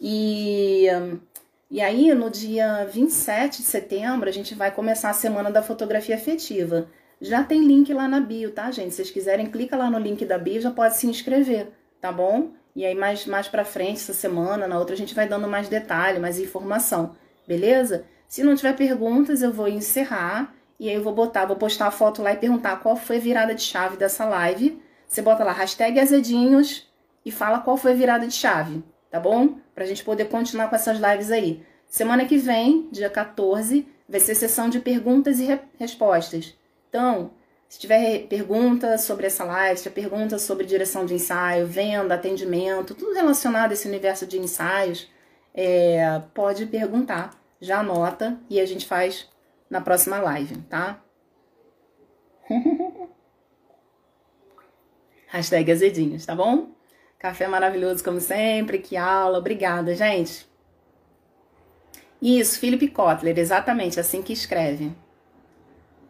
E, 0.00 0.86
e 1.70 1.80
aí, 1.80 2.12
no 2.14 2.28
dia 2.28 2.84
27 2.86 3.58
de 3.62 3.68
setembro, 3.68 4.28
a 4.28 4.32
gente 4.32 4.54
vai 4.54 4.72
começar 4.72 5.10
a 5.10 5.14
semana 5.14 5.50
da 5.52 5.62
fotografia 5.62 6.16
afetiva. 6.16 6.88
Já 7.20 7.44
tem 7.44 7.64
link 7.64 7.92
lá 7.94 8.08
na 8.08 8.18
bio, 8.18 8.50
tá, 8.50 8.70
gente? 8.72 8.90
Se 8.90 8.96
vocês 8.96 9.10
quiserem, 9.10 9.46
clica 9.46 9.76
lá 9.76 9.88
no 9.88 9.98
link 9.98 10.24
da 10.24 10.36
bio, 10.36 10.60
já 10.60 10.70
pode 10.72 10.96
se 10.96 11.06
inscrever, 11.06 11.68
tá 12.00 12.10
bom? 12.10 12.50
E 12.74 12.84
aí, 12.84 12.94
mais, 12.94 13.24
mais 13.26 13.46
pra 13.46 13.64
frente, 13.64 13.98
essa 14.00 14.12
semana, 14.12 14.66
na 14.66 14.78
outra, 14.78 14.94
a 14.94 14.98
gente 14.98 15.14
vai 15.14 15.28
dando 15.28 15.46
mais 15.46 15.68
detalhe, 15.68 16.18
mais 16.18 16.40
informação, 16.40 17.14
beleza? 17.46 18.04
Se 18.26 18.42
não 18.42 18.56
tiver 18.56 18.74
perguntas, 18.76 19.42
eu 19.42 19.52
vou 19.52 19.68
encerrar 19.68 20.54
E 20.78 20.88
aí 20.88 20.94
eu 20.94 21.02
vou 21.02 21.12
botar, 21.14 21.44
vou 21.46 21.56
postar 21.56 21.88
a 21.88 21.90
foto 21.90 22.22
lá 22.22 22.32
e 22.32 22.36
perguntar 22.36 22.76
qual 22.80 22.96
foi 22.96 23.18
a 23.18 23.20
virada 23.20 23.54
de 23.54 23.62
chave 23.62 23.96
dessa 23.96 24.24
live. 24.24 24.80
Você 25.06 25.20
bota 25.20 25.44
lá 25.44 25.52
hashtag 25.52 26.00
azedinhos 26.00 26.88
e 27.24 27.30
fala 27.30 27.60
qual 27.60 27.76
foi 27.76 27.92
a 27.92 27.94
virada 27.94 28.26
de 28.26 28.32
chave, 28.34 28.82
tá 29.10 29.20
bom? 29.20 29.58
Pra 29.80 29.86
gente 29.86 30.04
poder 30.04 30.26
continuar 30.26 30.68
com 30.68 30.76
essas 30.76 30.98
lives 30.98 31.30
aí. 31.30 31.64
Semana 31.88 32.26
que 32.26 32.36
vem, 32.36 32.86
dia 32.92 33.08
14, 33.08 33.88
vai 34.06 34.20
ser 34.20 34.34
sessão 34.34 34.68
de 34.68 34.78
perguntas 34.78 35.40
e 35.40 35.46
re 35.46 35.58
respostas. 35.78 36.54
Então, 36.90 37.30
se 37.66 37.78
tiver 37.78 38.26
pergunta 38.26 38.98
sobre 38.98 39.26
essa 39.26 39.42
live, 39.42 39.78
se 39.78 39.84
tiver 39.84 40.02
pergunta 40.02 40.38
sobre 40.38 40.66
direção 40.66 41.06
de 41.06 41.14
ensaio, 41.14 41.66
venda, 41.66 42.14
atendimento, 42.14 42.94
tudo 42.94 43.14
relacionado 43.14 43.70
a 43.70 43.72
esse 43.72 43.88
universo 43.88 44.26
de 44.26 44.38
ensaios, 44.38 45.10
é, 45.54 46.20
pode 46.34 46.66
perguntar. 46.66 47.30
Já 47.58 47.80
anota 47.80 48.38
e 48.50 48.60
a 48.60 48.66
gente 48.66 48.86
faz 48.86 49.30
na 49.70 49.80
próxima 49.80 50.18
live, 50.18 50.58
tá? 50.68 51.02
Hashtag 55.28 55.72
azedinhos, 55.72 56.26
tá 56.26 56.34
bom? 56.34 56.68
Café 57.20 57.46
maravilhoso 57.46 58.02
como 58.02 58.18
sempre, 58.18 58.78
que 58.78 58.96
aula, 58.96 59.36
obrigada, 59.36 59.94
gente. 59.94 60.48
Isso, 62.20 62.58
Felipe 62.58 62.88
Kotler, 62.88 63.38
exatamente 63.38 64.00
assim 64.00 64.22
que 64.22 64.32
escreve. 64.32 64.90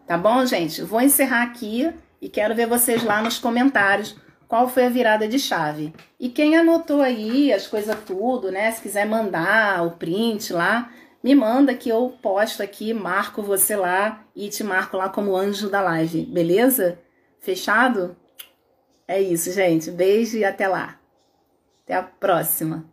Tá 0.06 0.16
bom, 0.16 0.46
gente? 0.46 0.82
Vou 0.82 1.00
encerrar 1.00 1.42
aqui 1.42 1.92
e 2.22 2.28
quero 2.28 2.54
ver 2.54 2.68
vocês 2.68 3.02
lá 3.02 3.20
nos 3.20 3.40
comentários 3.40 4.16
qual 4.46 4.68
foi 4.68 4.86
a 4.86 4.88
virada 4.88 5.26
de 5.26 5.36
chave. 5.36 5.92
E 6.18 6.28
quem 6.28 6.56
anotou 6.56 7.02
aí 7.02 7.52
as 7.52 7.66
coisas 7.66 7.96
tudo, 8.06 8.52
né? 8.52 8.70
Se 8.70 8.80
quiser 8.80 9.04
mandar 9.04 9.84
o 9.84 9.96
print 9.96 10.52
lá, 10.52 10.92
me 11.24 11.34
manda 11.34 11.74
que 11.74 11.88
eu 11.88 12.16
posto 12.22 12.62
aqui, 12.62 12.94
marco 12.94 13.42
você 13.42 13.74
lá 13.74 14.24
e 14.34 14.48
te 14.48 14.62
marco 14.62 14.96
lá 14.96 15.08
como 15.08 15.36
anjo 15.36 15.68
da 15.68 15.80
live, 15.80 16.22
beleza? 16.26 17.00
Fechado? 17.40 18.16
É 19.08 19.20
isso, 19.20 19.50
gente. 19.52 19.90
Beijo 19.90 20.38
e 20.38 20.44
até 20.44 20.68
lá. 20.68 20.99
Até 21.90 21.98
a 21.98 22.04
próxima. 22.04 22.84